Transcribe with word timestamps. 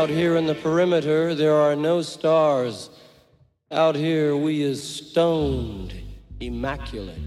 Out 0.00 0.08
here 0.08 0.36
in 0.36 0.46
the 0.46 0.54
perimeter, 0.54 1.34
there 1.34 1.54
are 1.54 1.76
no 1.76 2.00
stars. 2.00 2.88
Out 3.70 3.94
here, 3.94 4.34
we 4.34 4.62
is 4.62 4.82
stoned, 4.82 5.92
immaculate. 6.40 7.18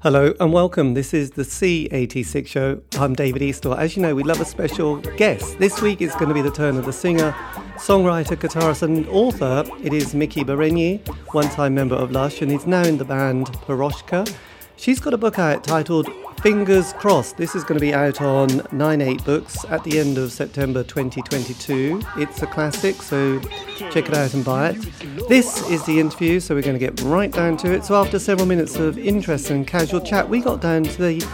Hello 0.00 0.32
and 0.40 0.50
welcome. 0.50 0.94
This 0.94 1.12
is 1.12 1.32
the 1.32 1.42
C86 1.42 2.46
show. 2.46 2.80
I'm 2.98 3.12
David 3.12 3.42
Eastaugh. 3.42 3.76
As 3.76 3.94
you 3.94 4.00
know, 4.00 4.14
we 4.14 4.22
love 4.22 4.40
a 4.40 4.46
special 4.46 4.96
guest. 5.18 5.58
This 5.58 5.82
week 5.82 6.00
it's 6.00 6.14
going 6.14 6.30
to 6.30 6.34
be 6.34 6.40
the 6.40 6.50
turn 6.50 6.78
of 6.78 6.86
the 6.86 6.94
singer, 6.94 7.32
songwriter, 7.76 8.36
guitarist, 8.36 8.80
and 8.80 9.06
author. 9.08 9.62
It 9.82 9.92
is 9.92 10.14
Miki 10.14 10.44
Berenyi, 10.44 11.06
one 11.34 11.50
time 11.50 11.74
member 11.74 11.94
of 11.94 12.10
Lush, 12.10 12.40
and 12.40 12.50
he's 12.50 12.66
now 12.66 12.84
in 12.84 12.96
the 12.96 13.04
band 13.04 13.48
Piroshka. 13.66 14.34
She's 14.76 15.00
got 15.00 15.14
a 15.14 15.18
book 15.18 15.38
out 15.38 15.64
titled 15.64 16.08
Fingers 16.40 16.92
Crossed. 16.94 17.36
This 17.36 17.54
is 17.54 17.64
going 17.64 17.78
to 17.78 17.80
be 17.80 17.94
out 17.94 18.20
on 18.20 18.66
9 18.72 19.00
8 19.00 19.24
Books 19.24 19.64
at 19.70 19.82
the 19.84 19.98
end 19.98 20.18
of 20.18 20.30
September 20.32 20.82
2022. 20.82 22.02
It's 22.16 22.42
a 22.42 22.46
classic, 22.46 23.00
so 23.00 23.40
check 23.90 24.08
it 24.08 24.14
out 24.14 24.34
and 24.34 24.44
buy 24.44 24.70
it. 24.70 25.28
This 25.28 25.68
is 25.70 25.86
the 25.86 25.98
interview, 26.00 26.40
so 26.40 26.54
we're 26.54 26.62
going 26.62 26.78
to 26.78 26.80
get 26.80 27.00
right 27.02 27.32
down 27.32 27.56
to 27.58 27.72
it. 27.72 27.84
So, 27.84 27.94
after 27.94 28.18
several 28.18 28.46
minutes 28.46 28.76
of 28.76 28.98
interest 28.98 29.50
and 29.50 29.66
casual 29.66 30.00
chat, 30.00 30.28
we 30.28 30.40
got 30.40 30.60
down 30.60 30.82
to 30.82 31.02
the, 31.02 31.26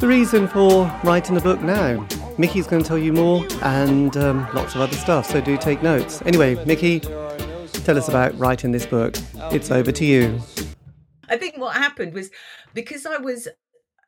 the 0.00 0.08
reason 0.08 0.46
for 0.48 0.84
writing 1.04 1.34
the 1.34 1.40
book 1.40 1.62
now. 1.62 2.06
Miki's 2.36 2.66
going 2.66 2.82
to 2.82 2.88
tell 2.88 2.98
you 2.98 3.12
more 3.12 3.46
and 3.62 4.16
um, 4.16 4.46
lots 4.54 4.74
of 4.74 4.80
other 4.82 4.96
stuff, 4.96 5.30
so 5.30 5.40
do 5.40 5.56
take 5.56 5.82
notes. 5.82 6.20
Anyway, 6.26 6.62
Miki, 6.66 7.00
tell 7.00 7.96
us 7.96 8.08
about 8.08 8.36
writing 8.38 8.72
this 8.72 8.84
book. 8.84 9.16
It's 9.50 9.70
over 9.70 9.92
to 9.92 10.04
you. 10.04 10.40
I 11.32 11.38
think 11.38 11.56
what 11.56 11.74
happened 11.74 12.12
was 12.12 12.30
because 12.74 13.06
I 13.06 13.18
was 13.18 13.48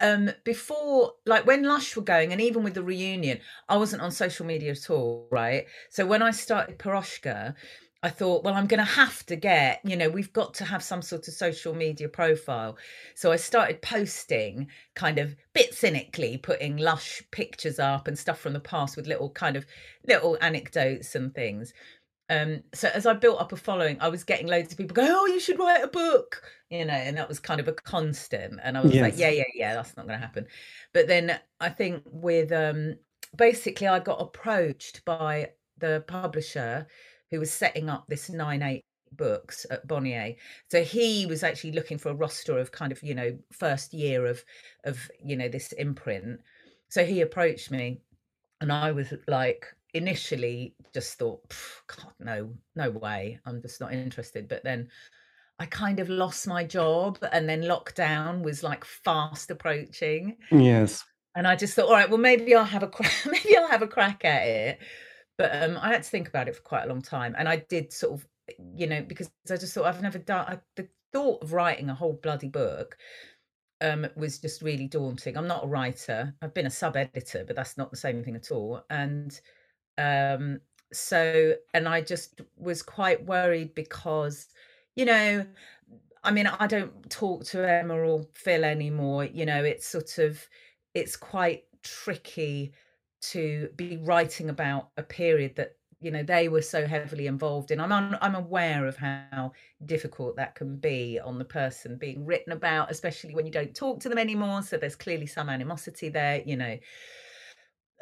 um 0.01 0.31
before 0.45 1.13
like 1.25 1.47
when 1.47 1.63
lush 1.63 1.95
were 1.95 2.03
going 2.03 2.33
and 2.33 2.41
even 2.41 2.65
with 2.65 2.75
the 2.75 2.83
reunion 2.83 3.39
i 3.69 3.77
wasn't 3.77 4.03
on 4.03 4.11
social 4.11 4.45
media 4.45 4.73
at 4.73 4.91
all 4.91 5.29
right? 5.31 5.67
So 5.91 6.05
when 6.05 6.21
i 6.23 6.33
started 6.33 6.79
Piroshka, 6.79 7.55
i 8.03 8.09
thought 8.09 8.43
well 8.43 8.55
i'm 8.55 8.67
going 8.67 8.85
to 8.85 8.85
have 8.85 9.25
to 9.27 9.37
get 9.37 9.81
you 9.85 9.97
know 9.97 10.11
we've 10.11 10.33
got 10.33 10.53
to 10.55 10.65
have 10.65 10.83
some 10.83 11.01
sort 11.01 11.29
of 11.29 11.35
social 11.35 11.75
media 11.75 12.09
profile. 12.09 12.77
So 13.15 13.31
i 13.31 13.37
started 13.37 13.83
posting 13.83 14.67
kind 14.95 15.19
of 15.19 15.37
bit 15.53 15.75
cynically 15.75 16.39
putting 16.39 16.77
lush 16.77 17.23
pictures 17.31 17.79
up 17.79 18.09
and 18.09 18.19
stuff 18.19 18.41
from 18.41 18.53
the 18.53 18.61
past 18.61 18.97
with 18.97 19.07
little 19.07 19.31
kind 19.31 19.57
of 19.57 19.65
little 20.09 20.37
anecdotes 20.41 21.15
and 21.15 21.33
things 21.35 21.73
um 22.31 22.63
so 22.73 22.89
as 22.95 23.07
i 23.07 23.13
built 23.13 23.41
up 23.41 23.53
a 23.53 23.57
following 23.57 23.99
i 24.01 24.09
was 24.09 24.25
getting 24.25 24.47
loads 24.47 24.73
of 24.73 24.79
people 24.79 24.95
going 24.95 25.11
oh 25.11 25.27
you 25.27 25.39
should 25.39 25.59
write 25.59 25.85
a 25.85 25.89
book 25.89 26.43
you 26.71 26.85
know 26.85 26.93
and 26.93 27.17
that 27.17 27.29
was 27.29 27.39
kind 27.39 27.61
of 27.61 27.69
a 27.69 27.73
constant 27.73 28.59
and 28.63 28.79
i 28.79 28.81
was 28.81 28.95
yes. 28.95 29.03
like 29.03 29.19
yeah 29.19 29.29
yeah 29.29 29.45
yeah 29.55 29.75
that's 29.75 29.97
not 29.97 30.07
going 30.07 30.19
to 30.19 30.25
happen. 30.25 30.47
But 30.93 31.07
then 31.07 31.39
i 31.61 31.69
think 31.69 32.03
with 32.07 32.51
um 32.53 32.95
basically 33.37 33.87
i 33.87 33.99
got 33.99 34.21
approached 34.21 35.05
by 35.05 35.51
the 35.79 36.05
publisher 36.07 36.87
who 37.31 37.41
was 37.41 37.51
setting 37.51 37.91
up 37.91 38.07
this 38.09 38.31
9-8 38.31 38.83
books 39.13 39.67
at 39.71 39.87
bonnier. 39.87 40.35
So 40.71 40.83
he 40.83 41.27
was 41.27 41.43
actually 41.43 41.73
looking 41.73 41.99
for 41.99 42.11
a 42.11 42.15
roster 42.15 42.59
of 42.59 42.73
kind 42.73 42.91
of 42.91 43.03
you 43.03 43.15
know 43.15 43.37
first 43.53 43.93
year 43.93 44.27
of 44.27 44.43
of 44.85 45.11
you 45.23 45.37
know 45.37 45.49
this 45.49 45.73
imprint. 45.73 46.41
So 46.89 47.05
he 47.05 47.21
approached 47.21 47.71
me 47.71 48.01
and 48.61 48.73
i 48.73 48.93
was 48.93 49.13
like 49.27 49.67
initially 49.95 50.75
just 50.93 51.19
thought, 51.19 51.43
God, 51.87 52.13
no, 52.19 52.51
no 52.77 52.91
way. 52.91 53.41
I'm 53.47 53.63
just 53.63 53.81
not 53.81 53.93
interested. 53.93 54.49
But 54.49 54.65
then 54.65 54.89
I 55.59 55.67
kind 55.67 56.01
of 56.01 56.09
lost 56.09 56.47
my 56.47 56.65
job, 56.65 57.19
and 57.33 57.49
then 57.49 57.63
lockdown 57.63 58.43
was 58.43 58.63
like 58.63 58.85
fast 58.85 59.51
approaching. 59.51 60.37
Yes. 60.51 61.05
And 61.37 61.47
I 61.47 61.57
just 61.57 61.75
thought, 61.75 61.87
all 61.87 61.95
right, 61.95 62.09
well, 62.09 62.19
maybe 62.19 62.55
I'll 62.55 62.65
have 62.65 62.83
a 62.83 62.89
crack, 62.89 63.13
maybe 63.27 63.57
I'll 63.57 63.69
have 63.69 63.83
a 63.83 63.89
crack 63.89 64.25
at 64.25 64.47
it. 64.47 64.79
But 65.39 65.63
um, 65.63 65.79
I 65.81 65.89
had 65.89 66.03
to 66.03 66.09
think 66.09 66.29
about 66.29 66.49
it 66.49 66.57
for 66.57 66.63
quite 66.63 66.85
a 66.85 66.89
long 66.89 67.03
time, 67.03 67.35
and 67.39 67.49
I 67.49 67.57
did 67.57 67.93
sort 67.93 68.15
of, 68.15 68.27
you 68.77 68.87
know, 68.87 69.03
because 69.03 69.31
I 69.51 69.57
just 69.57 69.75
thought 69.75 69.87
I've 69.87 70.03
never 70.03 70.19
done 70.19 70.47
I, 70.47 70.61
the 70.77 70.89
thought 71.13 71.43
of 71.43 71.53
writing 71.53 71.89
a 71.89 71.95
whole 71.95 72.19
bloody 72.23 72.49
book 72.49 72.97
um, 73.81 74.07
was 74.17 74.39
just 74.39 74.63
really 74.63 74.87
daunting. 74.87 75.37
I'm 75.37 75.47
not 75.47 75.65
a 75.65 75.69
writer. 75.69 76.35
I've 76.43 76.55
been 76.55 76.67
a 76.67 76.71
sub 76.71 76.97
editor, 76.97 77.45
but 77.47 77.57
that's 77.57 77.77
not 77.77 77.91
the 77.91 77.97
same 77.97 78.23
thing 78.23 78.37
at 78.37 78.51
all. 78.51 78.85
And 78.91 79.39
um, 79.99 80.61
so, 80.93 81.55
and 81.75 81.89
I 81.89 82.01
just 82.03 82.41
was 82.57 82.83
quite 82.83 83.25
worried 83.27 83.75
because, 83.75 84.49
you 84.97 85.05
know, 85.05 85.47
I 86.23 86.31
mean, 86.31 86.47
I 86.47 86.67
don't 86.67 87.11
talk 87.11 87.45
to 87.47 87.69
Emma 87.69 87.95
or 87.97 88.27
Phil 88.35 88.65
anymore. 88.65 89.25
You 89.25 89.47
know, 89.47 89.63
it's 89.63 89.87
sort 89.87 90.19
of, 90.19 90.47
it's 90.95 91.17
quite 91.17 91.65
tricky 91.83 92.73
to 93.23 93.69
be 93.77 93.97
writing 93.99 94.51
about 94.51 94.91
a 94.97 95.03
period 95.03 95.57
that 95.57 95.77
you 96.01 96.11
know 96.11 96.23
they 96.23 96.49
were 96.49 96.61
so 96.63 96.87
heavily 96.87 97.27
involved 97.27 97.71
in. 97.71 97.81
I'm 97.81 97.93
un, 97.93 98.19
I'm 98.21 98.35
aware 98.35 98.87
of 98.87 98.97
how 98.97 99.53
difficult 99.87 100.37
that 100.37 100.55
can 100.55 100.77
be 100.77 101.19
on 101.19 101.39
the 101.39 101.45
person 101.47 101.97
being 101.97 102.27
written 102.27 102.53
about, 102.53 102.91
especially 102.91 103.35
when 103.35 103.47
you 103.47 103.53
don't 103.53 103.75
talk 103.75 104.01
to 104.01 104.09
them 104.11 104.19
anymore. 104.19 104.63
So 104.63 104.77
there's 104.77 104.97
clearly 104.97 105.27
some 105.27 105.49
animosity 105.49 106.11
there, 106.11 106.43
you 106.45 106.57
know. 106.57 106.79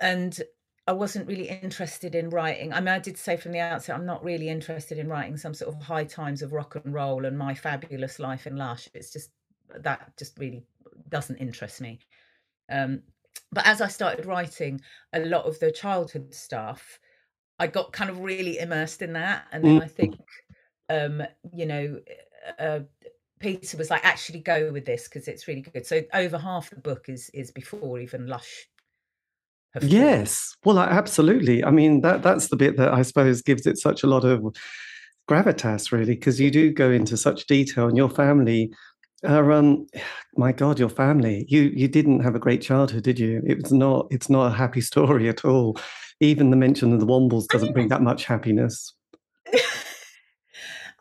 And 0.01 0.41
I 0.87 0.93
wasn't 0.93 1.29
really 1.29 1.49
interested 1.49 2.15
in 2.15 2.31
writing. 2.31 2.73
I 2.73 2.81
mean, 2.81 2.89
I 2.89 2.99
did 2.99 3.17
say 3.17 3.37
from 3.37 3.53
the 3.53 3.61
outset, 3.61 3.95
I'm 3.95 4.07
not 4.07 4.25
really 4.25 4.49
interested 4.49 4.99
in 4.99 5.09
writing 5.09 5.37
some 5.37 5.55
sort 5.55 5.75
of 5.75 5.81
high 5.81 6.05
times 6.05 6.43
of 6.43 6.53
rock 6.53 6.75
and 6.75 6.93
roll 6.93 7.25
and 7.25 7.39
my 7.39 7.55
fabulous 7.55 8.19
life 8.19 8.47
in 8.49 8.57
Lush. 8.57 8.89
It's 8.93 9.13
just 9.13 9.31
that 9.79 10.13
just 10.19 10.39
really 10.39 10.65
doesn't 11.09 11.37
interest 11.37 11.81
me. 11.81 12.01
Um, 12.69 13.03
but 13.53 13.67
as 13.67 13.81
I 13.81 13.89
started 13.89 14.27
writing 14.27 14.81
a 15.13 15.21
lot 15.21 15.45
of 15.45 15.59
the 15.61 15.71
childhood 15.71 16.35
stuff, 16.35 16.99
I 17.59 17.69
got 17.69 17.93
kind 17.93 18.11
of 18.11 18.19
really 18.19 18.59
immersed 18.59 19.03
in 19.03 19.13
that. 19.13 19.45
And 19.53 19.65
then 19.65 19.79
mm. 19.79 19.85
I 19.85 19.89
think, 19.89 20.17
um, 20.89 21.23
you 21.53 21.67
know, 21.67 22.01
uh, 22.59 22.81
Peter 23.39 23.77
was 23.77 23.91
like, 23.91 24.05
actually 24.05 24.41
go 24.41 24.73
with 24.73 24.85
this 24.85 25.05
because 25.05 25.29
it's 25.29 25.47
really 25.47 25.61
good. 25.61 25.87
So 25.87 26.03
over 26.13 26.39
half 26.39 26.71
the 26.71 26.81
book 26.81 27.05
is 27.09 27.31
is 27.31 27.53
before 27.53 28.01
even 28.01 28.27
Lush 28.27 28.67
Yes, 29.81 30.55
well, 30.65 30.79
absolutely. 30.79 31.65
I 31.65 31.71
mean, 31.71 32.03
that 32.03 32.23
that's 32.23 32.49
the 32.49 32.57
bit 32.57 32.77
that 32.77 32.93
I 32.93 33.03
suppose 33.03 33.41
gives 33.41 33.67
it 33.67 33.79
such 33.79 34.03
a 34.03 34.07
lot 34.07 34.25
of 34.25 34.55
gravitas, 35.29 35.93
really, 35.93 36.15
because 36.15 36.39
you 36.39 36.51
do 36.51 36.71
go 36.73 36.91
into 36.91 37.17
such 37.17 37.47
detail, 37.47 37.89
and 37.89 37.97
your 37.97 38.11
family 38.11 38.71
are, 39.25 39.51
um, 39.53 39.87
my 40.37 40.53
God, 40.53 40.79
your 40.79 40.91
family. 40.91 41.47
You 41.49 41.73
you 41.75 41.89
didn't 41.89 42.21
have 42.21 42.35
a 42.35 42.41
great 42.41 42.61
childhood, 42.61 43.05
did 43.05 43.19
you? 43.19 43.43
It 43.47 43.63
was 43.63 43.73
not. 43.73 44.09
It's 44.11 44.29
not 44.29 44.53
a 44.53 44.55
happy 44.55 44.81
story 44.93 45.29
at 45.29 45.45
all. 45.45 45.79
Even 46.21 46.51
the 46.51 46.57
mention 46.57 46.93
of 46.93 47.01
the 47.01 47.07
Wombles 47.07 47.49
doesn't 47.49 47.73
bring 47.73 47.89
that 47.89 48.03
much 48.03 48.27
happiness. 48.27 48.95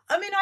I 0.08 0.18
mean, 0.18 0.32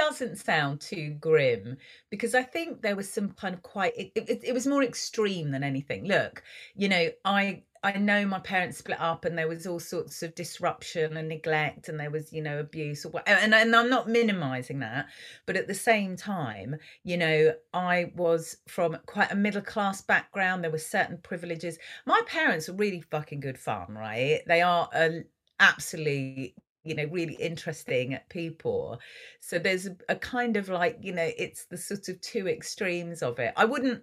doesn't 0.00 0.36
sound 0.36 0.80
too 0.80 1.10
grim 1.20 1.76
because 2.08 2.34
I 2.34 2.42
think 2.42 2.80
there 2.80 2.96
was 2.96 3.12
some 3.12 3.32
kind 3.32 3.54
of 3.54 3.62
quite 3.62 3.92
it, 3.98 4.12
it, 4.14 4.40
it, 4.44 4.54
was 4.54 4.66
more 4.66 4.82
extreme 4.82 5.50
than 5.50 5.62
anything. 5.62 6.06
Look, 6.06 6.42
you 6.74 6.88
know, 6.88 7.10
I 7.26 7.64
I 7.82 7.92
know 7.98 8.24
my 8.24 8.38
parents 8.38 8.78
split 8.78 8.98
up 8.98 9.26
and 9.26 9.36
there 9.36 9.46
was 9.46 9.66
all 9.66 9.78
sorts 9.78 10.22
of 10.22 10.34
disruption 10.34 11.18
and 11.18 11.28
neglect 11.28 11.90
and 11.90 12.00
there 12.00 12.10
was 12.10 12.32
you 12.32 12.40
know 12.40 12.60
abuse 12.60 13.04
or 13.04 13.22
and, 13.26 13.54
and 13.54 13.76
I'm 13.76 13.90
not 13.90 14.08
minimizing 14.08 14.78
that 14.78 15.06
but 15.44 15.56
at 15.56 15.68
the 15.68 15.74
same 15.74 16.16
time 16.16 16.76
you 17.04 17.18
know 17.18 17.52
I 17.74 18.10
was 18.16 18.56
from 18.68 18.96
quite 19.04 19.32
a 19.32 19.36
middle 19.36 19.60
class 19.60 20.00
background. 20.00 20.64
There 20.64 20.70
were 20.70 20.78
certain 20.78 21.18
privileges. 21.18 21.78
My 22.06 22.22
parents 22.26 22.70
are 22.70 22.74
really 22.74 23.02
fucking 23.02 23.40
good 23.40 23.58
fun 23.58 23.94
right? 23.94 24.40
They 24.46 24.62
are 24.62 24.88
a 24.94 25.24
absolutely 25.58 26.54
you 26.84 26.94
know 26.94 27.04
really 27.04 27.34
interesting 27.34 28.18
people. 28.28 28.98
So 29.40 29.58
there's 29.58 29.88
a, 30.08 30.16
kind 30.16 30.56
of 30.56 30.68
like 30.68 30.98
you 31.00 31.12
know 31.12 31.30
it's 31.36 31.66
the 31.66 31.76
sort 31.76 32.08
of 32.08 32.20
two 32.20 32.48
extremes 32.48 33.22
of 33.22 33.38
it. 33.38 33.52
I 33.56 33.64
wouldn't 33.64 34.02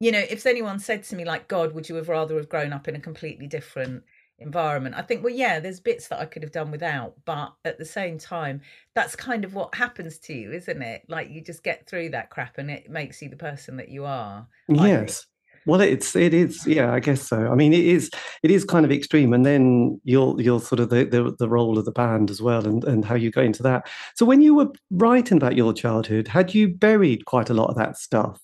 you 0.00 0.12
know 0.12 0.18
if 0.18 0.46
anyone 0.46 0.78
said 0.78 1.04
to 1.04 1.16
me 1.16 1.24
like 1.24 1.48
god 1.48 1.74
would 1.74 1.88
you 1.88 1.94
have 1.96 2.08
rather 2.08 2.36
have 2.36 2.48
grown 2.48 2.72
up 2.72 2.88
in 2.88 2.96
a 2.96 3.00
completely 3.00 3.46
different 3.46 4.02
environment? 4.38 4.94
I 4.96 5.02
think 5.02 5.22
well 5.22 5.34
yeah 5.34 5.60
there's 5.60 5.80
bits 5.80 6.08
that 6.08 6.20
i 6.20 6.24
could 6.24 6.42
have 6.42 6.52
done 6.52 6.70
without 6.70 7.14
but 7.26 7.52
at 7.64 7.78
the 7.78 7.84
same 7.84 8.18
time 8.18 8.62
that's 8.94 9.14
kind 9.14 9.44
of 9.44 9.54
what 9.54 9.74
happens 9.74 10.18
to 10.20 10.32
you 10.34 10.52
isn't 10.52 10.82
it? 10.82 11.02
Like 11.08 11.30
you 11.30 11.42
just 11.42 11.62
get 11.62 11.86
through 11.86 12.10
that 12.10 12.30
crap 12.30 12.58
and 12.58 12.70
it 12.70 12.88
makes 12.90 13.20
you 13.20 13.28
the 13.28 13.36
person 13.36 13.76
that 13.76 13.90
you 13.90 14.06
are 14.06 14.48
yes 14.68 15.26
well, 15.66 15.80
it's 15.80 16.16
it 16.16 16.32
is 16.32 16.66
yeah, 16.66 16.92
I 16.92 17.00
guess 17.00 17.22
so. 17.22 17.50
I 17.50 17.54
mean, 17.54 17.72
it 17.72 17.84
is 17.84 18.10
it 18.42 18.50
is 18.50 18.64
kind 18.64 18.84
of 18.84 18.92
extreme, 18.92 19.32
and 19.32 19.44
then 19.44 20.00
you'll 20.04 20.40
you'll 20.40 20.60
sort 20.60 20.80
of 20.80 20.90
the, 20.90 21.04
the, 21.04 21.34
the 21.38 21.48
role 21.48 21.78
of 21.78 21.84
the 21.84 21.92
band 21.92 22.30
as 22.30 22.40
well, 22.40 22.66
and 22.66 22.82
and 22.84 23.04
how 23.04 23.14
you 23.14 23.30
go 23.30 23.42
into 23.42 23.62
that. 23.64 23.88
So 24.14 24.24
when 24.24 24.40
you 24.40 24.54
were 24.54 24.68
writing 24.90 25.36
about 25.36 25.56
your 25.56 25.72
childhood, 25.72 26.28
had 26.28 26.54
you 26.54 26.68
buried 26.68 27.26
quite 27.26 27.50
a 27.50 27.54
lot 27.54 27.68
of 27.68 27.76
that 27.76 27.98
stuff 27.98 28.40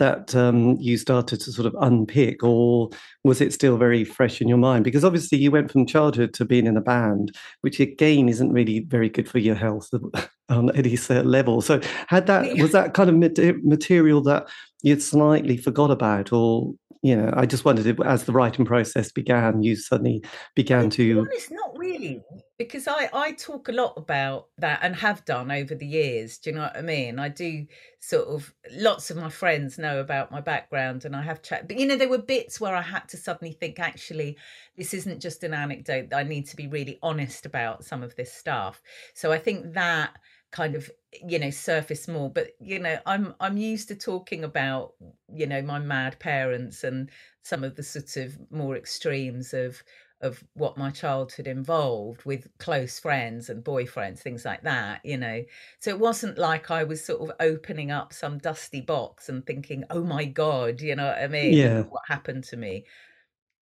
that 0.00 0.34
um, 0.34 0.76
you 0.80 0.96
started 0.96 1.40
to 1.42 1.52
sort 1.52 1.66
of 1.66 1.76
unpick, 1.80 2.42
or 2.42 2.88
was 3.22 3.40
it 3.40 3.52
still 3.52 3.76
very 3.76 4.02
fresh 4.02 4.40
in 4.40 4.48
your 4.48 4.58
mind? 4.58 4.82
Because 4.82 5.04
obviously 5.04 5.38
you 5.38 5.50
went 5.50 5.70
from 5.70 5.86
childhood 5.86 6.34
to 6.34 6.44
being 6.44 6.66
in 6.66 6.76
a 6.76 6.80
band, 6.80 7.36
which 7.60 7.78
again 7.78 8.28
isn't 8.28 8.52
really 8.52 8.80
very 8.80 9.08
good 9.08 9.28
for 9.28 9.38
your 9.38 9.54
health 9.54 9.90
on 10.48 10.74
any 10.74 10.96
certain 10.96 11.30
level. 11.30 11.60
So 11.60 11.80
had 12.08 12.26
that 12.26 12.58
was 12.58 12.72
that 12.72 12.94
kind 12.94 13.10
of 13.10 13.62
material 13.62 14.22
that 14.22 14.48
you'd 14.82 15.02
slightly 15.02 15.56
forgot 15.56 15.90
about 15.90 16.32
or 16.32 16.72
you 17.02 17.16
know 17.16 17.32
i 17.36 17.46
just 17.46 17.64
wondered 17.64 17.86
if 17.86 17.98
as 18.00 18.24
the 18.24 18.32
writing 18.32 18.64
process 18.64 19.10
began 19.10 19.62
you 19.62 19.74
suddenly 19.74 20.22
began 20.54 20.90
to 20.90 21.26
It's 21.32 21.50
not 21.50 21.76
really 21.78 22.22
because 22.60 22.86
I 22.86 23.08
I 23.14 23.32
talk 23.32 23.70
a 23.70 23.72
lot 23.72 23.94
about 23.96 24.48
that 24.58 24.80
and 24.82 24.94
have 24.96 25.24
done 25.24 25.50
over 25.50 25.74
the 25.74 25.86
years. 25.86 26.36
Do 26.36 26.50
you 26.50 26.56
know 26.56 26.62
what 26.64 26.76
I 26.76 26.82
mean? 26.82 27.18
I 27.18 27.30
do 27.30 27.66
sort 28.00 28.28
of 28.28 28.52
lots 28.72 29.10
of 29.10 29.16
my 29.16 29.30
friends 29.30 29.78
know 29.78 29.98
about 29.98 30.30
my 30.30 30.42
background 30.42 31.06
and 31.06 31.16
I 31.16 31.22
have 31.22 31.40
chat 31.40 31.68
but 31.68 31.78
you 31.78 31.86
know 31.86 31.96
there 31.96 32.10
were 32.10 32.18
bits 32.18 32.60
where 32.60 32.76
I 32.76 32.82
had 32.82 33.08
to 33.08 33.16
suddenly 33.16 33.54
think 33.54 33.80
actually 33.80 34.36
this 34.76 34.92
isn't 34.92 35.22
just 35.22 35.42
an 35.42 35.54
anecdote. 35.54 36.12
I 36.12 36.22
need 36.22 36.46
to 36.48 36.56
be 36.56 36.66
really 36.66 36.98
honest 37.02 37.46
about 37.46 37.82
some 37.82 38.02
of 38.02 38.14
this 38.16 38.30
stuff. 38.30 38.82
So 39.14 39.32
I 39.32 39.38
think 39.38 39.72
that 39.72 40.18
kind 40.50 40.74
of 40.74 40.90
you 41.26 41.38
know 41.38 41.50
surface 41.50 42.08
more 42.08 42.28
but 42.28 42.48
you 42.60 42.80
know 42.80 42.98
i'm 43.06 43.34
i'm 43.38 43.56
used 43.56 43.86
to 43.86 43.94
talking 43.94 44.42
about 44.42 44.94
you 45.32 45.46
know 45.46 45.62
my 45.62 45.78
mad 45.78 46.18
parents 46.18 46.82
and 46.82 47.08
some 47.42 47.62
of 47.62 47.76
the 47.76 47.84
sort 47.84 48.16
of 48.16 48.36
more 48.50 48.76
extremes 48.76 49.54
of 49.54 49.80
of 50.22 50.44
what 50.54 50.76
my 50.76 50.90
childhood 50.90 51.46
involved 51.46 52.24
with 52.24 52.46
close 52.58 52.98
friends 52.98 53.48
and 53.48 53.64
boyfriends, 53.64 54.18
things 54.18 54.44
like 54.44 54.62
that, 54.62 55.00
you 55.04 55.16
know. 55.16 55.42
So 55.78 55.90
it 55.90 55.98
wasn't 55.98 56.36
like 56.36 56.70
I 56.70 56.84
was 56.84 57.04
sort 57.04 57.22
of 57.22 57.36
opening 57.40 57.90
up 57.90 58.12
some 58.12 58.38
dusty 58.38 58.82
box 58.82 59.28
and 59.28 59.46
thinking, 59.46 59.84
oh 59.88 60.04
my 60.04 60.26
God, 60.26 60.80
you 60.80 60.94
know 60.94 61.06
what 61.06 61.18
I 61.18 61.26
mean? 61.26 61.54
Yeah. 61.54 61.82
What 61.82 62.02
happened 62.06 62.44
to 62.44 62.56
me? 62.56 62.84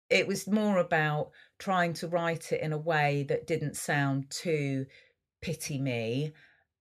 It 0.08 0.26
was 0.26 0.46
more 0.46 0.78
about 0.78 1.30
trying 1.58 1.92
to 1.94 2.08
write 2.08 2.52
it 2.52 2.62
in 2.62 2.72
a 2.72 2.78
way 2.78 3.26
that 3.28 3.46
didn't 3.46 3.76
sound 3.76 4.30
too 4.30 4.86
pity 5.42 5.78
me, 5.78 6.32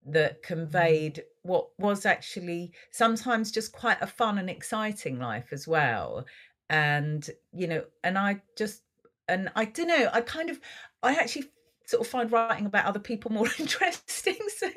that 0.06 0.42
mm. 0.42 0.44
conveyed 0.44 1.24
what 1.42 1.68
was 1.78 2.06
actually 2.06 2.72
sometimes 2.92 3.52
just 3.52 3.74
quite 3.74 4.02
a 4.02 4.08
fun 4.08 4.38
and 4.38 4.50
exciting 4.50 5.20
life 5.20 5.50
as 5.52 5.68
well. 5.68 6.26
And, 6.70 7.30
you 7.52 7.68
know, 7.68 7.84
and 8.04 8.18
I 8.18 8.42
just 8.58 8.82
and 9.28 9.50
I 9.56 9.66
don't 9.66 9.88
know, 9.88 10.10
I 10.14 10.22
kind 10.22 10.50
of, 10.50 10.60
I 11.04 11.14
actually 11.14 11.46
sort 11.86 12.02
of 12.02 12.08
find 12.08 12.32
writing 12.32 12.66
about 12.66 12.86
other 12.86 13.00
people 13.00 13.32
more 13.32 13.48
interesting. 13.60 14.38
So 14.58 14.70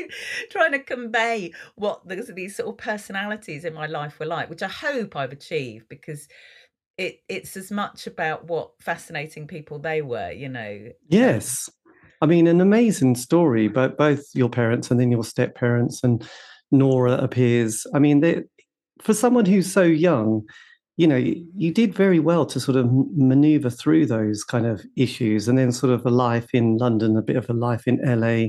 trying 0.50 0.72
to 0.72 0.78
convey 0.78 1.52
what 1.76 2.06
these, 2.06 2.28
these 2.34 2.56
sort 2.56 2.68
of 2.68 2.76
personalities 2.76 3.64
in 3.64 3.74
my 3.74 3.86
life 3.86 4.18
were 4.18 4.26
like, 4.26 4.50
which 4.50 4.62
I 4.62 4.68
hope 4.68 5.16
I've 5.16 5.32
achieved 5.32 5.88
because 5.88 6.28
it 6.96 7.20
it's 7.28 7.56
as 7.56 7.70
much 7.70 8.06
about 8.06 8.46
what 8.46 8.72
fascinating 8.80 9.46
people 9.46 9.78
they 9.78 10.02
were, 10.02 10.30
you 10.30 10.48
know. 10.48 10.88
Yes. 11.08 11.70
I 12.20 12.26
mean, 12.26 12.48
an 12.48 12.60
amazing 12.60 13.14
story, 13.14 13.68
but 13.68 13.96
both 13.96 14.24
your 14.34 14.48
parents 14.48 14.90
and 14.90 14.98
then 14.98 15.12
your 15.12 15.22
step 15.22 15.54
parents 15.54 16.02
and 16.02 16.28
Nora 16.72 17.12
appears. 17.12 17.86
I 17.94 18.00
mean, 18.00 18.44
for 19.00 19.14
someone 19.14 19.46
who's 19.46 19.72
so 19.72 19.82
young, 19.82 20.44
you 20.98 21.06
know, 21.06 21.16
you 21.16 21.72
did 21.72 21.94
very 21.94 22.18
well 22.18 22.44
to 22.44 22.58
sort 22.58 22.76
of 22.76 22.90
maneuver 23.16 23.70
through 23.70 24.04
those 24.06 24.42
kind 24.42 24.66
of 24.66 24.84
issues 24.96 25.46
and 25.46 25.56
then 25.56 25.70
sort 25.70 25.92
of 25.92 26.04
a 26.04 26.10
life 26.10 26.52
in 26.52 26.76
London, 26.76 27.16
a 27.16 27.22
bit 27.22 27.36
of 27.36 27.48
a 27.48 27.52
life 27.52 27.86
in 27.86 28.00
LA, 28.02 28.48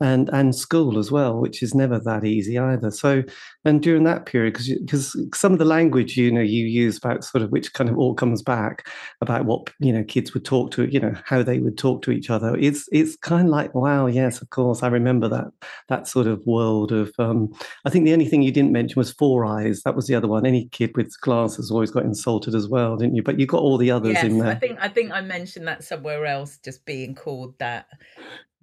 and 0.00 0.28
and 0.30 0.54
school 0.54 0.98
as 0.98 1.10
well, 1.10 1.38
which 1.38 1.62
is 1.62 1.74
never 1.74 1.98
that 2.00 2.24
easy 2.24 2.58
either. 2.58 2.90
So, 2.90 3.22
and 3.64 3.82
during 3.82 4.04
that 4.04 4.26
period, 4.26 4.54
because 4.54 4.68
because 4.80 5.16
some 5.34 5.52
of 5.52 5.58
the 5.58 5.64
language 5.64 6.16
you 6.16 6.32
know 6.32 6.40
you 6.40 6.66
use 6.66 6.98
about 6.98 7.24
sort 7.24 7.42
of 7.42 7.50
which 7.50 7.72
kind 7.74 7.88
of 7.88 7.96
all 7.96 8.14
comes 8.14 8.42
back 8.42 8.88
about 9.20 9.44
what 9.44 9.70
you 9.78 9.92
know 9.92 10.02
kids 10.04 10.34
would 10.34 10.44
talk 10.44 10.72
to, 10.72 10.86
you 10.86 10.98
know 10.98 11.14
how 11.24 11.42
they 11.42 11.58
would 11.58 11.78
talk 11.78 12.02
to 12.02 12.10
each 12.10 12.28
other. 12.28 12.56
It's 12.56 12.88
it's 12.90 13.16
kind 13.16 13.46
of 13.46 13.52
like 13.52 13.74
wow, 13.74 14.06
yes, 14.06 14.42
of 14.42 14.50
course, 14.50 14.82
I 14.82 14.88
remember 14.88 15.28
that 15.28 15.46
that 15.88 16.08
sort 16.08 16.26
of 16.26 16.44
world 16.44 16.92
of. 16.92 17.12
Um, 17.18 17.52
I 17.84 17.90
think 17.90 18.04
the 18.04 18.12
only 18.12 18.26
thing 18.26 18.42
you 18.42 18.52
didn't 18.52 18.72
mention 18.72 18.98
was 18.98 19.12
Four 19.12 19.44
Eyes. 19.44 19.82
That 19.84 19.94
was 19.94 20.06
the 20.06 20.14
other 20.16 20.28
one. 20.28 20.44
Any 20.44 20.68
kid 20.70 20.96
with 20.96 21.14
glasses 21.20 21.70
always 21.70 21.90
got 21.90 22.04
insulted 22.04 22.54
as 22.54 22.68
well, 22.68 22.96
didn't 22.96 23.14
you? 23.14 23.22
But 23.22 23.38
you 23.38 23.46
got 23.46 23.60
all 23.60 23.78
the 23.78 23.90
others 23.90 24.14
yes, 24.14 24.24
in 24.24 24.38
there. 24.38 24.50
I 24.50 24.54
think 24.56 24.78
I 24.80 24.88
think 24.88 25.12
I 25.12 25.20
mentioned 25.20 25.68
that 25.68 25.84
somewhere 25.84 26.26
else, 26.26 26.58
just 26.58 26.84
being 26.84 27.14
called 27.14 27.56
that 27.58 27.86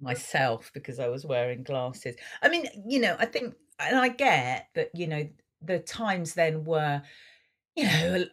myself 0.02 0.70
because 0.74 0.98
I 0.98 1.08
was 1.08 1.24
wearing 1.24 1.62
glasses. 1.62 2.16
I 2.42 2.48
mean, 2.48 2.66
you 2.86 3.00
know, 3.00 3.16
I 3.18 3.26
think, 3.26 3.54
and 3.78 3.98
I 3.98 4.08
get 4.08 4.68
that, 4.74 4.90
you 4.94 5.06
know, 5.06 5.28
the 5.62 5.78
times 5.78 6.34
then 6.34 6.64
were, 6.64 7.02
you 7.76 7.84
know, 7.84 8.24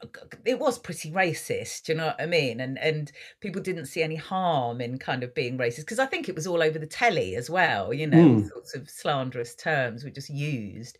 it 0.46 0.60
was 0.60 0.78
pretty 0.78 1.12
racist. 1.12 1.84
Do 1.84 1.94
you 1.94 1.98
know 1.98 2.08
what 2.08 2.22
I 2.22 2.26
mean? 2.26 2.60
And 2.60 2.78
and 2.78 3.10
people 3.40 3.62
didn't 3.62 3.86
see 3.86 4.04
any 4.04 4.18
harm 4.18 4.82
in 4.82 4.98
kind 4.98 5.24
of 5.24 5.34
being 5.34 5.58
racist 5.58 5.82
because 5.82 6.00
I 6.00 6.08
think 6.08 6.28
it 6.28 6.36
was 6.36 6.46
all 6.46 6.62
over 6.62 6.78
the 6.78 6.86
telly 6.86 7.36
as 7.36 7.50
well. 7.50 7.94
You 7.94 8.08
know, 8.08 8.18
mm. 8.18 8.50
sorts 8.50 8.76
of 8.76 8.90
slanderous 8.90 9.56
terms 9.56 10.04
were 10.04 10.10
just 10.10 10.30
used. 10.30 10.98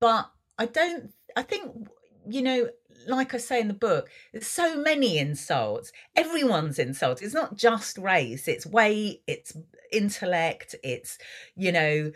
But 0.00 0.28
I 0.58 0.66
don't. 0.66 1.12
I 1.36 1.42
think 1.42 1.88
you 2.26 2.42
know, 2.42 2.68
like 3.06 3.34
I 3.34 3.38
say 3.38 3.60
in 3.60 3.68
the 3.68 3.74
book, 3.74 4.10
there's 4.32 4.46
so 4.46 4.76
many 4.76 5.18
insults. 5.18 5.92
Everyone's 6.16 6.78
insulted. 6.78 7.24
It's 7.24 7.34
not 7.34 7.56
just 7.56 7.98
race, 7.98 8.48
it's 8.48 8.66
weight, 8.66 9.22
it's 9.26 9.56
intellect, 9.92 10.74
it's, 10.82 11.18
you 11.56 11.72
know, 11.72 12.12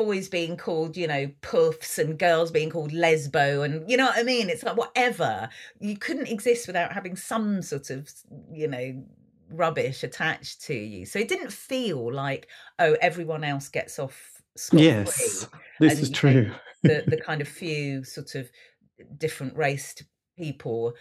boys 0.00 0.28
being 0.28 0.56
called, 0.56 0.96
you 0.96 1.06
know, 1.06 1.30
puffs 1.42 1.98
and 1.98 2.18
girls 2.18 2.50
being 2.50 2.70
called 2.70 2.90
lesbo. 2.90 3.64
And 3.64 3.88
you 3.90 3.98
know 3.98 4.06
what 4.06 4.16
I 4.16 4.22
mean? 4.22 4.48
It's 4.48 4.62
like 4.62 4.76
whatever. 4.76 5.50
You 5.78 5.98
couldn't 5.98 6.28
exist 6.28 6.66
without 6.66 6.92
having 6.92 7.16
some 7.16 7.60
sort 7.60 7.90
of, 7.90 8.10
you 8.50 8.66
know, 8.66 9.04
rubbish 9.50 10.02
attached 10.02 10.62
to 10.62 10.74
you. 10.74 11.04
So 11.04 11.18
it 11.18 11.28
didn't 11.28 11.52
feel 11.52 12.10
like, 12.12 12.48
oh, 12.78 12.96
everyone 13.02 13.44
else 13.44 13.68
gets 13.68 13.98
off. 13.98 14.42
Yes, 14.72 15.46
this 15.78 15.92
and, 15.92 16.02
is 16.02 16.10
true. 16.10 16.50
The 16.82 17.04
the 17.06 17.16
kind 17.26 17.40
of 17.40 17.48
few 17.48 18.02
sort 18.02 18.34
of 18.34 18.50
different 19.18 19.56
raced 19.56 20.04
people 20.36 20.94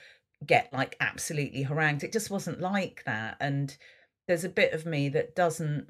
get 0.46 0.72
like 0.72 0.96
absolutely 1.00 1.63
harangued. 1.63 2.04
It 2.04 2.13
just 2.13 2.30
wasn't 2.30 2.62
like 2.62 3.04
that. 3.06 3.38
And 3.40 3.75
there's 4.28 4.44
a 4.44 4.50
bit 4.50 4.74
of 4.74 4.86
me 4.86 5.10
that 5.10 5.36
doesn't 5.36 5.88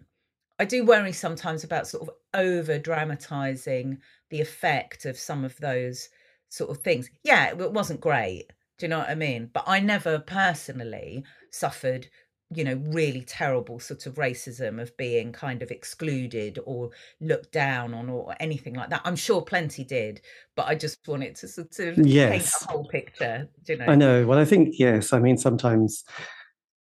I 0.59 0.65
do 0.65 0.85
worry 0.85 1.13
sometimes 1.13 1.63
about 1.63 1.87
sort 1.87 2.09
of 2.09 2.15
over 2.33 2.77
dramatizing 2.77 3.99
the 4.29 4.41
effect 4.41 5.05
of 5.05 5.17
some 5.17 5.45
of 5.45 5.55
those 5.57 6.09
sort 6.49 6.69
of 6.69 6.79
things. 6.79 7.09
Yeah, 7.23 7.49
it 7.49 7.71
wasn't 7.71 8.01
great. 8.01 8.51
Do 8.77 8.85
you 8.85 8.89
know 8.89 8.99
what 8.99 9.09
I 9.09 9.15
mean? 9.15 9.49
But 9.53 9.63
I 9.67 9.79
never 9.79 10.19
personally 10.19 11.23
suffered 11.51 12.07
you 12.51 12.63
know 12.63 12.81
really 12.87 13.21
terrible 13.21 13.79
sort 13.79 14.05
of 14.07 14.15
racism 14.15 14.81
of 14.81 14.95
being 14.97 15.31
kind 15.31 15.61
of 15.61 15.69
excluded 15.69 16.57
or 16.65 16.89
looked 17.21 17.51
down 17.51 17.93
on 17.93 18.09
or 18.09 18.35
anything 18.39 18.73
like 18.73 18.89
that. 18.89 19.01
I'm 19.05 19.15
sure 19.15 19.41
plenty 19.41 19.83
did 19.83 20.21
but 20.55 20.67
i 20.67 20.75
just 20.75 21.07
wanted 21.07 21.35
to 21.35 21.47
sort 21.47 21.79
of 21.79 21.97
yes. 21.99 22.31
paint 22.31 22.69
a 22.69 22.71
whole 22.71 22.87
picture 22.87 23.47
you 23.67 23.77
know? 23.77 23.85
I 23.85 23.95
know. 23.95 24.25
Well 24.25 24.39
i 24.39 24.45
think 24.45 24.75
yes 24.79 25.13
i 25.13 25.19
mean 25.19 25.37
sometimes 25.37 26.03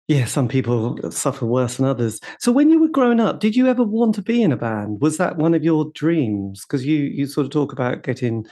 yeah 0.09 0.25
some 0.25 0.49
people 0.49 0.99
suffer 1.11 1.45
worse 1.45 1.77
than 1.77 1.87
others. 1.87 2.19
So 2.41 2.51
when 2.51 2.71
you 2.71 2.81
were 2.81 2.89
growing 2.89 3.21
up 3.21 3.41
did 3.41 3.55
you 3.55 3.67
ever 3.67 3.85
want 3.85 4.15
to 4.17 4.23
be 4.23 4.43
in 4.43 4.53
a 4.53 4.57
band? 4.57 5.01
Was 5.01 5.19
that 5.19 5.37
one 5.37 5.55
of 5.55 5.63
your 5.63 5.91
dreams? 5.95 6.65
Because 6.65 6.85
you 6.85 6.97
you 6.97 7.27
sort 7.27 7.45
of 7.45 7.53
talk 7.53 7.73
about 7.73 8.03
getting 8.03 8.47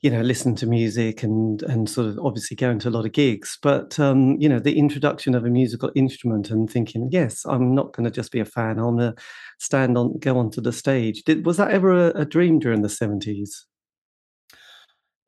you 0.00 0.10
know 0.10 0.20
listen 0.20 0.54
to 0.54 0.66
music 0.66 1.22
and 1.22 1.62
and 1.62 1.88
sort 1.88 2.06
of 2.06 2.18
obviously 2.18 2.56
going 2.56 2.78
to 2.78 2.88
a 2.88 2.90
lot 2.90 3.06
of 3.06 3.12
gigs 3.12 3.58
but 3.62 3.98
um 3.98 4.36
you 4.38 4.48
know 4.48 4.58
the 4.58 4.78
introduction 4.78 5.34
of 5.34 5.44
a 5.44 5.50
musical 5.50 5.90
instrument 5.94 6.50
and 6.50 6.70
thinking 6.70 7.08
yes 7.10 7.44
i'm 7.46 7.74
not 7.74 7.92
going 7.92 8.04
to 8.04 8.10
just 8.10 8.32
be 8.32 8.40
a 8.40 8.44
fan 8.44 8.78
i'm 8.78 8.96
going 8.96 9.14
to 9.14 9.22
stand 9.58 9.96
on 9.96 10.18
go 10.18 10.38
onto 10.38 10.60
the 10.60 10.72
stage 10.72 11.22
did 11.24 11.46
was 11.46 11.56
that 11.56 11.70
ever 11.70 12.08
a, 12.08 12.20
a 12.20 12.24
dream 12.24 12.58
during 12.58 12.82
the 12.82 12.88
70s 12.88 13.64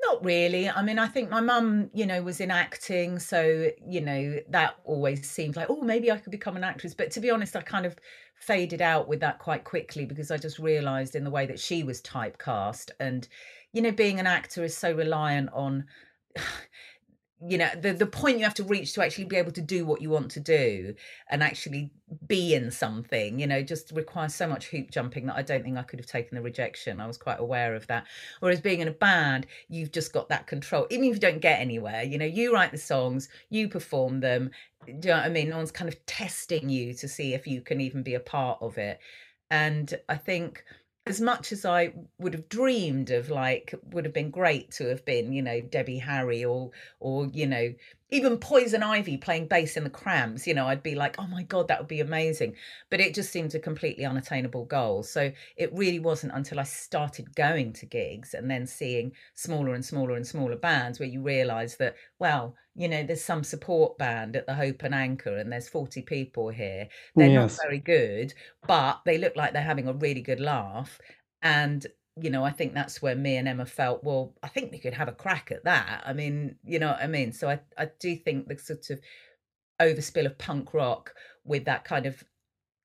not 0.05 0.25
really. 0.25 0.69
I 0.69 0.83
mean, 0.83 0.99
I 0.99 1.09
think 1.09 1.29
my 1.29 1.41
mum, 1.41 1.91
you 1.93 2.07
know, 2.07 2.23
was 2.23 2.41
in 2.41 2.51
acting. 2.51 3.19
So, 3.19 3.71
you 3.87 4.01
know, 4.01 4.39
that 4.49 4.77
always 4.85 5.29
seemed 5.29 5.57
like, 5.57 5.69
oh, 5.69 5.83
maybe 5.83 6.11
I 6.11 6.19
could 6.19 6.31
become 6.31 6.57
an 6.57 6.65
actress. 6.65 6.95
But 6.95 7.11
to 7.13 7.21
be 7.21 7.31
honest, 7.31 7.57
I 7.57 7.63
kind 7.63 7.85
of 7.85 7.97
faded 8.37 8.81
out 8.81 9.09
with 9.09 9.21
that 9.21 9.41
quite 9.41 9.65
quickly 9.65 10.07
because 10.07 10.31
I 10.31 10.37
just 10.37 10.61
realized 10.61 11.17
in 11.17 11.25
the 11.25 11.31
way 11.31 11.47
that 11.47 11.59
she 11.59 11.83
was 11.83 12.01
typecast. 12.01 12.91
And, 13.01 13.29
you 13.73 13.83
know, 13.83 13.93
being 13.93 14.19
an 14.19 14.27
actor 14.27 14.65
is 14.65 14.77
so 14.77 14.93
reliant 14.93 15.51
on 15.53 15.85
you 17.47 17.57
know 17.57 17.69
the 17.81 17.93
the 17.93 18.07
point 18.07 18.39
you 18.39 18.45
have 18.45 18.55
to 18.55 18.65
reach 18.65 18.93
to 18.93 19.05
actually 19.05 19.25
be 19.25 19.37
able 19.37 19.53
to 19.53 19.61
do 19.61 19.87
what 19.87 20.03
you 20.03 20.11
want 20.11 20.29
to 20.29 20.41
do 20.41 20.93
and 21.31 21.41
actually 21.41 21.89
be 22.27 22.53
in 22.53 22.69
something 22.69 23.39
you 23.39 23.47
know 23.47 23.63
just 23.63 23.93
requires 23.93 24.35
so 24.35 24.49
much 24.49 24.67
hoop 24.67 24.91
jumping 24.91 25.27
that 25.27 25.37
I 25.37 25.43
don't 25.43 25.63
think 25.63 25.79
I 25.79 25.85
could 25.85 26.01
have 26.01 26.07
taken 26.07 26.35
the 26.35 26.43
rejection. 26.43 27.01
I 27.01 27.07
was 27.07 27.17
quite 27.17 27.39
aware 27.39 27.77
of 27.77 27.87
that. 27.87 28.07
Whereas 28.41 28.61
being 28.61 28.81
in 28.81 28.89
a 28.89 28.93
band 28.93 29.47
you've 29.69 29.93
just 29.93 30.13
got 30.13 30.29
that 30.31 30.49
control 30.49 30.89
even 30.91 31.05
if 31.05 31.15
you 31.15 31.21
don't 31.21 31.41
get 31.41 31.61
anywhere 31.61 32.03
you 32.03 32.19
know 32.19 32.27
you 32.27 32.53
write 32.53 32.73
the 32.73 32.79
songs 32.79 33.29
you 33.51 33.69
perform 33.69 34.19
them 34.19 34.51
do 34.87 34.93
you 35.09 35.15
know 35.15 35.21
what 35.21 35.27
I 35.27 35.29
mean? 35.29 35.51
No 35.51 35.59
one's 35.59 35.71
kind 35.71 35.89
of 35.89 36.07
testing 36.07 36.69
you 36.69 36.95
to 36.95 37.09
see 37.09 37.35
if 37.35 37.47
you 37.47 37.61
can 37.61 37.81
even 37.81 38.03
be 38.03 38.15
a 38.15 38.21
part 38.21 38.59
of 38.63 38.79
it. 38.79 39.01
And 39.51 39.93
I 40.09 40.17
think 40.17 40.65
as 41.09 41.21
much 41.21 41.53
as 41.53 41.65
I 41.65 41.93
would 42.19 42.35
have 42.35 42.49
dreamed 42.49 43.11
of 43.11 43.31
like 43.31 43.75
would 43.91 44.05
have 44.05 44.15
been 44.15 44.31
great 44.31 44.71
to 44.73 44.89
have 44.89 45.05
been, 45.05 45.33
you 45.33 45.43
know, 45.43 45.61
Debbie 45.61 45.99
Harry 45.99 46.45
or 46.45 46.71
or, 47.01 47.27
you 47.27 47.47
know, 47.47 47.75
even 48.11 48.39
Poison 48.39 48.83
Ivy 48.83 49.19
playing 49.19 49.49
bass 49.49 49.77
in 49.77 49.85
the 49.85 49.91
Cramps, 49.91 50.47
you 50.47 50.55
know, 50.55 50.67
I'd 50.67 50.83
be 50.83 50.95
like, 50.95 51.17
oh 51.19 51.27
my 51.27 51.43
God, 51.43 51.69
that 51.69 51.79
would 51.79 51.89
be 51.89 52.01
amazing. 52.01 52.55
But 52.91 53.01
it 53.01 53.15
just 53.15 53.31
seemed 53.31 53.55
a 53.55 53.59
completely 53.59 54.07
unattainable 54.07 54.65
goal. 54.65 55.03
So 55.03 55.31
it 55.57 55.73
really 55.75 55.99
wasn't 55.99 56.33
until 56.35 56.59
I 56.59 56.63
started 56.63 57.35
going 57.35 57.75
to 57.75 57.87
gigs 57.87 58.33
and 58.33 58.51
then 58.51 58.67
seeing 58.67 59.13
smaller 59.35 59.75
and 59.75 59.85
smaller 59.85 60.17
and 60.17 60.27
smaller 60.27 60.57
bands 60.57 60.99
where 60.99 61.09
you 61.09 61.23
realise 61.23 61.77
that, 61.77 61.97
well, 62.19 62.55
you 62.75 62.89
know, 62.89 63.03
there's 63.03 63.25
some 63.25 63.45
support 63.45 63.99
band 63.99 64.37
at 64.37 64.47
the 64.47 64.55
Hope 64.55 64.83
and 64.85 64.95
Anchor 64.95 65.37
and 65.37 65.53
there's 65.53 65.69
40 65.69 66.03
people 66.03 66.49
here. 66.49 66.89
They're 67.15 67.29
yes. 67.29 67.59
not 67.59 67.67
very 67.67 67.81
good, 67.81 68.33
but 68.67 69.01
they 69.05 69.19
look 69.19 69.37
like 69.37 69.53
they're 69.53 69.63
having 69.63 69.89
a 69.89 69.93
really 69.93 70.23
good 70.23 70.41
laugh. 70.41 70.99
And 71.43 71.87
you 72.21 72.31
know, 72.31 72.45
I 72.45 72.51
think 72.51 72.75
that's 72.75 73.03
where 73.03 73.15
me 73.15 73.37
and 73.37 73.49
Emma 73.49 73.67
felt, 73.67 74.05
well, 74.05 74.35
I 74.43 74.49
think 74.49 74.71
we 74.71 74.79
could 74.79 74.95
have 74.95 75.09
a 75.09 75.13
crack 75.13 75.51
at 75.51 75.65
that. 75.65 76.03
I 76.07 76.13
mean, 76.13 76.57
you 76.65 76.79
know 76.79 76.89
what 76.89 77.01
I 77.03 77.07
mean? 77.07 77.33
So 77.33 77.49
I, 77.49 77.61
I 77.77 77.91
do 77.99 78.17
think 78.17 78.49
the 78.49 78.59
sort 78.59 78.91
of 78.91 79.01
overspill 79.81 80.27
of 80.27 80.39
punk 80.39 80.75
rock 80.75 81.15
with 81.45 81.65
that 81.65 81.85
kind 81.85 82.07
of 82.07 82.23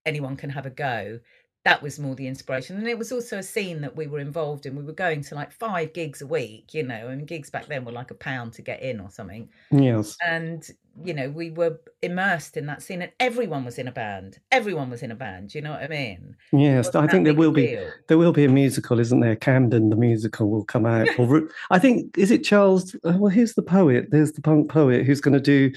anyone 0.06 0.36
can 0.36 0.50
have 0.50 0.66
a 0.66 0.70
go 0.70 1.20
that 1.66 1.82
was 1.82 2.00
more 2.00 2.16
the 2.16 2.28
inspiration. 2.28 2.78
And 2.78 2.88
it 2.88 2.98
was 2.98 3.12
also 3.12 3.38
a 3.38 3.44
scene 3.44 3.82
that 3.82 3.96
we 3.96 4.08
were 4.08 4.20
involved 4.20 4.66
in. 4.66 4.76
We 4.76 4.84
were 4.84 4.92
going 4.92 5.22
to 5.24 5.36
like 5.36 5.52
five 5.52 5.94
gigs 5.94 6.22
a 6.22 6.28
week 6.28 6.74
you 6.74 6.84
know 6.84 7.08
and 7.08 7.28
gigs 7.28 7.50
back 7.50 7.68
then 7.68 7.86
were 7.86 7.92
like 7.92 8.12
a 8.12 8.16
pound 8.16 8.54
to 8.54 8.62
get 8.62 8.82
in 8.82 9.00
or 9.00 9.10
something. 9.10 9.50
Yes. 9.72 10.18
And 10.26 10.68
you 11.04 11.14
know 11.14 11.30
we 11.30 11.50
were 11.50 11.80
immersed 12.04 12.56
in 12.56 12.68
that 12.68 12.84
scene 12.84 13.02
and 13.02 13.12
everyone 13.20 13.66
was 13.66 13.80
in 13.80 13.88
a 13.88 13.92
band. 13.92 14.40
Everyone 14.52 14.90
was 14.90 15.02
in 15.02 15.12
a 15.12 15.16
band 15.16 15.56
you 15.56 15.62
know 15.62 15.72
what 15.72 15.82
i 15.82 15.88
mean? 15.88 16.36
Yes 16.52 16.94
i 16.96 17.08
think 17.08 17.26
there 17.26 17.34
will 17.34 17.52
be 17.52 17.78
there 18.08 18.18
will 18.18 18.34
be 18.34 18.46
a 18.46 18.50
musical 18.50 19.00
isn't 19.00 19.20
there? 19.20 19.36
Camden 19.36 19.90
the 19.90 19.96
musical 19.96 20.50
will 20.50 20.64
come 20.64 20.86
out 20.86 21.08
or 21.18 21.50
i 21.72 21.80
think 21.80 22.18
is 22.18 22.32
it 22.32 22.44
charles 22.44 22.96
uh, 23.04 23.14
well 23.18 23.30
here's 23.30 23.54
the 23.54 23.62
poet 23.62 24.08
there's 24.12 24.34
the 24.34 24.42
punk 24.42 24.70
poet 24.70 25.06
who's 25.06 25.22
going 25.22 25.34
to 25.34 25.40
do 25.40 25.72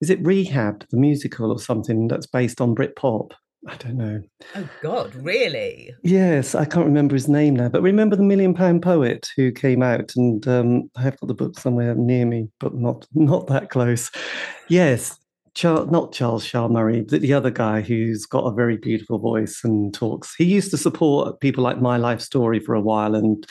is 0.00 0.10
it 0.10 0.24
rehab 0.24 0.86
the 0.90 0.96
musical 0.96 1.50
or 1.50 1.58
something 1.58 2.08
that's 2.08 2.26
based 2.26 2.60
on 2.60 2.74
britpop 2.74 3.32
I 3.68 3.76
don't 3.76 3.96
know. 3.96 4.22
Oh 4.56 4.68
God, 4.82 5.14
really? 5.14 5.94
Yes, 6.02 6.54
I 6.54 6.64
can't 6.64 6.86
remember 6.86 7.14
his 7.14 7.28
name 7.28 7.54
now, 7.54 7.68
but 7.68 7.82
remember 7.82 8.16
the 8.16 8.22
Million 8.24 8.54
Pound 8.54 8.82
Poet 8.82 9.28
who 9.36 9.52
came 9.52 9.82
out, 9.82 10.12
and 10.16 10.46
um, 10.48 10.90
I 10.96 11.02
have 11.02 11.18
got 11.20 11.28
the 11.28 11.34
book 11.34 11.58
somewhere 11.58 11.94
near 11.94 12.26
me, 12.26 12.48
but 12.58 12.74
not 12.74 13.06
not 13.14 13.46
that 13.46 13.70
close. 13.70 14.10
Yes, 14.68 15.16
Charles, 15.54 15.90
not 15.90 16.12
Charles 16.12 16.44
Shaar 16.44 16.68
Murray, 16.68 17.02
but 17.02 17.20
the 17.20 17.34
other 17.34 17.50
guy 17.50 17.82
who's 17.82 18.26
got 18.26 18.46
a 18.46 18.54
very 18.54 18.78
beautiful 18.78 19.18
voice 19.18 19.60
and 19.62 19.94
talks. 19.94 20.34
He 20.34 20.44
used 20.44 20.72
to 20.72 20.76
support 20.76 21.40
people 21.40 21.62
like 21.62 21.80
My 21.80 21.98
Life 21.98 22.20
Story 22.20 22.58
for 22.58 22.74
a 22.74 22.80
while, 22.80 23.14
and 23.14 23.46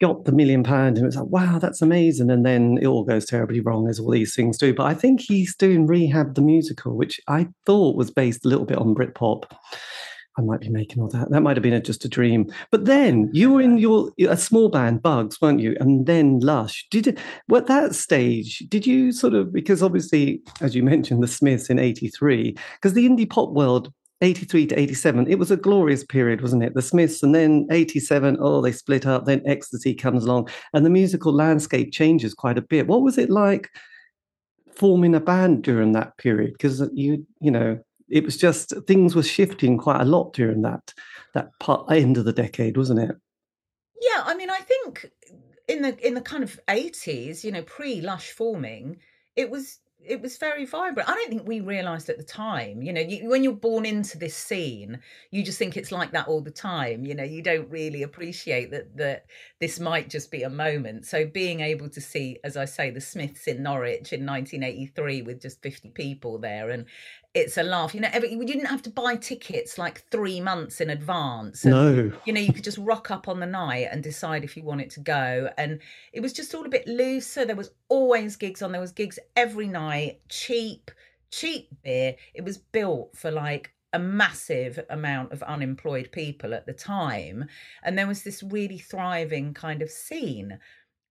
got 0.00 0.24
the 0.24 0.32
million 0.32 0.62
pound 0.62 0.96
and 0.96 1.04
it 1.04 1.06
was 1.06 1.16
like, 1.16 1.26
wow, 1.26 1.58
that's 1.58 1.82
amazing. 1.82 2.30
And 2.30 2.44
then 2.44 2.78
it 2.80 2.86
all 2.86 3.04
goes 3.04 3.26
terribly 3.26 3.60
wrong 3.60 3.88
as 3.88 4.00
all 4.00 4.10
these 4.10 4.34
things 4.34 4.58
do. 4.58 4.74
But 4.74 4.86
I 4.86 4.94
think 4.94 5.20
he's 5.20 5.54
doing 5.54 5.86
Rehab 5.86 6.34
the 6.34 6.40
musical, 6.40 6.96
which 6.96 7.20
I 7.28 7.48
thought 7.66 7.96
was 7.96 8.10
based 8.10 8.44
a 8.44 8.48
little 8.48 8.64
bit 8.64 8.78
on 8.78 8.94
Britpop. 8.94 9.44
I 10.38 10.42
might 10.42 10.60
be 10.60 10.70
making 10.70 11.02
all 11.02 11.08
that. 11.08 11.30
That 11.30 11.42
might 11.42 11.56
have 11.56 11.62
been 11.62 11.74
a, 11.74 11.80
just 11.80 12.04
a 12.04 12.08
dream. 12.08 12.50
But 12.70 12.86
then 12.86 13.28
you 13.32 13.52
were 13.52 13.60
in 13.60 13.78
your 13.78 14.10
a 14.20 14.36
small 14.36 14.70
band, 14.70 15.02
Bugs, 15.02 15.40
weren't 15.40 15.60
you? 15.60 15.76
And 15.80 16.06
then 16.06 16.38
Lush. 16.40 16.86
Did 16.90 17.08
it, 17.08 17.18
at 17.54 17.66
that 17.66 17.94
stage? 17.94 18.60
Did 18.68 18.86
you 18.86 19.12
sort 19.12 19.34
of 19.34 19.52
because 19.52 19.82
obviously, 19.82 20.40
as 20.60 20.74
you 20.74 20.82
mentioned, 20.82 21.22
the 21.22 21.28
Smiths 21.28 21.68
in 21.68 21.78
'83, 21.78 22.56
because 22.76 22.94
the 22.94 23.06
indie 23.08 23.28
pop 23.28 23.50
world 23.50 23.92
83 24.22 24.66
to 24.66 24.78
87, 24.78 25.26
it 25.28 25.38
was 25.38 25.50
a 25.50 25.56
glorious 25.56 26.04
period, 26.04 26.42
wasn't 26.42 26.62
it? 26.62 26.74
The 26.74 26.82
Smiths, 26.82 27.22
and 27.22 27.34
then 27.34 27.66
87, 27.70 28.36
oh, 28.40 28.60
they 28.60 28.72
split 28.72 29.06
up, 29.06 29.24
then 29.24 29.42
Ecstasy 29.46 29.94
comes 29.94 30.24
along, 30.24 30.48
and 30.74 30.84
the 30.84 30.90
musical 30.90 31.32
landscape 31.32 31.92
changes 31.92 32.34
quite 32.34 32.58
a 32.58 32.62
bit. 32.62 32.86
What 32.86 33.02
was 33.02 33.16
it 33.16 33.30
like 33.30 33.70
forming 34.74 35.14
a 35.14 35.20
band 35.20 35.62
during 35.62 35.92
that 35.92 36.16
period? 36.18 36.52
Because 36.52 36.82
you, 36.92 37.26
you 37.40 37.50
know, 37.50 37.78
it 38.10 38.24
was 38.24 38.36
just 38.36 38.74
things 38.86 39.14
were 39.14 39.22
shifting 39.22 39.78
quite 39.78 40.00
a 40.00 40.04
lot 40.06 40.34
during 40.34 40.62
that 40.62 40.92
that 41.32 41.48
part, 41.60 41.90
end 41.90 42.18
of 42.18 42.24
the 42.24 42.32
decade, 42.32 42.76
wasn't 42.76 42.98
it? 42.98 43.16
Yeah, 44.00 44.22
I 44.24 44.34
mean, 44.34 44.50
I 44.50 44.58
think 44.60 45.10
in 45.68 45.82
the 45.82 46.06
in 46.06 46.14
the 46.14 46.20
kind 46.20 46.42
of 46.42 46.58
80s, 46.68 47.44
you 47.44 47.52
know, 47.52 47.62
pre 47.62 48.00
Lush 48.00 48.32
forming, 48.32 48.98
it 49.36 49.50
was 49.50 49.78
it 50.04 50.22
was 50.22 50.38
very 50.38 50.64
vibrant. 50.64 51.08
I 51.08 51.14
don't 51.14 51.28
think 51.28 51.46
we 51.46 51.60
realised 51.60 52.08
at 52.08 52.16
the 52.16 52.24
time. 52.24 52.82
You 52.82 52.92
know, 52.92 53.00
you, 53.00 53.28
when 53.28 53.44
you're 53.44 53.52
born 53.52 53.84
into 53.84 54.18
this 54.18 54.34
scene, 54.34 54.98
you 55.30 55.42
just 55.42 55.58
think 55.58 55.76
it's 55.76 55.92
like 55.92 56.12
that 56.12 56.26
all 56.26 56.40
the 56.40 56.50
time. 56.50 57.04
You 57.04 57.14
know, 57.14 57.24
you 57.24 57.42
don't 57.42 57.68
really 57.70 58.02
appreciate 58.02 58.70
that 58.70 58.96
that 58.96 59.26
this 59.60 59.78
might 59.78 60.08
just 60.08 60.30
be 60.30 60.42
a 60.42 60.50
moment. 60.50 61.06
So 61.06 61.26
being 61.26 61.60
able 61.60 61.88
to 61.90 62.00
see, 62.00 62.38
as 62.44 62.56
I 62.56 62.64
say, 62.64 62.90
the 62.90 63.00
Smiths 63.00 63.46
in 63.46 63.62
Norwich 63.62 64.12
in 64.12 64.24
1983 64.26 65.22
with 65.22 65.40
just 65.40 65.62
50 65.62 65.90
people 65.90 66.38
there, 66.38 66.70
and 66.70 66.86
it's 67.34 67.56
a 67.56 67.62
laugh. 67.62 67.94
You 67.94 68.00
know, 68.00 68.08
every, 68.12 68.36
we 68.36 68.44
didn't 68.44 68.66
have 68.66 68.82
to 68.82 68.90
buy 68.90 69.16
tickets 69.16 69.78
like 69.78 70.04
three 70.10 70.40
months 70.40 70.80
in 70.80 70.90
advance. 70.90 71.64
And, 71.64 71.72
no. 71.72 72.12
You 72.24 72.32
know, 72.32 72.40
you 72.40 72.52
could 72.52 72.64
just 72.64 72.78
rock 72.78 73.10
up 73.10 73.28
on 73.28 73.40
the 73.40 73.46
night 73.46 73.88
and 73.90 74.02
decide 74.02 74.42
if 74.42 74.56
you 74.56 74.64
wanted 74.64 74.90
to 74.90 75.00
go. 75.00 75.50
And 75.56 75.80
it 76.12 76.20
was 76.20 76.32
just 76.32 76.54
all 76.54 76.66
a 76.66 76.68
bit 76.68 76.86
looser. 76.88 77.44
There 77.44 77.56
was 77.56 77.70
always 77.88 78.36
gigs 78.36 78.62
on. 78.62 78.72
There 78.72 78.80
was 78.80 78.92
gigs 78.92 79.18
every 79.36 79.68
night, 79.68 80.20
cheap, 80.28 80.90
cheap 81.30 81.68
beer. 81.84 82.16
It 82.34 82.44
was 82.44 82.58
built 82.58 83.16
for 83.16 83.30
like 83.30 83.72
a 83.92 83.98
massive 83.98 84.78
amount 84.90 85.32
of 85.32 85.42
unemployed 85.42 86.10
people 86.12 86.54
at 86.54 86.66
the 86.66 86.72
time. 86.72 87.46
And 87.82 87.96
there 87.96 88.06
was 88.06 88.22
this 88.22 88.42
really 88.42 88.78
thriving 88.78 89.54
kind 89.54 89.82
of 89.82 89.90
scene 89.90 90.58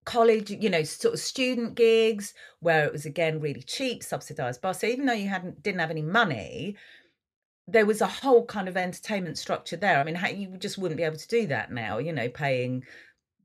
college, 0.05 0.49
you 0.49 0.69
know, 0.69 0.83
sort 0.83 1.13
of 1.13 1.19
student 1.19 1.75
gigs 1.75 2.33
where 2.59 2.85
it 2.85 2.91
was 2.91 3.05
again 3.05 3.39
really 3.39 3.61
cheap, 3.61 4.03
subsidized 4.03 4.61
bus. 4.61 4.81
So 4.81 4.87
even 4.87 5.05
though 5.05 5.13
you 5.13 5.29
hadn't 5.29 5.61
didn't 5.61 5.79
have 5.79 5.91
any 5.91 6.01
money, 6.01 6.75
there 7.67 7.85
was 7.85 8.01
a 8.01 8.07
whole 8.07 8.45
kind 8.45 8.67
of 8.67 8.77
entertainment 8.77 9.37
structure 9.37 9.77
there. 9.77 9.99
I 9.99 10.03
mean, 10.03 10.15
how, 10.15 10.29
you 10.29 10.57
just 10.57 10.77
wouldn't 10.77 10.97
be 10.97 11.03
able 11.03 11.17
to 11.17 11.27
do 11.27 11.47
that 11.47 11.71
now, 11.71 11.97
you 11.97 12.13
know, 12.13 12.29
paying 12.29 12.83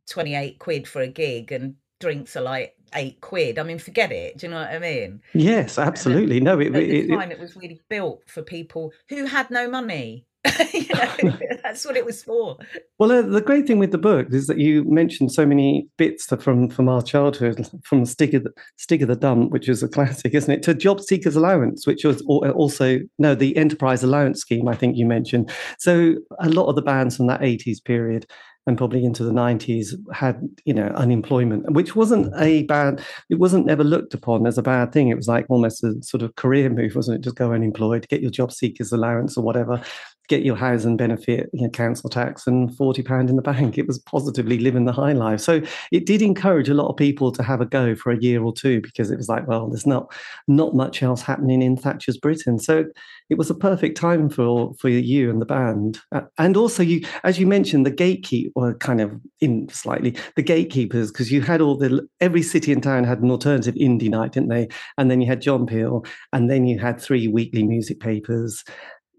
28 0.08 0.58
quid 0.58 0.88
for 0.88 1.02
a 1.02 1.08
gig 1.08 1.52
and 1.52 1.75
drinks 2.00 2.37
are 2.37 2.42
like 2.42 2.75
eight 2.94 3.20
quid. 3.20 3.58
I 3.58 3.62
mean, 3.62 3.78
forget 3.78 4.12
it. 4.12 4.38
Do 4.38 4.46
you 4.46 4.52
know 4.52 4.61
what 4.61 4.70
I 4.70 4.78
mean? 4.78 5.20
Yes, 5.32 5.78
absolutely. 5.78 6.40
No, 6.40 6.58
it, 6.61 6.68
at 6.68 6.73
the 6.73 7.08
time 7.08 7.30
it, 7.30 7.38
it 7.38 7.40
was 7.40 7.56
really 7.56 7.80
built 7.88 8.23
for 8.26 8.42
people 8.42 8.92
who 9.08 9.26
had 9.26 9.50
no 9.50 9.68
money. 9.68 10.26
you 10.72 10.86
know, 10.94 11.38
that's 11.62 11.84
what 11.84 11.96
it 11.96 12.04
was 12.04 12.22
for. 12.22 12.58
Well, 12.98 13.10
uh, 13.10 13.22
the 13.22 13.40
great 13.40 13.66
thing 13.66 13.78
with 13.78 13.92
the 13.92 13.98
book 13.98 14.28
is 14.30 14.46
that 14.46 14.58
you 14.58 14.84
mentioned 14.84 15.32
so 15.32 15.46
many 15.46 15.88
bits 15.96 16.26
from 16.40 16.68
from 16.68 16.88
our 16.88 17.02
childhood, 17.02 17.68
from 17.84 18.04
Stig 18.04 18.34
of 18.34 18.44
the, 18.44 18.50
Stig 18.76 19.02
of 19.02 19.08
the 19.08 19.16
Dump, 19.16 19.52
which 19.52 19.68
is 19.68 19.82
a 19.82 19.88
classic, 19.88 20.34
isn't 20.34 20.52
it, 20.52 20.62
to 20.64 20.74
Job 20.74 21.00
Seekers 21.00 21.36
Allowance, 21.36 21.86
which 21.86 22.04
was 22.04 22.20
also 22.22 23.00
no 23.18 23.34
the 23.34 23.56
Enterprise 23.56 24.02
Allowance 24.02 24.40
Scheme. 24.40 24.68
I 24.68 24.76
think 24.76 24.96
you 24.96 25.06
mentioned. 25.06 25.50
So 25.78 26.16
a 26.40 26.48
lot 26.50 26.66
of 26.66 26.76
the 26.76 26.82
bands 26.82 27.16
from 27.16 27.26
that 27.28 27.40
'80s 27.40 27.82
period 27.82 28.26
and 28.66 28.78
probably 28.78 29.04
into 29.04 29.24
the 29.24 29.30
90s 29.30 29.94
had 30.12 30.40
you 30.64 30.72
know 30.72 30.86
unemployment 30.94 31.70
which 31.72 31.94
wasn't 31.94 32.32
a 32.38 32.62
bad 32.64 33.02
it 33.28 33.38
wasn't 33.38 33.68
ever 33.68 33.84
looked 33.84 34.14
upon 34.14 34.46
as 34.46 34.56
a 34.56 34.62
bad 34.62 34.92
thing 34.92 35.08
it 35.08 35.16
was 35.16 35.28
like 35.28 35.46
almost 35.48 35.84
a 35.84 35.94
sort 36.02 36.22
of 36.22 36.34
career 36.36 36.70
move 36.70 36.94
wasn't 36.94 37.16
it 37.16 37.22
just 37.22 37.36
go 37.36 37.52
unemployed 37.52 38.06
get 38.08 38.22
your 38.22 38.30
job 38.30 38.52
seekers 38.52 38.92
allowance 38.92 39.36
or 39.36 39.44
whatever 39.44 39.82
get 40.28 40.42
your 40.42 40.56
housing 40.56 40.96
benefit, 40.96 41.50
you 41.52 41.62
know, 41.62 41.70
council 41.70 42.08
tax, 42.10 42.46
and 42.46 42.74
forty 42.76 43.02
pound 43.02 43.30
in 43.30 43.36
the 43.36 43.42
bank. 43.42 43.78
It 43.78 43.86
was 43.86 43.98
positively 43.98 44.58
living 44.58 44.84
the 44.84 44.92
high 44.92 45.12
life. 45.12 45.40
So 45.40 45.60
it 45.92 46.06
did 46.06 46.22
encourage 46.22 46.68
a 46.68 46.74
lot 46.74 46.88
of 46.88 46.96
people 46.96 47.32
to 47.32 47.42
have 47.42 47.60
a 47.60 47.66
go 47.66 47.94
for 47.94 48.12
a 48.12 48.20
year 48.20 48.42
or 48.42 48.52
two 48.52 48.80
because 48.80 49.10
it 49.10 49.16
was 49.16 49.28
like, 49.28 49.46
well, 49.46 49.68
there's 49.68 49.86
not 49.86 50.12
not 50.48 50.74
much 50.74 51.02
else 51.02 51.22
happening 51.22 51.62
in 51.62 51.76
Thatcher's 51.76 52.18
Britain. 52.18 52.58
So 52.58 52.84
it 53.30 53.38
was 53.38 53.50
a 53.50 53.54
perfect 53.54 53.96
time 53.96 54.28
for 54.28 54.74
for 54.74 54.88
you 54.88 55.30
and 55.30 55.40
the 55.40 55.46
band. 55.46 56.00
Uh, 56.12 56.22
and 56.38 56.56
also, 56.56 56.82
you, 56.82 57.04
as 57.22 57.38
you 57.38 57.46
mentioned, 57.46 57.86
the 57.86 57.90
gatekeep 57.90 58.52
or 58.54 58.74
kind 58.74 59.00
of 59.00 59.12
in 59.40 59.68
slightly 59.68 60.16
the 60.36 60.42
gatekeepers 60.42 61.10
because 61.10 61.32
you 61.32 61.40
had 61.42 61.60
all 61.60 61.76
the 61.76 62.06
every 62.20 62.42
city 62.42 62.72
and 62.72 62.82
town 62.82 63.04
had 63.04 63.20
an 63.20 63.30
alternative 63.30 63.74
indie 63.74 64.10
night, 64.10 64.32
didn't 64.32 64.48
they? 64.48 64.68
And 64.98 65.10
then 65.10 65.20
you 65.20 65.26
had 65.26 65.40
John 65.40 65.66
Peel, 65.66 66.04
and 66.32 66.50
then 66.50 66.66
you 66.66 66.78
had 66.78 67.00
three 67.00 67.28
weekly 67.28 67.62
music 67.62 68.00
papers 68.00 68.64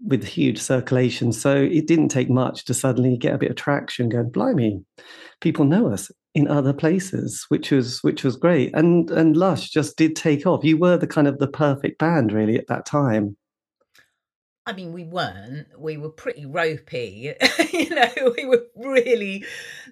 with 0.05 0.23
huge 0.23 0.59
circulation. 0.59 1.31
So 1.31 1.55
it 1.55 1.87
didn't 1.87 2.09
take 2.09 2.29
much 2.29 2.65
to 2.65 2.73
suddenly 2.73 3.17
get 3.17 3.33
a 3.33 3.37
bit 3.37 3.51
of 3.51 3.55
traction 3.55 4.09
going, 4.09 4.29
blimey, 4.29 4.83
people 5.41 5.65
know 5.65 5.91
us 5.91 6.11
in 6.33 6.47
other 6.47 6.73
places, 6.73 7.45
which 7.49 7.71
was 7.71 8.03
which 8.03 8.23
was 8.23 8.35
great. 8.35 8.75
And 8.75 9.09
and 9.11 9.37
Lush 9.37 9.69
just 9.69 9.97
did 9.97 10.15
take 10.15 10.45
off. 10.45 10.63
You 10.63 10.77
were 10.77 10.97
the 10.97 11.07
kind 11.07 11.27
of 11.27 11.39
the 11.39 11.47
perfect 11.47 11.97
band 11.97 12.31
really 12.31 12.57
at 12.57 12.67
that 12.67 12.85
time. 12.85 13.37
I 14.67 14.73
mean, 14.73 14.93
we 14.93 15.03
weren't. 15.03 15.67
We 15.77 15.97
were 15.97 16.09
pretty 16.09 16.45
ropey. 16.45 17.33
you 17.71 17.89
know, 17.89 18.33
we 18.35 18.45
were 18.45 18.63
really 18.75 19.45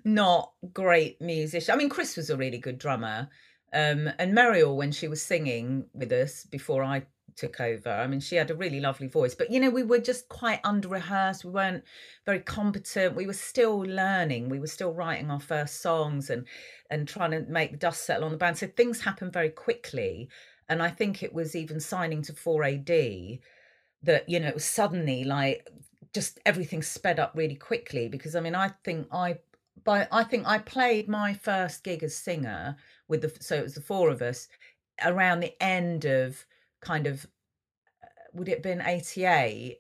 not 0.04 0.52
great 0.74 1.22
musicians. 1.22 1.70
I 1.70 1.76
mean, 1.76 1.90
Chris 1.90 2.18
was 2.18 2.30
a 2.30 2.38
really 2.38 2.58
good 2.58 2.80
drummer. 2.80 3.30
Um, 3.72 4.10
and 4.20 4.34
Muriel, 4.34 4.76
when 4.76 4.92
she 4.92 5.08
was 5.08 5.22
singing 5.22 5.86
with 5.94 6.12
us 6.12 6.46
before 6.46 6.84
I 6.84 7.04
took 7.36 7.60
over. 7.60 7.90
I 7.90 8.08
mean, 8.08 8.20
she 8.20 8.36
had 8.36 8.52
a 8.52 8.56
really 8.56 8.80
lovely 8.80 9.08
voice, 9.08 9.36
but 9.36 9.52
you 9.52 9.60
know, 9.60 9.70
we 9.70 9.84
were 9.84 10.00
just 10.00 10.30
quite 10.30 10.60
under 10.64 10.88
rehearsed. 10.88 11.46
We 11.46 11.52
weren't 11.52 11.84
very 12.26 12.40
competent. 12.40 13.16
We 13.16 13.28
were 13.28 13.34
still 13.34 13.80
learning. 13.80 14.50
We 14.50 14.60
were 14.60 14.68
still 14.68 14.94
writing 14.94 15.32
our 15.32 15.40
first 15.40 15.82
songs 15.82 16.30
and 16.30 16.46
and 16.90 17.08
trying 17.08 17.32
to 17.32 17.42
make 17.42 17.72
the 17.72 17.78
dust 17.78 18.06
settle 18.06 18.26
on 18.26 18.32
the 18.32 18.38
band. 18.38 18.58
So 18.58 18.68
things 18.68 19.02
happened 19.02 19.34
very 19.34 19.50
quickly. 19.50 20.30
and 20.70 20.82
I 20.82 20.90
think 20.90 21.22
it 21.24 21.34
was 21.34 21.56
even 21.56 21.80
signing 21.80 22.22
to 22.24 22.34
4AD 22.34 23.40
that 24.04 24.28
you 24.30 24.40
know 24.40 24.48
it 24.48 24.54
was 24.54 24.66
suddenly 24.66 25.24
like 25.24 25.68
just 26.14 26.40
everything 26.46 26.82
sped 26.82 27.20
up 27.20 27.32
really 27.36 27.56
quickly 27.56 28.08
because 28.08 28.36
I 28.36 28.40
mean 28.42 28.56
I 28.56 28.70
think 28.84 29.08
I 29.12 29.40
by 29.84 30.08
I 30.12 30.24
think 30.24 30.48
I 30.48 30.58
played 30.60 31.08
my 31.08 31.34
first 31.34 31.84
gig 31.84 32.04
as 32.04 32.16
singer 32.16 32.78
with 33.08 33.22
the 33.22 33.34
so 33.42 33.56
it 33.56 33.64
was 33.64 33.76
the 33.76 33.82
four 33.82 34.10
of 34.10 34.22
us 34.22 34.48
around 35.04 35.40
the 35.40 35.62
end 35.62 36.06
of 36.06 36.46
kind 36.84 37.08
of 37.08 37.26
uh, 38.04 38.08
would 38.34 38.48
it 38.48 38.56
have 38.56 38.64
been 38.64 38.82
88 38.82 39.80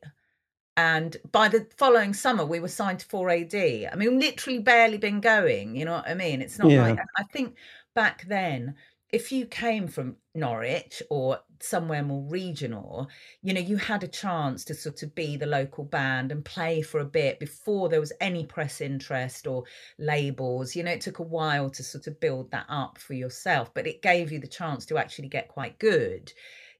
and 0.75 1.17
by 1.31 1.48
the 1.48 1.67
following 1.77 2.13
summer 2.13 2.45
we 2.45 2.60
were 2.60 2.67
signed 2.67 3.00
to 3.00 3.07
4AD 3.07 3.89
I 3.91 3.95
mean 3.95 4.19
literally 4.19 4.60
barely 4.60 4.98
been 4.98 5.22
going 5.22 5.75
you 5.75 5.86
know 5.86 5.93
what 5.93 6.07
I 6.07 6.13
mean 6.13 6.41
it's 6.41 6.60
not 6.60 6.72
yeah. 6.72 6.88
like 6.88 7.00
I 7.17 7.24
think 7.24 7.55
back 7.93 8.25
then 8.27 8.75
if 9.13 9.31
you 9.31 9.45
came 9.45 9.88
from 9.88 10.15
Norwich 10.33 11.03
or 11.12 11.39
somewhere 11.62 12.01
more 12.01 12.24
regional, 12.29 13.07
you 13.43 13.53
know, 13.53 13.62
you 13.62 13.77
had 13.77 14.03
a 14.03 14.07
chance 14.07 14.65
to 14.65 14.74
sort 14.74 15.03
of 15.03 15.13
be 15.13 15.38
the 15.38 15.45
local 15.45 15.83
band 15.83 16.31
and 16.31 16.43
play 16.43 16.81
for 16.81 17.00
a 17.00 17.05
bit 17.05 17.39
before 17.39 17.89
there 17.89 18.00
was 18.00 18.12
any 18.19 18.43
press 18.43 18.81
interest 18.81 19.45
or 19.45 19.65
labels. 20.00 20.75
You 20.75 20.81
know, 20.81 20.91
it 20.91 21.01
took 21.01 21.19
a 21.19 21.24
while 21.24 21.69
to 21.69 21.83
sort 21.83 22.07
of 22.07 22.19
build 22.19 22.50
that 22.51 22.65
up 22.69 22.98
for 22.98 23.13
yourself, 23.13 23.72
but 23.75 23.86
it 23.86 24.01
gave 24.01 24.31
you 24.31 24.39
the 24.39 24.48
chance 24.48 24.83
to 24.88 24.98
actually 24.98 25.27
get 25.27 25.48
quite 25.48 25.77
good 25.77 26.33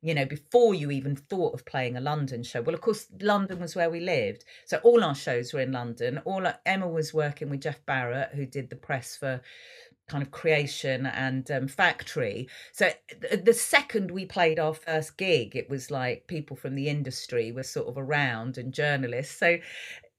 you 0.04 0.14
know, 0.14 0.26
before 0.26 0.76
you 0.76 0.92
even 0.92 1.16
thought 1.16 1.54
of 1.54 1.66
playing 1.66 1.96
a 1.96 2.02
London 2.02 2.44
show. 2.44 2.62
Well, 2.62 2.76
of 2.76 2.82
course, 2.82 3.08
London 3.22 3.62
was 3.62 3.74
where 3.74 3.90
we 3.90 4.02
lived. 4.02 4.44
So 4.66 4.78
all 4.84 5.02
our 5.02 5.16
shows 5.16 5.54
were 5.54 5.62
in 5.62 5.72
London. 5.72 6.22
All 6.26 6.46
Emma 6.66 6.90
was 6.90 7.14
working 7.14 7.50
with 7.50 7.62
Jeff 7.62 7.84
Barrett, 7.86 8.32
who 8.34 8.46
did 8.46 8.70
the 8.70 8.76
press 8.76 9.16
for 9.16 9.42
kind 10.10 10.22
of 10.22 10.32
creation 10.32 11.06
and 11.06 11.50
um, 11.50 11.70
factory. 11.70 12.50
So 12.74 12.90
th- 13.22 13.46
the 13.46 13.54
second 13.54 14.12
we 14.12 14.26
played 14.26 14.60
our 14.60 14.74
first 14.74 15.16
gig, 15.16 15.56
it 15.56 15.70
was 15.70 15.90
like 15.90 16.28
people 16.28 16.58
from 16.58 16.76
the 16.76 16.90
industry 16.90 17.54
were 17.54 17.64
sort 17.64 17.88
of 17.88 17.98
around 17.98 18.58
and 18.58 18.74
journalists. 18.74 19.38
So 19.38 19.58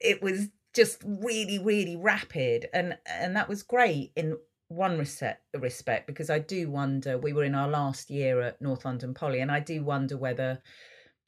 it 0.01 0.23
was 0.23 0.49
just 0.73 1.03
really, 1.05 1.59
really 1.59 1.97
rapid, 1.97 2.69
and 2.73 2.97
and 3.07 3.37
that 3.37 3.51
was 3.51 3.63
great 3.63 4.13
in 4.17 4.39
one 4.75 4.99
respect, 4.99 5.43
respect 5.59 6.07
because 6.07 6.31
I 6.31 6.39
do 6.39 6.71
wonder. 6.71 7.19
We 7.19 7.33
were 7.33 7.45
in 7.45 7.55
our 7.55 7.69
last 7.69 8.11
year 8.11 8.41
at 8.43 8.61
North 8.61 8.85
London 8.85 9.15
Poly, 9.15 9.41
and 9.41 9.51
I 9.51 9.61
do 9.61 9.83
wonder 9.85 10.17
whether. 10.17 10.63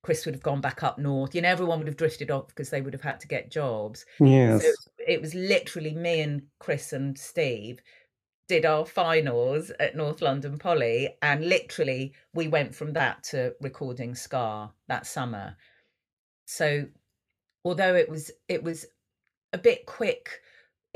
Chris 0.02 0.24
would 0.24 0.36
have 0.36 0.42
gone 0.42 0.60
back 0.60 0.84
up 0.84 1.00
north. 1.00 1.34
You 1.34 1.42
know, 1.42 1.48
everyone 1.48 1.78
would 1.78 1.88
have 1.88 1.96
drifted 1.96 2.30
off 2.30 2.46
because 2.46 2.70
they 2.70 2.80
would 2.80 2.92
have 2.92 3.02
had 3.02 3.18
to 3.18 3.26
get 3.26 3.50
jobs. 3.50 4.06
Yes. 4.20 4.62
So 4.62 4.70
it 5.04 5.20
was 5.20 5.34
literally 5.34 5.94
me 5.94 6.20
and 6.20 6.42
Chris 6.60 6.92
and 6.92 7.18
Steve 7.18 7.80
did 8.48 8.64
our 8.64 8.86
finals 8.86 9.70
at 9.80 9.96
North 9.96 10.22
London 10.22 10.58
Poly, 10.58 11.16
and 11.22 11.48
literally 11.48 12.12
we 12.34 12.48
went 12.48 12.74
from 12.74 12.92
that 12.92 13.24
to 13.24 13.54
recording 13.60 14.14
Scar 14.14 14.72
that 14.88 15.06
summer. 15.06 15.56
So, 16.46 16.86
although 17.64 17.94
it 17.94 18.08
was 18.08 18.30
it 18.48 18.62
was 18.62 18.86
a 19.52 19.58
bit 19.58 19.86
quick 19.86 20.40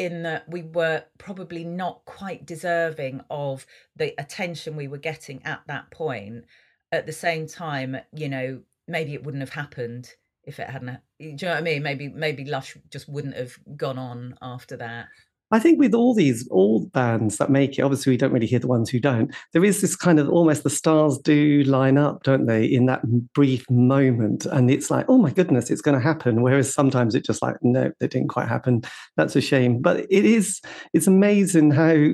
in 0.01 0.23
that 0.23 0.49
we 0.49 0.63
were 0.63 1.05
probably 1.19 1.63
not 1.63 2.03
quite 2.07 2.47
deserving 2.47 3.21
of 3.29 3.67
the 3.95 4.15
attention 4.19 4.75
we 4.75 4.89
were 4.89 4.97
getting 4.97 5.45
at 5.45 5.61
that 5.67 5.91
point. 5.91 6.47
At 6.91 7.05
the 7.05 7.13
same 7.13 7.47
time, 7.47 7.99
you 8.11 8.31
know, 8.31 8.63
maybe 8.89 9.13
it 9.13 9.23
wouldn't 9.23 9.43
have 9.43 9.53
happened 9.53 10.15
if 10.43 10.59
it 10.59 10.71
hadn't. 10.71 11.01
Do 11.19 11.27
you 11.27 11.37
know 11.43 11.51
what 11.51 11.59
I 11.59 11.61
mean? 11.61 11.83
Maybe 11.83 12.09
maybe 12.09 12.47
Lush 12.47 12.79
just 12.89 13.11
wouldn't 13.11 13.37
have 13.37 13.59
gone 13.77 13.99
on 13.99 14.39
after 14.41 14.75
that. 14.79 15.09
I 15.53 15.59
think 15.59 15.79
with 15.79 15.95
all 15.95 16.15
these 16.15 16.47
all 16.49 16.87
bands 16.87 17.39
that 17.39 17.51
make 17.51 17.79
it, 17.79 17.83
obviously 17.83 18.13
we 18.13 18.17
don't 18.17 18.33
really 18.33 18.47
hear 18.47 18.59
the 18.59 18.69
ones 18.69 18.89
who 18.89 19.01
don't. 19.01 19.35
There 19.53 19.65
is 19.65 19.81
this 19.81 19.97
kind 19.97 20.21
of 20.21 20.29
almost 20.29 20.63
the 20.63 20.71
stars 20.71 21.19
do 21.19 21.63
line 21.65 21.99
up, 21.99 22.23
don't 22.23 22.47
they, 22.47 22.65
in 22.65 22.87
that 22.87 23.03
brief 23.33 23.69
moment, 23.69 24.47
and 24.47 24.71
it's 24.71 24.91
like, 24.91 25.07
oh 25.09 25.19
my 25.19 25.31
goodness, 25.31 25.71
it's 25.71 25.83
going 25.83 25.97
to 25.99 26.03
happen. 26.03 26.43
Whereas 26.43 26.73
sometimes 26.73 27.15
it's 27.15 27.27
just 27.27 27.43
like, 27.43 27.57
no, 27.63 27.93
it 28.01 28.11
didn't 28.11 28.29
quite 28.29 28.49
happen. 28.49 28.83
That's 29.17 29.35
a 29.37 29.41
shame. 29.41 29.81
But 29.81 30.01
it 30.09 30.25
is, 30.25 30.61
it's 30.93 31.07
amazing 31.07 31.73
how 31.73 32.11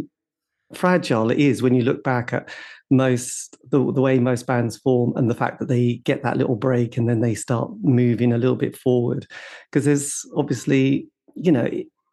fragile 0.75 1.31
it 1.31 1.39
is 1.39 1.63
when 1.63 1.75
you 1.75 1.83
look 1.83 2.03
back 2.03 2.33
at 2.33 2.49
most 2.91 3.57
the, 3.71 3.79
the 3.93 4.01
way 4.01 4.19
most 4.19 4.47
bands 4.47 4.77
form 4.77 5.13
and 5.17 5.31
the 5.31 5.35
fact 5.35 5.59
that 5.59 5.69
they 5.69 5.97
get 6.05 6.23
that 6.23 6.37
little 6.37 6.57
break 6.57 6.97
and 6.97 7.09
then 7.09 7.21
they 7.21 7.35
start 7.35 7.71
moving 7.83 8.33
a 8.33 8.39
little 8.39 8.57
bit 8.57 8.77
forward 8.77 9.27
because 9.71 9.85
there's 9.85 10.25
obviously 10.37 11.09
you 11.35 11.51
know 11.51 11.69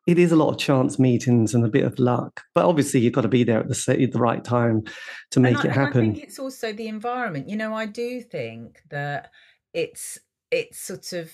it 0.05 0.19
is 0.19 0.31
a 0.31 0.35
lot 0.35 0.49
of 0.49 0.57
chance 0.57 0.99
meetings 0.99 1.53
and 1.53 1.63
a 1.65 1.69
bit 1.69 1.85
of 1.85 1.97
luck, 1.97 2.43
but 2.53 2.65
obviously 2.65 2.99
you've 2.99 3.13
got 3.13 3.21
to 3.21 3.27
be 3.27 3.43
there 3.43 3.59
at 3.59 3.69
the 3.69 4.09
the 4.11 4.19
right 4.19 4.43
time 4.43 4.83
to 5.31 5.39
make 5.39 5.57
I, 5.57 5.69
it 5.69 5.71
happen. 5.71 6.09
I 6.09 6.13
think 6.13 6.23
it's 6.23 6.39
also 6.39 6.73
the 6.73 6.87
environment. 6.87 7.49
You 7.49 7.55
know, 7.55 7.73
I 7.73 7.85
do 7.85 8.21
think 8.21 8.81
that 8.89 9.31
it's 9.73 10.19
it's 10.51 10.79
sort 10.79 11.13
of 11.13 11.31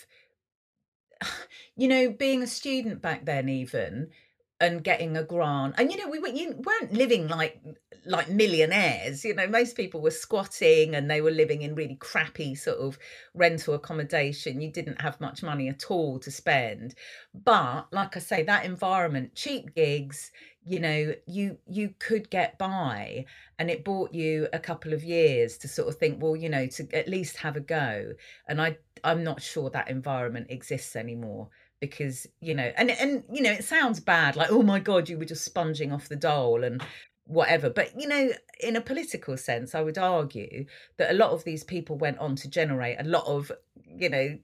you 1.76 1.88
know 1.88 2.12
being 2.12 2.44
a 2.44 2.48
student 2.48 3.02
back 3.02 3.26
then 3.26 3.50
even 3.50 4.10
and 4.62 4.84
getting 4.84 5.16
a 5.16 5.24
grant. 5.24 5.76
And 5.78 5.92
you 5.92 5.98
know 5.98 6.10
we, 6.10 6.20
we 6.20 6.48
weren't 6.52 6.94
living 6.94 7.28
like 7.28 7.60
like 8.06 8.30
millionaires 8.30 9.26
you 9.26 9.36
know 9.36 9.46
most 9.46 9.76
people 9.76 10.02
were 10.02 10.10
squatting 10.10 10.96
and 10.96 11.12
they 11.12 11.20
were 11.20 11.32
living 11.32 11.62
in 11.62 11.76
really 11.76 11.96
crappy 11.96 12.56
sort 12.56 12.78
of 12.78 12.98
rental 13.34 13.74
accommodation. 13.74 14.62
You 14.62 14.72
didn't 14.72 15.02
have 15.02 15.20
much 15.20 15.44
money 15.44 15.70
at 15.70 15.90
all 15.92 16.20
to 16.20 16.32
spend. 16.32 16.96
But 17.34 17.88
like 17.92 18.16
i 18.18 18.20
say 18.20 18.44
that 18.44 18.66
environment 18.66 19.36
cheap 19.36 19.76
gigs 19.76 20.32
you 20.66 20.80
know 20.80 21.14
you 21.26 21.58
you 21.68 21.94
could 22.00 22.30
get 22.30 22.58
by. 22.58 23.26
And 23.58 23.70
it 23.70 23.84
bought 23.86 24.14
you 24.14 24.48
a 24.54 24.60
couple 24.60 24.94
of 24.94 25.04
years 25.04 25.58
to 25.60 25.68
sort 25.68 25.88
of 25.90 25.96
think 25.96 26.22
well 26.22 26.36
you 26.36 26.50
know 26.50 26.68
to 26.68 26.88
at 26.94 27.08
least 27.08 27.38
have 27.38 27.56
a 27.56 27.62
go. 27.62 28.14
And 28.48 28.62
i 28.62 28.78
i'm 29.04 29.24
not 29.24 29.42
sure 29.42 29.70
that 29.70 29.90
environment 29.90 30.48
exists 30.50 30.96
anymore 30.96 31.50
because 31.80 32.28
you 32.42 32.54
know 32.54 32.72
and 32.78 32.92
and 32.92 33.24
you 33.32 33.42
know 33.42 33.52
it 33.52 33.64
sounds 33.64 34.00
bad 34.00 34.36
like 34.36 34.52
oh 34.52 34.62
my 34.62 34.80
god 34.80 35.08
you 35.08 35.18
were 35.18 35.26
just 35.26 35.46
sponging 35.46 35.92
off 35.92 36.10
the 36.10 36.16
dole 36.16 36.64
and 36.64 36.84
whatever 37.26 37.70
but 37.70 37.92
you 38.00 38.08
know 38.08 38.30
in 38.60 38.76
a 38.76 38.82
political 38.82 39.38
sense 39.38 39.76
i 39.76 39.82
would 39.82 39.98
argue 39.98 40.66
that 40.98 41.12
a 41.12 41.14
lot 41.14 41.32
of 41.32 41.44
these 41.44 41.64
people 41.64 41.98
went 41.98 42.18
on 42.18 42.36
to 42.36 42.50
generate 42.50 43.00
a 43.00 43.04
lot 43.04 43.26
of 43.28 43.52
you 43.86 44.10
know 44.10 44.38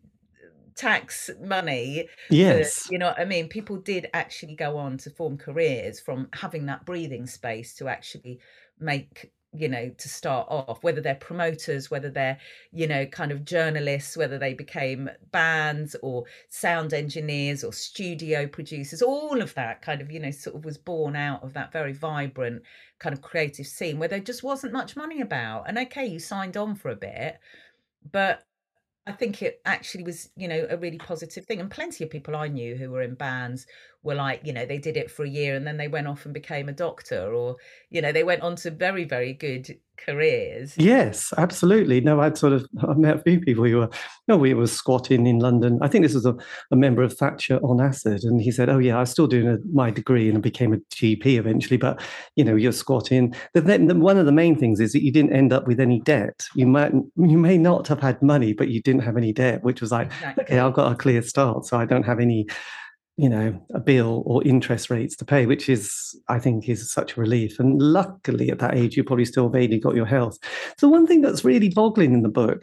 tax 0.75 1.29
money 1.41 2.07
yes. 2.29 2.87
you 2.91 2.97
know 2.97 3.07
what 3.07 3.19
i 3.19 3.23
mean? 3.23 3.47
People 3.47 3.77
did 3.77 4.07
actually 4.13 4.55
go 4.55 4.77
on 4.77 4.97
to 4.97 5.09
form 5.09 5.37
careers 5.37 6.01
from 6.01 6.27
having 6.33 6.65
that 6.65 6.85
breathing 6.85 7.25
space 7.25 7.73
to 7.75 7.87
actually 7.87 8.39
make 8.79 9.31
you 9.57 9.67
know 9.67 9.89
to 9.97 10.09
start 10.09 10.47
off 10.49 10.83
whether 10.83 11.01
they're 11.01 11.15
promoters 11.15 11.89
whether 11.89 12.09
they're 12.09 12.37
you 12.71 12.87
know 12.87 13.05
kind 13.05 13.31
of 13.31 13.45
journalists 13.45 14.17
whether 14.17 14.37
they 14.37 14.53
became 14.53 15.09
bands 15.31 15.95
or 16.03 16.25
sound 16.49 16.93
engineers 16.93 17.63
or 17.63 17.73
studio 17.73 18.47
producers 18.47 19.01
all 19.01 19.41
of 19.41 19.53
that 19.55 19.81
kind 19.81 20.01
of 20.01 20.11
you 20.11 20.19
know 20.19 20.31
sort 20.31 20.55
of 20.55 20.65
was 20.65 20.77
born 20.77 21.15
out 21.15 21.43
of 21.43 21.53
that 21.53 21.71
very 21.71 21.93
vibrant 21.93 22.61
kind 22.99 23.13
of 23.13 23.21
creative 23.21 23.67
scene 23.67 23.99
where 23.99 24.09
there 24.09 24.19
just 24.19 24.43
wasn't 24.43 24.71
much 24.73 24.95
money 24.95 25.21
about 25.21 25.63
and 25.67 25.77
okay 25.77 26.05
you 26.05 26.19
signed 26.19 26.57
on 26.57 26.75
for 26.75 26.89
a 26.89 26.95
bit 26.95 27.37
but 28.11 28.43
I 29.07 29.11
think 29.11 29.43
it 29.43 29.61
actually 29.65 30.03
was, 30.03 30.31
you 30.35 30.47
know, 30.47 30.65
a 30.69 30.77
really 30.77 30.99
positive 30.99 31.45
thing. 31.45 31.59
And 31.59 31.69
plenty 31.69 32.03
of 32.03 32.09
people 32.09 32.35
I 32.35 32.47
knew 32.47 32.75
who 32.75 32.89
were 32.89 33.03
in 33.03 33.13
bands 33.15 33.67
were 34.05 34.15
like, 34.15 34.41
you 34.45 34.53
know, 34.53 34.65
they 34.65 34.77
did 34.77 34.95
it 34.95 35.11
for 35.11 35.25
a 35.25 35.29
year 35.29 35.55
and 35.55 35.65
then 35.65 35.77
they 35.77 35.87
went 35.87 36.07
off 36.07 36.25
and 36.25 36.33
became 36.33 36.69
a 36.69 36.73
doctor 36.73 37.33
or, 37.33 37.57
you 37.89 38.01
know, 38.01 38.11
they 38.11 38.23
went 38.23 38.41
on 38.41 38.55
to 38.57 38.71
very, 38.71 39.03
very 39.03 39.33
good 39.33 39.77
careers. 39.97 40.75
Yes, 40.77 41.33
absolutely. 41.37 42.01
No, 42.01 42.19
I'd 42.19 42.37
sort 42.37 42.53
of 42.53 42.67
I 42.87 42.93
met 42.93 43.17
a 43.17 43.21
few 43.21 43.39
people 43.39 43.65
who 43.65 43.77
were 43.77 43.89
no, 44.27 44.37
we 44.37 44.53
were 44.53 44.67
squatting 44.67 45.25
in 45.27 45.39
London. 45.39 45.79
I 45.81 45.87
think 45.87 46.03
this 46.03 46.13
was 46.13 46.25
a, 46.25 46.35
a 46.71 46.75
member 46.75 47.03
of 47.03 47.13
Thatcher 47.13 47.57
on 47.57 47.81
acid, 47.81 48.23
and 48.23 48.41
he 48.41 48.51
said, 48.51 48.69
"Oh 48.69 48.79
yeah, 48.79 48.97
I 48.97 49.01
was 49.01 49.11
still 49.11 49.27
doing 49.27 49.47
a, 49.47 49.57
my 49.71 49.91
degree 49.91 50.27
and 50.27 50.37
I 50.37 50.41
became 50.41 50.73
a 50.73 50.77
GP 50.77 51.37
eventually, 51.37 51.77
but 51.77 52.01
you 52.35 52.43
know, 52.43 52.55
you're 52.55 52.71
squatting." 52.71 53.33
But 53.53 53.65
then 53.65 53.99
one 53.99 54.17
of 54.17 54.25
the 54.25 54.31
main 54.31 54.57
things 54.57 54.79
is 54.79 54.93
that 54.93 55.03
you 55.03 55.11
didn't 55.11 55.33
end 55.33 55.53
up 55.53 55.67
with 55.67 55.79
any 55.79 55.99
debt. 56.01 56.45
You 56.55 56.67
might 56.67 56.91
you 56.93 57.37
may 57.37 57.57
not 57.57 57.87
have 57.87 58.01
had 58.01 58.21
money, 58.21 58.53
but 58.53 58.69
you 58.69 58.81
didn't 58.81 59.03
have 59.03 59.17
any 59.17 59.33
debt, 59.33 59.63
which 59.63 59.81
was 59.81 59.91
like, 59.91 60.07
exactly. 60.07 60.43
okay, 60.45 60.59
I've 60.59 60.73
got 60.73 60.91
a 60.91 60.95
clear 60.95 61.21
start, 61.21 61.65
so 61.65 61.77
I 61.77 61.85
don't 61.85 62.03
have 62.03 62.19
any 62.19 62.47
you 63.17 63.29
know 63.29 63.59
a 63.73 63.79
bill 63.79 64.23
or 64.25 64.43
interest 64.43 64.89
rates 64.89 65.15
to 65.15 65.23
pay 65.23 65.45
which 65.45 65.69
is 65.69 66.19
i 66.27 66.37
think 66.37 66.67
is 66.67 66.91
such 66.91 67.15
a 67.15 67.19
relief. 67.19 67.59
And 67.59 67.81
luckily 67.81 68.49
at 68.49 68.59
that 68.59 68.75
age 68.75 68.97
you 68.97 69.03
probably 69.03 69.25
still 69.25 69.49
vaguely 69.49 69.79
got 69.79 69.95
your 69.95 70.05
health. 70.05 70.37
So 70.77 70.87
one 70.87 71.07
thing 71.07 71.21
that's 71.21 71.45
really 71.45 71.69
boggling 71.69 72.13
in 72.13 72.23
the 72.23 72.29
book 72.29 72.61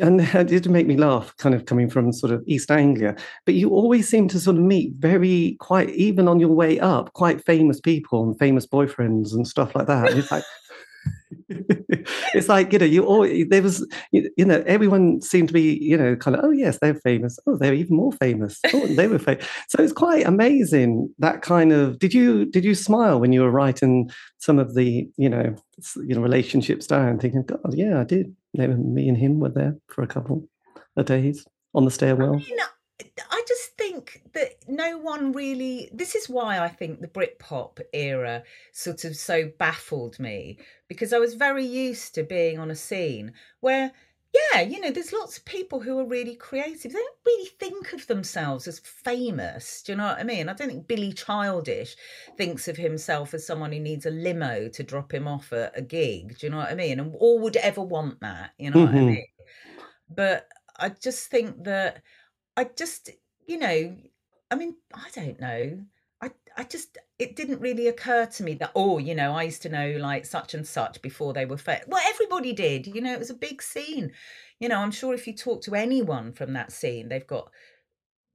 and 0.00 0.20
it 0.34 0.46
did 0.46 0.70
make 0.70 0.86
me 0.86 0.96
laugh 0.96 1.36
kind 1.36 1.54
of 1.54 1.66
coming 1.66 1.90
from 1.90 2.12
sort 2.12 2.32
of 2.32 2.42
east 2.46 2.70
anglia 2.70 3.16
but 3.44 3.54
you 3.54 3.70
always 3.70 4.08
seem 4.08 4.28
to 4.28 4.40
sort 4.40 4.56
of 4.56 4.62
meet 4.62 4.92
very 4.98 5.56
quite 5.60 5.90
even 5.90 6.28
on 6.28 6.40
your 6.40 6.50
way 6.50 6.78
up 6.80 7.12
quite 7.12 7.44
famous 7.44 7.80
people 7.80 8.22
and 8.22 8.38
famous 8.38 8.66
boyfriends 8.66 9.32
and 9.32 9.46
stuff 9.46 9.74
like 9.74 9.86
that. 9.86 10.16
It's 10.16 10.30
like 10.30 10.44
it's 11.48 12.48
like 12.48 12.72
you 12.72 12.78
know 12.78 12.86
you 12.86 13.04
all 13.04 13.26
there 13.48 13.62
was 13.62 13.86
you, 14.12 14.44
know 14.44 14.62
everyone 14.66 15.20
seemed 15.20 15.48
to 15.48 15.54
be 15.54 15.78
you 15.80 15.96
know 15.96 16.14
kind 16.16 16.36
of 16.36 16.44
oh 16.44 16.50
yes 16.50 16.78
they're 16.80 16.94
famous. 16.94 17.38
Oh 17.46 17.56
they're 17.56 17.74
even 17.74 17.96
more 17.96 18.12
famous. 18.12 18.60
Oh 18.72 18.86
they 18.86 19.06
were 19.06 19.18
famous 19.18 19.46
so 19.68 19.82
it's 19.82 19.92
quite 19.92 20.26
amazing 20.26 21.12
that 21.18 21.42
kind 21.42 21.72
of 21.72 21.98
did 21.98 22.14
you 22.14 22.44
did 22.46 22.64
you 22.64 22.74
smile 22.74 23.20
when 23.20 23.32
you 23.32 23.42
were 23.42 23.50
writing 23.50 24.10
some 24.38 24.58
of 24.58 24.74
the 24.74 25.08
you 25.16 25.28
know 25.28 25.54
you 26.06 26.14
know 26.14 26.20
relationships 26.20 26.86
down 26.86 27.18
thinking 27.18 27.44
god 27.44 27.74
yeah 27.74 28.00
I 28.00 28.04
did. 28.04 28.34
Me 28.54 29.08
and 29.08 29.16
him 29.16 29.38
were 29.38 29.48
there 29.48 29.76
for 29.88 30.02
a 30.02 30.08
couple 30.08 30.48
of 30.96 31.06
days 31.06 31.46
on 31.74 31.84
the 31.84 31.90
stairwell. 31.90 32.34
I, 32.34 32.38
mean, 32.38 32.58
I 33.30 33.44
just 33.46 33.76
think 33.76 34.22
that 34.34 34.56
no 34.68 34.98
one 34.98 35.32
really. 35.32 35.90
This 35.92 36.14
is 36.14 36.28
why 36.28 36.58
I 36.58 36.68
think 36.68 37.00
the 37.00 37.08
Britpop 37.08 37.80
era 37.92 38.42
sort 38.72 39.04
of 39.04 39.16
so 39.16 39.50
baffled 39.58 40.18
me 40.18 40.58
because 40.88 41.12
I 41.12 41.18
was 41.18 41.34
very 41.34 41.64
used 41.64 42.14
to 42.14 42.22
being 42.22 42.58
on 42.58 42.70
a 42.70 42.76
scene 42.76 43.32
where 43.60 43.92
yeah, 44.32 44.60
you 44.60 44.80
know, 44.80 44.92
there's 44.92 45.12
lots 45.12 45.38
of 45.38 45.44
people 45.44 45.80
who 45.80 45.98
are 45.98 46.04
really 46.04 46.36
creative. 46.36 46.92
They 46.92 46.98
don't 46.98 47.16
really 47.26 47.50
think 47.58 47.92
of 47.92 48.06
themselves 48.06 48.68
as 48.68 48.78
famous. 48.78 49.82
Do 49.82 49.92
you 49.92 49.98
know 49.98 50.06
what 50.06 50.18
I 50.18 50.22
mean? 50.22 50.48
I 50.48 50.52
don't 50.52 50.68
think 50.68 50.86
Billy 50.86 51.12
Childish 51.12 51.96
thinks 52.36 52.68
of 52.68 52.76
himself 52.76 53.34
as 53.34 53.44
someone 53.44 53.72
who 53.72 53.80
needs 53.80 54.06
a 54.06 54.10
limo 54.10 54.68
to 54.68 54.82
drop 54.84 55.12
him 55.12 55.26
off 55.26 55.52
at 55.52 55.76
a 55.76 55.82
gig. 55.82 56.38
Do 56.38 56.46
you 56.46 56.50
know 56.50 56.58
what 56.58 56.70
I 56.70 56.74
mean? 56.74 57.00
And 57.00 57.12
or 57.18 57.40
would 57.40 57.56
ever 57.56 57.82
want 57.82 58.20
that. 58.20 58.52
You 58.56 58.70
know 58.70 58.76
mm-hmm. 58.76 58.86
what 58.86 58.94
I 58.94 58.98
mm-hmm. 58.98 59.06
mean? 59.06 59.26
But 60.08 60.48
I 60.78 60.90
just 60.90 61.28
think 61.28 61.64
that 61.64 62.02
I 62.60 62.64
just, 62.76 63.08
you 63.46 63.56
know, 63.56 63.96
I 64.50 64.54
mean, 64.54 64.76
I 64.92 65.08
don't 65.14 65.40
know. 65.40 65.78
I 66.20 66.30
I 66.58 66.64
just 66.64 66.98
it 67.18 67.34
didn't 67.34 67.62
really 67.62 67.88
occur 67.88 68.26
to 68.26 68.42
me 68.42 68.52
that 68.56 68.72
oh 68.74 68.98
you 68.98 69.14
know 69.14 69.32
I 69.32 69.44
used 69.44 69.62
to 69.62 69.70
know 69.70 69.96
like 69.98 70.26
such 70.26 70.52
and 70.52 70.66
such 70.66 71.00
before 71.00 71.32
they 71.32 71.46
were 71.46 71.56
famous. 71.56 71.86
Well, 71.88 72.02
everybody 72.06 72.52
did. 72.52 72.86
You 72.86 73.00
know, 73.00 73.14
it 73.14 73.18
was 73.18 73.30
a 73.30 73.46
big 73.48 73.62
scene. 73.62 74.12
You 74.58 74.68
know, 74.68 74.76
I'm 74.76 74.90
sure 74.90 75.14
if 75.14 75.26
you 75.26 75.34
talk 75.34 75.62
to 75.62 75.74
anyone 75.74 76.34
from 76.34 76.52
that 76.52 76.70
scene, 76.70 77.08
they've 77.08 77.26
got 77.26 77.50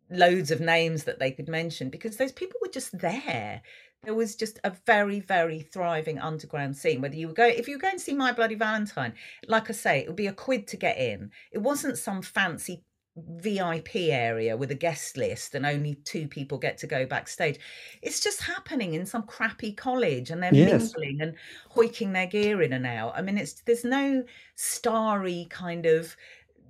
loads 0.09 0.49
of 0.49 0.59
names 0.59 1.03
that 1.03 1.19
they 1.19 1.29
could 1.29 1.47
mention 1.47 1.91
because 1.91 2.17
those 2.17 2.31
people 2.31 2.59
were 2.63 2.71
just 2.71 2.97
there. 2.97 3.61
There 4.05 4.15
was 4.15 4.35
just 4.35 4.59
a 4.63 4.71
very, 4.88 5.19
very 5.19 5.59
thriving 5.59 6.17
underground 6.17 6.77
scene. 6.77 6.99
Whether 6.99 7.15
you 7.15 7.27
were 7.27 7.33
going, 7.33 7.59
if 7.59 7.67
you 7.67 7.75
were 7.75 7.81
going 7.81 7.97
to 7.97 8.03
see 8.03 8.15
My 8.15 8.31
Bloody 8.31 8.55
Valentine, 8.55 9.13
like 9.47 9.69
I 9.69 9.73
say, 9.73 9.99
it 9.99 10.07
would 10.07 10.15
be 10.15 10.27
a 10.27 10.33
quid 10.33 10.65
to 10.69 10.77
get 10.77 10.97
in. 10.97 11.29
It 11.51 11.59
wasn't 11.59 11.99
some 11.99 12.23
fancy 12.23 12.83
VIP 13.17 13.95
area 13.95 14.58
with 14.58 14.71
a 14.71 14.75
guest 14.75 15.15
list 15.15 15.56
and 15.56 15.65
only 15.65 15.95
two 16.04 16.28
people 16.28 16.58
get 16.58 16.78
to 16.80 16.88
go 16.88 17.06
backstage. 17.06 17.60
It's 18.01 18.19
just 18.19 18.41
happening 18.41 18.93
in 18.93 19.06
some 19.06 19.23
crappy 19.23 19.71
college 19.71 20.32
and 20.32 20.43
they're 20.43 20.54
yes. 20.54 20.93
mingling 20.93 21.21
and 21.21 21.36
hoiking 21.69 22.12
their 22.13 22.28
gear 22.28 22.62
in 22.62 22.73
and 22.73 22.86
out. 22.86 23.13
I 23.15 23.21
mean, 23.21 23.38
it's 23.38 23.54
there's 23.62 23.86
no 23.86 24.23
starry 24.56 25.47
kind 25.49 25.86
of, 25.86 26.15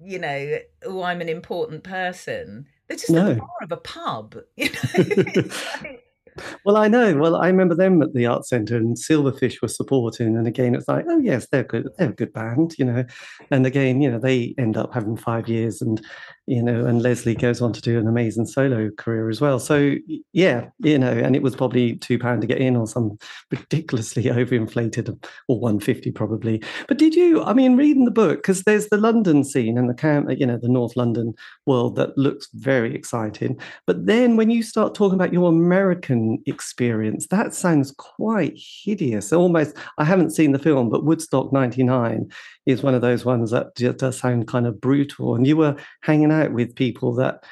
you 0.03 0.19
know, 0.19 0.59
oh, 0.85 1.01
I'm 1.01 1.21
an 1.21 1.29
important 1.29 1.83
person. 1.83 2.67
They're 2.87 2.97
just 2.97 3.09
no. 3.09 3.31
at 3.31 3.35
the 3.35 3.41
bar 3.41 3.49
of 3.63 3.71
a 3.71 3.77
pub. 3.77 4.35
You 4.55 4.69
know, 4.69 5.43
well, 6.65 6.77
I 6.77 6.87
know. 6.87 7.15
Well, 7.15 7.35
I 7.35 7.47
remember 7.47 7.75
them 7.75 8.01
at 8.01 8.13
the 8.13 8.25
art 8.25 8.45
centre, 8.45 8.75
and 8.75 8.97
Silverfish 8.97 9.61
were 9.61 9.67
supporting. 9.67 10.35
And 10.35 10.47
again, 10.47 10.75
it's 10.75 10.87
like, 10.87 11.05
oh 11.07 11.19
yes, 11.19 11.47
they're 11.47 11.63
good. 11.63 11.87
They're 11.97 12.09
a 12.09 12.13
good 12.13 12.33
band, 12.33 12.75
you 12.77 12.85
know. 12.85 13.05
And 13.51 13.65
again, 13.65 14.01
you 14.01 14.11
know, 14.11 14.19
they 14.19 14.53
end 14.57 14.77
up 14.77 14.93
having 14.93 15.17
five 15.17 15.47
years, 15.47 15.81
and 15.81 16.01
you 16.47 16.61
know, 16.61 16.85
and 16.85 17.01
Lesley 17.01 17.33
goes 17.33 17.61
on 17.61 17.73
to 17.73 17.81
do 17.81 17.97
an 17.97 18.07
amazing 18.07 18.45
solo 18.45 18.91
career 18.91 19.29
as 19.29 19.41
well. 19.41 19.59
So 19.59 19.95
yeah, 20.31 20.67
you 20.79 20.99
know, 20.99 21.11
and 21.11 21.35
it 21.35 21.41
was 21.41 21.55
probably 21.55 21.95
two 21.97 22.19
pound 22.19 22.41
to 22.41 22.47
get 22.47 22.59
in, 22.59 22.75
or 22.75 22.85
some 22.85 23.17
ridiculously 23.51 24.23
overinflated, 24.25 25.23
or 25.47 25.59
one 25.59 25.79
fifty 25.79 26.11
probably. 26.11 26.61
But 26.87 26.97
did 26.97 27.15
you? 27.15 27.43
I 27.43 27.53
mean, 27.53 27.77
reading 27.77 28.05
the 28.05 28.11
book 28.11 28.39
because 28.39 28.63
there's 28.63 28.89
the 28.89 28.97
London 28.97 29.43
scene 29.43 29.77
and 29.77 29.89
the 29.89 29.95
camp, 29.95 30.29
you 30.37 30.45
know, 30.45 30.57
the 30.57 30.69
North 30.69 30.95
London 30.95 31.33
world 31.65 31.95
that 31.95 32.17
looks 32.17 32.47
very 32.53 32.93
exciting. 32.93 33.59
But 33.87 34.05
then 34.05 34.37
when 34.37 34.51
you 34.51 34.61
start 34.61 34.93
talking 34.93 35.15
about 35.15 35.33
your 35.33 35.49
American 35.49 36.43
experience, 36.45 37.27
that 37.27 37.55
sounds 37.55 37.91
quite 37.91 38.53
hideous. 38.55 39.33
Almost, 39.33 39.75
I 39.97 40.05
haven't 40.05 40.31
seen 40.31 40.51
the 40.51 40.59
film, 40.59 40.89
but 40.89 41.05
Woodstock 41.05 41.51
'99 41.51 42.29
is 42.65 42.83
one 42.83 42.95
of 42.95 43.01
those 43.01 43.25
ones 43.25 43.51
that 43.51 43.75
does 43.75 44.17
sound 44.17 44.47
kind 44.47 44.67
of 44.67 44.81
brutal. 44.81 45.35
And 45.35 45.45
you 45.45 45.57
were 45.57 45.75
hanging 46.01 46.31
out 46.31 46.51
with 46.51 46.75
people 46.75 47.13
that 47.15 47.43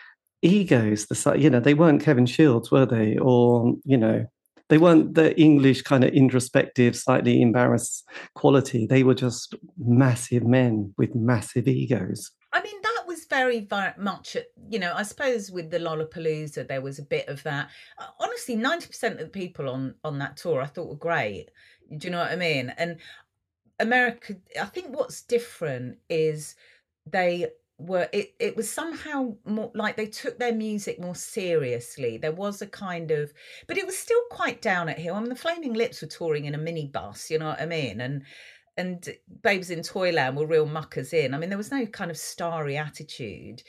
egos, 0.41 1.05
the 1.05 1.35
you 1.37 1.49
know, 1.49 1.59
they 1.59 1.73
weren't 1.73 2.03
Kevin 2.03 2.25
Shields, 2.25 2.71
were 2.71 2.85
they? 2.85 3.17
Or 3.17 3.75
you 3.83 3.97
know, 3.97 4.25
they 4.69 4.77
weren't 4.77 5.13
the 5.13 5.39
English 5.39 5.83
kind 5.83 6.03
of 6.03 6.13
introspective, 6.13 6.95
slightly 6.95 7.41
embarrassed 7.41 8.05
quality. 8.35 8.85
They 8.85 9.03
were 9.03 9.13
just 9.13 9.55
massive 9.77 10.43
men 10.43 10.93
with 10.97 11.15
massive 11.15 11.67
egos. 11.67 12.31
I 12.51 12.61
mean, 12.61 12.81
that 12.83 13.03
was 13.07 13.25
very, 13.25 13.67
much, 13.97 14.37
you 14.69 14.79
know, 14.79 14.93
I 14.95 15.03
suppose 15.03 15.51
with 15.51 15.71
the 15.71 15.79
Lollapalooza, 15.79 16.67
there 16.67 16.81
was 16.81 16.99
a 16.99 17.03
bit 17.03 17.27
of 17.27 17.41
that. 17.43 17.69
Uh, 17.97 18.05
honestly, 18.19 18.55
90% 18.55 19.13
of 19.13 19.17
the 19.17 19.25
people 19.27 19.69
on, 19.69 19.95
on 20.03 20.19
that 20.19 20.37
tour 20.37 20.61
I 20.61 20.67
thought 20.67 20.89
were 20.89 20.95
great. 20.95 21.49
Do 21.97 22.07
you 22.07 22.11
know 22.11 22.19
what 22.19 22.31
I 22.31 22.35
mean? 22.35 22.73
And 22.77 22.97
America, 23.79 24.35
I 24.59 24.65
think 24.65 24.95
what's 24.95 25.21
different 25.21 25.97
is 26.09 26.55
they 27.05 27.47
were 27.79 28.07
it 28.13 28.33
it 28.39 28.55
was 28.55 28.69
somehow 28.69 29.35
more 29.45 29.71
like 29.73 29.95
they 29.95 30.05
took 30.05 30.37
their 30.37 30.53
music 30.53 30.99
more 30.99 31.15
seriously. 31.15 32.17
There 32.17 32.31
was 32.31 32.61
a 32.61 32.67
kind 32.67 33.11
of 33.11 33.33
but 33.67 33.77
it 33.77 33.85
was 33.85 33.97
still 33.97 34.21
quite 34.29 34.61
down 34.61 34.89
at 34.89 34.99
hill 34.99 35.15
i 35.15 35.19
mean 35.19 35.29
the 35.29 35.35
flaming 35.35 35.73
lips 35.73 36.01
were 36.01 36.07
touring 36.07 36.45
in 36.45 36.55
a 36.55 36.59
minibus 36.59 37.29
you 37.29 37.39
know 37.39 37.47
what 37.47 37.61
i 37.61 37.65
mean? 37.65 38.01
And 38.01 38.23
and 38.77 39.07
babes 39.41 39.69
in 39.69 39.83
toyland 39.83 40.37
were 40.37 40.47
real 40.47 40.65
muckers 40.65 41.13
in. 41.13 41.33
I 41.33 41.37
mean 41.37 41.49
there 41.49 41.57
was 41.57 41.71
no 41.71 41.85
kind 41.85 42.11
of 42.11 42.17
starry 42.17 42.77
attitude. 42.77 43.63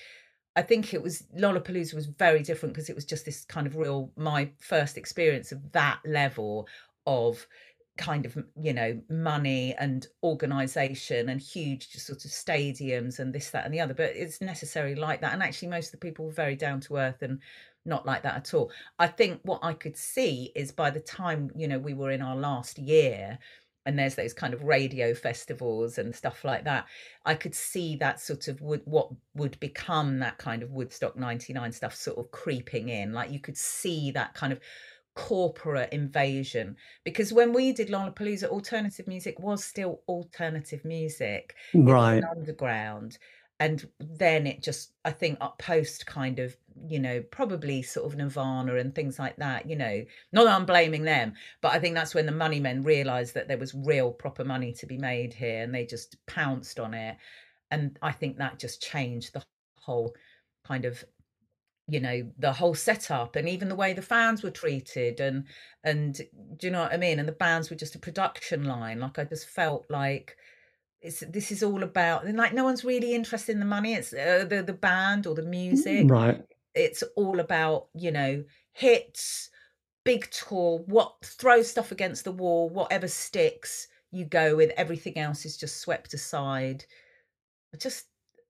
I 0.57 0.63
think 0.63 0.95
it 0.95 1.03
was 1.03 1.25
lollapalooza 1.37 1.95
was 1.95 2.07
very 2.07 2.43
different 2.43 2.75
because 2.75 2.89
it 2.89 2.95
was 2.95 3.05
just 3.05 3.25
this 3.25 3.45
kind 3.47 3.67
of 3.67 3.77
real 3.77 4.13
my 4.17 4.51
first 4.61 4.97
experience 4.97 5.51
of 5.51 5.73
that 5.73 6.01
level 6.05 6.69
of 7.07 7.47
kind 7.97 8.27
of 8.27 8.37
you 8.61 8.73
know 8.73 9.01
money 9.09 9.75
and 9.79 10.09
organization 10.25 11.29
and 11.29 11.41
huge 11.41 11.89
sort 11.91 12.25
of 12.25 12.31
stadiums 12.31 13.21
and 13.21 13.33
this 13.33 13.51
that 13.51 13.65
and 13.65 13.73
the 13.73 13.81
other 13.81 13.95
but 13.95 14.11
it's 14.17 14.41
necessarily 14.41 14.97
like 14.97 15.21
that 15.21 15.33
and 15.33 15.43
actually 15.43 15.69
most 15.69 15.87
of 15.87 15.93
the 15.93 16.07
people 16.07 16.25
were 16.25 16.33
very 16.33 16.57
down 16.57 16.81
to 16.81 16.97
earth 16.97 17.23
and 17.23 17.39
not 17.87 18.07
like 18.07 18.23
that 18.23 18.37
at 18.37 18.55
all. 18.55 18.73
I 18.99 19.07
think 19.07 19.41
what 19.45 19.61
i 19.63 19.75
could 19.75 19.97
see 19.97 20.51
is 20.57 20.73
by 20.73 20.91
the 20.91 21.01
time 21.01 21.51
you 21.55 21.69
know 21.69 21.79
we 21.79 21.95
were 21.95 22.11
in 22.11 22.23
our 22.23 22.37
last 22.37 22.79
year 22.79 23.39
and 23.87 23.99
there's 23.99 24.15
those 24.15 24.33
kind 24.33 24.55
of 24.55 24.63
radio 24.63 25.15
festivals 25.15 25.99
and 25.99 26.15
stuff 26.15 26.45
like 26.45 26.65
that 26.65 26.87
i 27.27 27.35
could 27.35 27.55
see 27.55 27.97
that 27.97 28.21
sort 28.21 28.49
of 28.49 28.61
would 28.61 28.81
what 28.85 29.11
would 29.35 29.59
become 29.61 30.19
that 30.19 30.39
kind 30.39 30.63
of 30.63 30.73
woodstock 30.73 31.17
99 31.17 31.73
stuff 31.73 31.95
sort 31.95 32.19
of 32.19 32.31
creeping 32.31 32.89
in 32.89 33.13
like 33.13 33.31
you 33.31 33.41
could 33.41 33.57
see 33.57 34.11
that 34.11 34.35
kind 34.35 34.53
of 34.53 34.61
corporate 35.15 35.93
invasion 35.93 36.77
because 37.05 37.33
when 37.33 37.53
we 37.53 37.73
did 37.73 37.89
Lollapalooza, 37.89 38.49
alternative 38.49 39.07
music 39.07 39.39
was 39.39 39.65
still 39.65 40.01
alternative 40.09 40.85
music, 40.85 41.55
right? 41.75 42.23
Underground, 42.25 43.19
and 43.61 43.89
then 44.01 44.47
it 44.47 44.63
just, 44.63 44.93
I 45.05 45.13
think, 45.13 45.39
up 45.41 45.59
post 45.59 46.07
kind 46.07 46.41
of, 46.41 46.57
you 46.89 46.99
know, 46.99 47.23
probably 47.31 47.83
sort 47.83 48.07
of 48.07 48.19
Nirvana 48.19 48.77
and 48.77 48.93
things 48.95 49.19
like 49.19 49.37
that. 49.37 49.69
You 49.69 49.77
know, 49.77 50.05
not 50.33 50.45
that 50.45 50.55
I'm 50.55 50.67
blaming 50.67 51.05
them, 51.05 51.35
but 51.61 51.73
I 51.73 51.79
think 51.79 51.95
that's 51.95 52.15
when 52.15 52.27
the 52.27 52.33
money 52.33 52.59
men 52.59 52.83
realised 52.83 53.35
that 53.35 53.47
there 53.47 53.59
was 53.59 53.75
real 53.75 54.11
proper 54.11 54.45
money 54.45 54.73
to 54.75 54.87
be 54.87 54.99
made 54.99 55.33
here, 55.33 55.63
and 55.63 55.75
they 55.75 55.87
just 55.87 56.17
pounced 56.27 56.81
on 56.81 56.95
it, 56.95 57.17
and 57.71 57.99
I 58.03 58.13
think 58.13 58.39
that 58.39 58.59
just 58.59 58.83
changed 58.83 59.33
the 59.33 59.45
whole 59.81 60.15
kind 60.65 60.85
of 60.85 61.05
you 61.87 62.01
know 62.01 62.31
the 62.39 62.53
whole 62.53 62.75
setup 62.75 63.37
and 63.37 63.49
even 63.49 63.69
the 63.69 63.75
way 63.75 63.93
the 63.93 64.03
fans 64.03 64.43
were 64.43 64.51
treated 64.51 65.21
and 65.21 65.45
and 65.83 66.17
do 66.57 66.67
you 66.67 66.71
know 66.71 66.83
what 66.83 66.93
i 66.93 66.97
mean? 66.97 67.19
And 67.19 67.29
the 67.29 67.33
bands 67.33 67.71
were 67.71 67.77
just 67.77 67.95
a 67.95 67.99
production 67.99 68.65
line. 68.65 69.01
Like 69.01 69.19
i 69.19 69.25
just 69.25 69.49
felt 69.49 69.85
like 69.91 70.37
it's 71.03 71.21
this 71.29 71.53
is 71.53 71.63
all 71.63 71.83
about 71.83 72.25
and 72.25 72.39
like 72.39 72.55
no 72.55 72.65
one's 72.65 72.85
really 72.85 73.15
interested 73.15 73.53
in 73.53 73.61
the 73.61 73.67
money. 73.67 73.95
It's 73.95 74.13
uh, 74.13 74.47
the 74.49 74.63
the 74.63 74.73
band 74.73 75.27
or 75.27 75.35
the 75.35 75.43
music. 75.43 76.11
Right. 76.11 76.43
It's 76.75 77.05
all 77.17 77.41
about 77.41 77.89
you 77.95 78.11
know 78.11 78.45
hits 78.73 79.51
big 80.05 80.31
tour 80.31 80.83
what 80.87 81.15
throw 81.25 81.63
stuff 81.63 81.91
against 81.91 82.25
the 82.25 82.33
wall 82.33 82.69
whatever 82.69 83.09
sticks 83.09 83.89
you 84.11 84.25
go 84.25 84.55
with 84.55 84.71
everything 84.77 85.19
else 85.19 85.45
is 85.45 85.57
just 85.57 85.79
swept 85.79 86.15
aside. 86.15 86.85
Just 87.79 88.07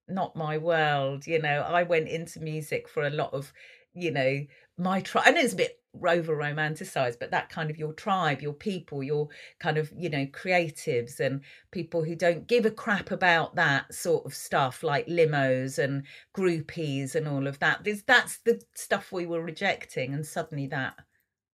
not 0.08 0.36
my 0.36 0.58
world. 0.58 1.26
You 1.26 1.40
know, 1.40 1.60
I 1.60 1.82
went 1.82 2.08
into 2.08 2.40
music 2.40 2.88
for 2.88 3.06
a 3.06 3.10
lot 3.10 3.32
of, 3.32 3.52
you 3.92 4.10
know, 4.10 4.40
my 4.78 5.00
tribe. 5.00 5.24
I 5.26 5.30
know 5.30 5.40
it's 5.40 5.52
a 5.52 5.56
bit 5.56 5.80
over 6.06 6.36
romanticized, 6.36 7.18
but 7.20 7.30
that 7.30 7.48
kind 7.48 7.70
of 7.70 7.78
your 7.78 7.92
tribe, 7.92 8.40
your 8.40 8.52
people, 8.52 9.02
your 9.02 9.28
kind 9.60 9.78
of, 9.78 9.92
you 9.96 10.10
know, 10.10 10.26
creatives 10.26 11.20
and 11.20 11.40
people 11.70 12.02
who 12.02 12.16
don't 12.16 12.46
give 12.46 12.66
a 12.66 12.70
crap 12.70 13.10
about 13.10 13.54
that 13.54 13.92
sort 13.94 14.26
of 14.26 14.34
stuff 14.34 14.82
like 14.82 15.06
limos 15.06 15.78
and 15.78 16.04
groupies 16.36 17.14
and 17.14 17.28
all 17.28 17.46
of 17.46 17.58
that. 17.60 17.84
There's, 17.84 18.02
that's 18.02 18.38
the 18.38 18.60
stuff 18.74 19.12
we 19.12 19.26
were 19.26 19.42
rejecting. 19.42 20.14
And 20.14 20.26
suddenly 20.26 20.66
that 20.68 20.94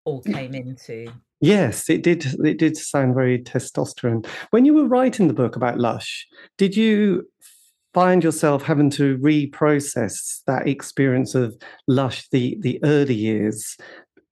all 0.06 0.22
came 0.22 0.56
into 0.56 1.12
Yes, 1.42 1.90
it 1.90 2.04
did. 2.04 2.26
It 2.46 2.58
did 2.58 2.76
sound 2.76 3.16
very 3.16 3.40
testosterone. 3.40 4.26
When 4.50 4.66
you 4.66 4.74
were 4.74 4.88
writing 4.88 5.28
the 5.28 5.34
book 5.34 5.56
about 5.56 5.80
Lush, 5.80 6.28
did 6.58 6.76
you 6.76 7.28
find 7.93 8.23
yourself 8.23 8.63
having 8.63 8.89
to 8.91 9.17
reprocess 9.17 10.41
that 10.47 10.67
experience 10.67 11.36
of 11.36 11.58
Lush 11.88 12.28
the 12.30 12.58
the 12.62 12.80
early 12.84 13.15
years 13.15 13.78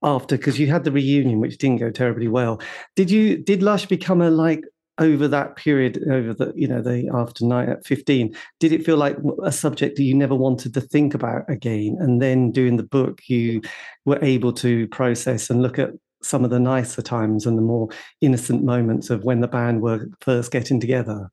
after 0.03 0.37
because 0.37 0.59
you 0.59 0.67
had 0.67 0.83
the 0.83 0.91
reunion 0.91 1.39
which 1.39 1.57
didn't 1.57 1.79
go 1.79 1.89
terribly 1.89 2.27
well. 2.27 2.61
Did 2.95 3.09
you 3.09 3.37
did 3.37 3.63
Lush 3.63 3.85
become 3.85 4.21
a 4.21 4.29
like 4.29 4.63
over 4.99 5.27
that 5.27 5.55
period 5.55 6.03
over 6.09 6.33
the 6.33 6.51
you 6.55 6.67
know 6.67 6.81
the 6.81 7.09
after 7.13 7.45
night 7.45 7.69
at 7.69 7.85
15 7.85 8.35
did 8.59 8.71
it 8.71 8.83
feel 8.83 8.97
like 8.97 9.15
a 9.43 9.51
subject 9.51 9.95
that 9.95 10.03
you 10.03 10.15
never 10.15 10.33
wanted 10.33 10.73
to 10.73 10.81
think 10.81 11.13
about 11.13 11.47
again 11.49 11.95
and 11.99 12.19
then 12.19 12.51
doing 12.51 12.77
the 12.77 12.83
book 12.83 13.21
you 13.27 13.61
were 14.05 14.17
able 14.23 14.51
to 14.51 14.87
process 14.87 15.51
and 15.51 15.61
look 15.61 15.77
at 15.77 15.91
some 16.23 16.43
of 16.43 16.49
the 16.49 16.59
nicer 16.59 17.03
times 17.03 17.45
and 17.45 17.59
the 17.59 17.61
more 17.61 17.87
innocent 18.21 18.63
moments 18.63 19.11
of 19.11 19.23
when 19.23 19.39
the 19.39 19.47
band 19.47 19.81
were 19.81 20.07
first 20.21 20.51
getting 20.51 20.79
together 20.79 21.29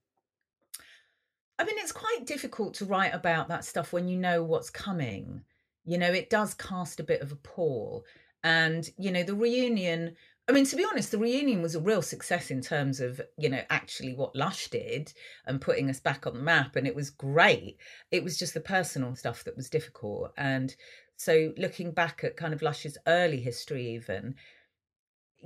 I 1.57 1.63
mean, 1.63 1.75
it's 1.77 1.91
quite 1.91 2.14
difficult 2.25 2.73
to 2.75 2.85
write 2.85 3.13
about 3.13 3.47
that 3.47 3.65
stuff 3.65 3.93
when 3.93 4.07
you 4.07 4.17
know 4.17 4.43
what's 4.43 4.69
coming. 4.69 5.41
You 5.85 5.97
know, 5.97 6.11
it 6.11 6.29
does 6.29 6.53
cast 6.53 6.99
a 6.99 7.03
bit 7.03 7.21
of 7.21 7.31
a 7.31 7.37
pall. 7.37 8.03
And, 8.43 8.89
you 8.97 9.11
know, 9.11 9.23
the 9.23 9.35
reunion, 9.35 10.15
I 10.47 10.51
mean, 10.51 10.65
to 10.65 10.75
be 10.75 10.85
honest, 10.85 11.11
the 11.11 11.17
reunion 11.17 11.61
was 11.61 11.75
a 11.75 11.79
real 11.79 12.01
success 12.01 12.51
in 12.51 12.61
terms 12.61 12.99
of, 12.99 13.21
you 13.37 13.49
know, 13.49 13.61
actually 13.69 14.13
what 14.13 14.35
Lush 14.35 14.67
did 14.67 15.13
and 15.45 15.61
putting 15.61 15.89
us 15.89 15.99
back 15.99 16.27
on 16.27 16.33
the 16.33 16.43
map. 16.43 16.75
And 16.75 16.85
it 16.85 16.95
was 16.95 17.09
great. 17.09 17.77
It 18.11 18.23
was 18.23 18.37
just 18.37 18.53
the 18.53 18.61
personal 18.61 19.15
stuff 19.15 19.43
that 19.43 19.57
was 19.57 19.69
difficult. 19.69 20.31
And 20.37 20.75
so 21.17 21.53
looking 21.57 21.91
back 21.91 22.23
at 22.23 22.37
kind 22.37 22.53
of 22.53 22.61
Lush's 22.61 22.97
early 23.07 23.39
history, 23.39 23.93
even, 23.95 24.35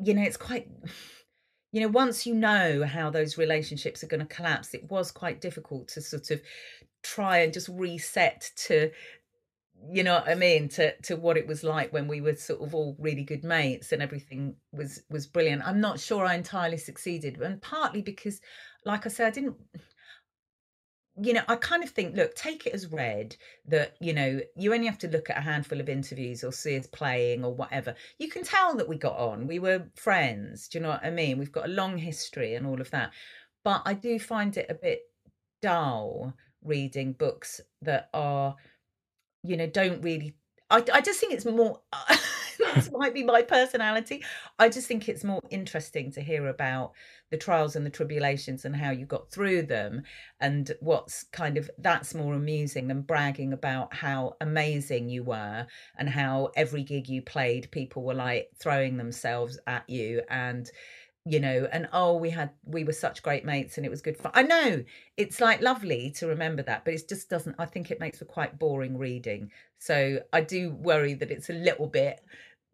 you 0.01 0.13
know, 0.13 0.23
it's 0.23 0.37
quite 0.37 0.67
you 1.71 1.81
know, 1.81 1.87
once 1.87 2.25
you 2.25 2.33
know 2.33 2.83
how 2.85 3.09
those 3.09 3.37
relationships 3.37 4.03
are 4.03 4.07
going 4.07 4.25
to 4.25 4.35
collapse, 4.35 4.73
it 4.73 4.89
was 4.89 5.11
quite 5.11 5.41
difficult 5.41 5.87
to 5.89 6.01
sort 6.01 6.31
of 6.31 6.41
try 7.03 7.39
and 7.39 7.53
just 7.53 7.69
reset 7.69 8.51
to 8.55 8.91
you 9.89 10.03
know 10.03 10.15
what 10.15 10.27
I 10.27 10.35
mean 10.35 10.67
to 10.69 10.95
to 11.03 11.15
what 11.15 11.37
it 11.37 11.47
was 11.47 11.63
like 11.63 11.93
when 11.93 12.07
we 12.07 12.19
were 12.21 12.35
sort 12.35 12.61
of 12.61 12.75
all 12.75 12.95
really 12.99 13.23
good 13.23 13.43
mates 13.43 13.91
and 13.91 14.01
everything 14.01 14.55
was 14.73 15.03
was 15.09 15.25
brilliant. 15.27 15.65
I'm 15.65 15.79
not 15.79 15.99
sure 15.99 16.25
I 16.25 16.35
entirely 16.35 16.77
succeeded, 16.77 17.39
and 17.41 17.61
partly 17.61 18.01
because, 18.01 18.41
like 18.85 19.05
I 19.05 19.09
said, 19.09 19.27
I 19.27 19.31
didn't 19.31 19.55
you 21.21 21.33
know, 21.33 21.41
I 21.47 21.55
kind 21.55 21.83
of 21.83 21.89
think, 21.89 22.15
look, 22.15 22.35
take 22.35 22.65
it 22.65 22.73
as 22.73 22.91
read 22.91 23.35
that, 23.67 23.95
you 23.99 24.13
know, 24.13 24.39
you 24.55 24.73
only 24.73 24.87
have 24.87 24.97
to 24.99 25.07
look 25.07 25.29
at 25.29 25.37
a 25.37 25.41
handful 25.41 25.79
of 25.79 25.89
interviews 25.89 26.43
or 26.43 26.51
see 26.51 26.77
us 26.77 26.87
playing 26.87 27.43
or 27.43 27.53
whatever. 27.53 27.95
You 28.17 28.29
can 28.29 28.43
tell 28.43 28.75
that 28.75 28.87
we 28.87 28.97
got 28.97 29.17
on. 29.17 29.47
We 29.47 29.59
were 29.59 29.85
friends. 29.95 30.67
Do 30.67 30.77
you 30.77 30.83
know 30.83 30.89
what 30.89 31.05
I 31.05 31.09
mean? 31.09 31.37
We've 31.37 31.51
got 31.51 31.65
a 31.65 31.73
long 31.73 31.97
history 31.97 32.55
and 32.55 32.65
all 32.65 32.79
of 32.79 32.91
that. 32.91 33.11
But 33.63 33.81
I 33.85 33.93
do 33.93 34.19
find 34.19 34.55
it 34.55 34.67
a 34.69 34.75
bit 34.75 35.01
dull 35.61 36.33
reading 36.63 37.13
books 37.13 37.61
that 37.81 38.09
are, 38.13 38.55
you 39.43 39.57
know, 39.57 39.67
don't 39.67 40.01
really. 40.01 40.35
I, 40.69 40.83
I 40.93 41.01
just 41.01 41.19
think 41.19 41.33
it's 41.33 41.45
more. 41.45 41.81
this 42.75 42.91
might 42.91 43.13
be 43.13 43.23
my 43.23 43.41
personality. 43.41 44.23
I 44.57 44.69
just 44.69 44.87
think 44.87 45.07
it's 45.07 45.23
more 45.23 45.41
interesting 45.49 46.11
to 46.13 46.21
hear 46.21 46.47
about 46.47 46.93
the 47.29 47.37
trials 47.37 47.75
and 47.75 47.85
the 47.85 47.89
tribulations 47.91 48.65
and 48.65 48.75
how 48.75 48.91
you 48.91 49.05
got 49.05 49.29
through 49.29 49.63
them 49.63 50.03
and 50.39 50.71
what's 50.79 51.23
kind 51.23 51.57
of 51.57 51.69
that's 51.77 52.15
more 52.15 52.33
amusing 52.33 52.87
than 52.87 53.01
bragging 53.01 53.53
about 53.53 53.93
how 53.93 54.35
amazing 54.41 55.09
you 55.09 55.23
were 55.23 55.65
and 55.97 56.09
how 56.09 56.49
every 56.55 56.83
gig 56.83 57.07
you 57.07 57.21
played 57.21 57.69
people 57.71 58.03
were 58.03 58.13
like 58.13 58.49
throwing 58.59 58.97
themselves 58.97 59.59
at 59.67 59.87
you 59.87 60.21
and 60.29 60.71
you 61.25 61.39
know 61.39 61.67
and 61.71 61.87
oh 61.91 62.15
we 62.15 62.29
had 62.29 62.49
we 62.65 62.83
were 62.83 62.93
such 62.93 63.21
great 63.21 63.43
mates 63.43 63.77
and 63.77 63.85
it 63.85 63.89
was 63.89 64.01
good 64.01 64.17
fun 64.17 64.31
i 64.35 64.41
know 64.41 64.83
it's 65.17 65.41
like 65.41 65.61
lovely 65.61 66.11
to 66.11 66.25
remember 66.25 66.63
that 66.63 66.85
but 66.85 66.93
it 66.93 67.09
just 67.09 67.29
doesn't 67.29 67.55
i 67.59 67.65
think 67.65 67.91
it 67.91 67.99
makes 67.99 68.19
for 68.19 68.25
quite 68.25 68.57
boring 68.57 68.97
reading 68.97 69.51
so 69.77 70.19
i 70.31 70.39
do 70.39 70.71
worry 70.71 71.13
that 71.13 71.29
it's 71.29 71.49
a 71.49 71.53
little 71.53 71.87
bit 71.87 72.21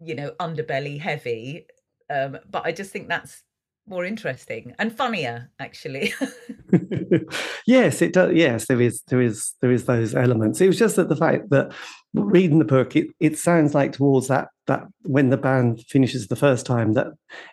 you 0.03 0.15
know 0.15 0.31
underbelly 0.39 0.99
heavy 0.99 1.65
um 2.09 2.37
but 2.49 2.65
i 2.65 2.71
just 2.71 2.91
think 2.91 3.07
that's 3.07 3.43
more 3.87 4.05
interesting 4.05 4.73
and 4.79 4.95
funnier 4.95 5.51
actually. 5.59 6.13
Yes 7.67 8.01
it 8.01 8.13
does 8.13 8.33
yes 8.33 8.67
there 8.67 8.81
is 8.81 9.01
there 9.07 9.21
is 9.21 9.53
there 9.61 9.71
is 9.71 9.85
those 9.85 10.13
elements. 10.13 10.61
It 10.61 10.67
was 10.67 10.77
just 10.77 10.95
that 10.97 11.09
the 11.09 11.15
fact 11.15 11.49
that 11.49 11.71
reading 12.13 12.59
the 12.59 12.65
book 12.65 12.95
it, 12.95 13.07
it 13.19 13.37
sounds 13.37 13.73
like 13.73 13.93
towards 13.93 14.27
that 14.27 14.49
that 14.67 14.83
when 15.01 15.29
the 15.29 15.37
band 15.37 15.83
finishes 15.87 16.27
the 16.27 16.35
first 16.35 16.65
time 16.65 16.93
that 16.93 17.07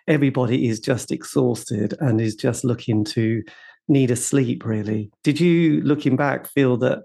everybody 0.07 0.67
is 0.67 0.79
just 0.79 1.11
exhausted 1.11 1.95
and 1.99 2.21
is 2.21 2.35
just 2.35 2.63
looking 2.63 3.03
to 3.05 3.43
need 3.87 4.11
a 4.11 4.15
sleep 4.15 4.65
really. 4.65 5.11
Did 5.23 5.39
you 5.39 5.81
looking 5.81 6.15
back 6.15 6.47
feel 6.47 6.77
that 6.77 7.03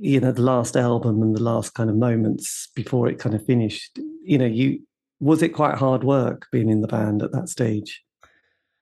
you 0.00 0.20
know 0.20 0.32
the 0.32 0.42
last 0.42 0.76
album 0.76 1.22
and 1.22 1.34
the 1.34 1.42
last 1.42 1.74
kind 1.74 1.90
of 1.90 1.96
moments 1.96 2.68
before 2.74 3.08
it 3.08 3.18
kind 3.18 3.34
of 3.34 3.44
finished 3.44 3.98
you 4.28 4.38
know 4.38 4.46
you 4.46 4.80
was 5.20 5.42
it 5.42 5.50
quite 5.50 5.76
hard 5.76 6.04
work 6.04 6.46
being 6.52 6.70
in 6.70 6.80
the 6.80 6.88
band 6.88 7.22
at 7.22 7.32
that 7.32 7.48
stage 7.48 8.04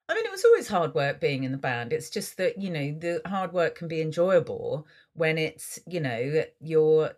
I 0.09 0.15
mean, 0.15 0.25
it 0.25 0.31
was 0.31 0.45
always 0.45 0.69
hard 0.69 0.95
work 0.95 1.21
being 1.21 1.43
in 1.43 1.51
the 1.51 1.59
band. 1.59 1.93
It's 1.93 2.11
just 2.11 2.37
that, 2.37 2.59
you 2.59 2.71
know, 2.71 2.97
the 2.97 3.21
hard 3.27 3.53
work 3.53 3.75
can 3.75 3.89
be 3.89 4.01
enjoyable 4.01 4.87
when 5.15 5.37
it's, 5.37 5.81
you 5.87 5.99
know, 5.99 6.45
you're, 6.61 7.11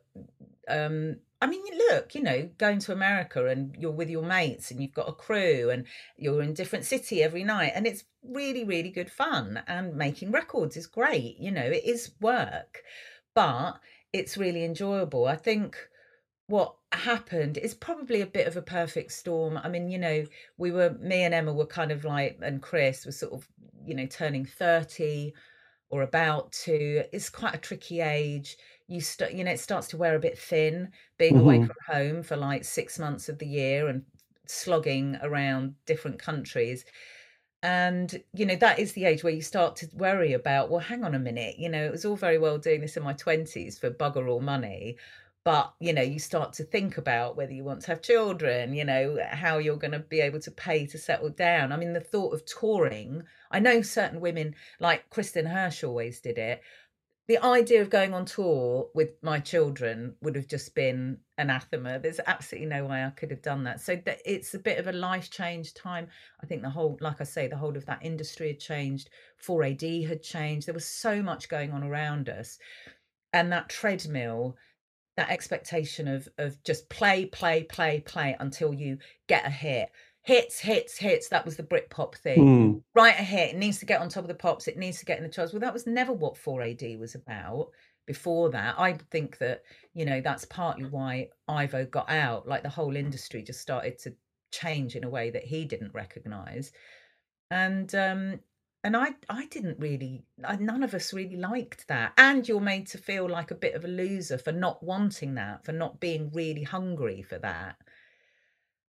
um, 0.68 1.16
I 1.42 1.46
mean, 1.46 1.62
look, 1.90 2.14
you 2.14 2.22
know, 2.22 2.48
going 2.56 2.78
to 2.80 2.92
America 2.92 3.46
and 3.46 3.76
you're 3.78 3.92
with 3.92 4.08
your 4.08 4.22
mates 4.22 4.70
and 4.70 4.80
you've 4.80 4.94
got 4.94 5.08
a 5.08 5.12
crew 5.12 5.68
and 5.70 5.84
you're 6.16 6.42
in 6.42 6.54
different 6.54 6.86
city 6.86 7.22
every 7.22 7.44
night 7.44 7.72
and 7.74 7.86
it's 7.86 8.04
really, 8.22 8.64
really 8.64 8.90
good 8.90 9.10
fun. 9.10 9.62
And 9.66 9.94
making 9.94 10.32
records 10.32 10.76
is 10.76 10.86
great. 10.86 11.36
You 11.38 11.50
know, 11.50 11.64
it 11.64 11.84
is 11.84 12.12
work, 12.20 12.82
but 13.34 13.80
it's 14.14 14.38
really 14.38 14.64
enjoyable. 14.64 15.26
I 15.26 15.36
think 15.36 15.76
what 16.48 16.74
happened 16.92 17.58
is 17.58 17.74
probably 17.74 18.22
a 18.22 18.26
bit 18.26 18.46
of 18.46 18.56
a 18.56 18.62
perfect 18.62 19.12
storm. 19.12 19.58
I 19.58 19.68
mean, 19.68 19.90
you 19.90 19.98
know, 19.98 20.24
we 20.56 20.72
were 20.72 20.96
me 20.98 21.22
and 21.22 21.34
Emma 21.34 21.52
were 21.52 21.66
kind 21.66 21.92
of 21.92 22.04
like 22.04 22.38
and 22.42 22.62
Chris 22.62 23.04
was 23.06 23.18
sort 23.18 23.34
of, 23.34 23.46
you 23.86 23.94
know, 23.94 24.06
turning 24.06 24.46
30 24.46 25.34
or 25.90 26.02
about 26.02 26.50
to. 26.52 27.04
It's 27.12 27.28
quite 27.28 27.54
a 27.54 27.58
tricky 27.58 28.00
age. 28.00 28.56
You 28.88 29.02
start, 29.02 29.32
you 29.32 29.44
know, 29.44 29.52
it 29.52 29.60
starts 29.60 29.88
to 29.88 29.98
wear 29.98 30.16
a 30.16 30.20
bit 30.20 30.38
thin 30.38 30.90
being 31.18 31.34
mm-hmm. 31.34 31.42
away 31.42 31.58
from 31.64 31.76
home 31.86 32.22
for 32.22 32.36
like 32.36 32.64
6 32.64 32.98
months 32.98 33.28
of 33.28 33.38
the 33.38 33.46
year 33.46 33.88
and 33.88 34.02
slogging 34.46 35.18
around 35.22 35.74
different 35.84 36.18
countries. 36.18 36.86
And, 37.62 38.22
you 38.32 38.46
know, 38.46 38.56
that 38.56 38.78
is 38.78 38.92
the 38.94 39.04
age 39.04 39.22
where 39.22 39.32
you 39.32 39.42
start 39.42 39.76
to 39.76 39.88
worry 39.92 40.32
about, 40.32 40.70
well, 40.70 40.80
hang 40.80 41.04
on 41.04 41.14
a 41.14 41.18
minute, 41.18 41.58
you 41.58 41.68
know, 41.68 41.84
it 41.84 41.90
was 41.90 42.04
all 42.04 42.16
very 42.16 42.38
well 42.38 42.56
doing 42.56 42.80
this 42.80 42.96
in 42.96 43.02
my 43.02 43.14
20s 43.14 43.78
for 43.78 43.90
bugger 43.90 44.28
all 44.30 44.40
money 44.40 44.96
but 45.44 45.72
you 45.80 45.92
know 45.92 46.02
you 46.02 46.18
start 46.18 46.52
to 46.52 46.64
think 46.64 46.98
about 46.98 47.36
whether 47.36 47.52
you 47.52 47.64
want 47.64 47.80
to 47.80 47.86
have 47.88 48.02
children 48.02 48.74
you 48.74 48.84
know 48.84 49.18
how 49.30 49.58
you're 49.58 49.76
going 49.76 49.92
to 49.92 49.98
be 49.98 50.20
able 50.20 50.40
to 50.40 50.50
pay 50.50 50.86
to 50.86 50.98
settle 50.98 51.30
down. 51.30 51.72
I 51.72 51.76
mean 51.76 51.92
the 51.92 52.00
thought 52.00 52.34
of 52.34 52.44
touring 52.44 53.22
i 53.50 53.58
know 53.58 53.82
certain 53.82 54.20
women 54.20 54.54
like 54.80 55.08
Kristin 55.10 55.50
Hersh 55.50 55.86
always 55.86 56.20
did 56.20 56.38
it 56.38 56.62
the 57.28 57.38
idea 57.44 57.82
of 57.82 57.90
going 57.90 58.14
on 58.14 58.24
tour 58.24 58.88
with 58.94 59.10
my 59.22 59.38
children 59.38 60.14
would 60.22 60.34
have 60.34 60.48
just 60.48 60.74
been 60.74 61.18
anathema. 61.36 61.98
There's 61.98 62.20
absolutely 62.26 62.68
no 62.70 62.86
way 62.86 63.04
i 63.04 63.10
could 63.10 63.30
have 63.30 63.42
done 63.42 63.64
that. 63.64 63.82
So 63.82 64.00
it's 64.24 64.54
a 64.54 64.58
bit 64.58 64.78
of 64.78 64.86
a 64.86 64.92
life 64.92 65.30
change 65.30 65.74
time. 65.74 66.08
I 66.42 66.46
think 66.46 66.62
the 66.62 66.70
whole 66.70 66.96
like 67.02 67.20
i 67.20 67.24
say 67.24 67.46
the 67.46 67.56
whole 67.56 67.76
of 67.76 67.84
that 67.84 68.02
industry 68.02 68.48
had 68.48 68.60
changed 68.60 69.10
4ad 69.46 70.08
had 70.08 70.22
changed. 70.22 70.66
There 70.66 70.74
was 70.74 70.86
so 70.86 71.22
much 71.22 71.50
going 71.50 71.70
on 71.70 71.84
around 71.84 72.30
us. 72.30 72.58
And 73.34 73.52
that 73.52 73.68
treadmill 73.68 74.56
that 75.18 75.30
expectation 75.30 76.06
of 76.06 76.28
of 76.38 76.62
just 76.62 76.88
play, 76.88 77.26
play, 77.26 77.64
play, 77.64 78.00
play 78.00 78.36
until 78.38 78.72
you 78.72 78.98
get 79.26 79.46
a 79.46 79.50
hit. 79.50 79.90
Hits, 80.22 80.60
hits, 80.60 80.96
hits. 80.96 81.28
That 81.28 81.44
was 81.44 81.56
the 81.56 81.62
Britpop 81.62 82.14
thing. 82.16 82.38
Mm. 82.38 82.82
Write 82.94 83.18
a 83.18 83.24
hit. 83.24 83.54
It 83.54 83.56
needs 83.56 83.78
to 83.78 83.86
get 83.86 84.00
on 84.00 84.08
top 84.08 84.24
of 84.24 84.28
the 84.28 84.34
pops. 84.34 84.68
It 84.68 84.76
needs 84.76 84.98
to 85.00 85.04
get 85.04 85.18
in 85.18 85.24
the 85.24 85.30
charts. 85.30 85.52
Well, 85.52 85.60
that 85.60 85.72
was 85.72 85.86
never 85.86 86.12
what 86.12 86.34
4AD 86.34 86.98
was 86.98 87.14
about 87.14 87.70
before 88.06 88.50
that. 88.50 88.78
I 88.78 88.92
think 89.10 89.38
that, 89.38 89.62
you 89.94 90.04
know, 90.04 90.20
that's 90.20 90.44
partly 90.44 90.84
why 90.84 91.30
Ivo 91.48 91.86
got 91.86 92.10
out. 92.10 92.46
Like 92.46 92.62
the 92.62 92.68
whole 92.68 92.94
industry 92.94 93.42
just 93.42 93.60
started 93.60 93.98
to 94.00 94.14
change 94.52 94.96
in 94.96 95.04
a 95.04 95.10
way 95.10 95.30
that 95.30 95.44
he 95.44 95.64
didn't 95.64 95.94
recognize. 95.94 96.72
And 97.50 97.92
um, 97.94 98.40
and 98.84 98.96
I 98.96 99.10
I 99.28 99.46
didn't 99.46 99.78
really 99.78 100.24
none 100.60 100.82
of 100.82 100.94
us 100.94 101.12
really 101.12 101.36
liked 101.36 101.88
that. 101.88 102.12
And 102.16 102.46
you're 102.46 102.60
made 102.60 102.86
to 102.88 102.98
feel 102.98 103.28
like 103.28 103.50
a 103.50 103.56
bit 103.56 103.74
of 103.74 103.84
a 103.84 103.88
loser 103.88 104.38
for 104.38 104.52
not 104.52 104.82
wanting 104.82 105.34
that 105.34 105.64
for 105.64 105.72
not 105.72 106.00
being 106.00 106.30
really 106.32 106.62
hungry 106.62 107.22
for 107.22 107.38
that. 107.38 107.76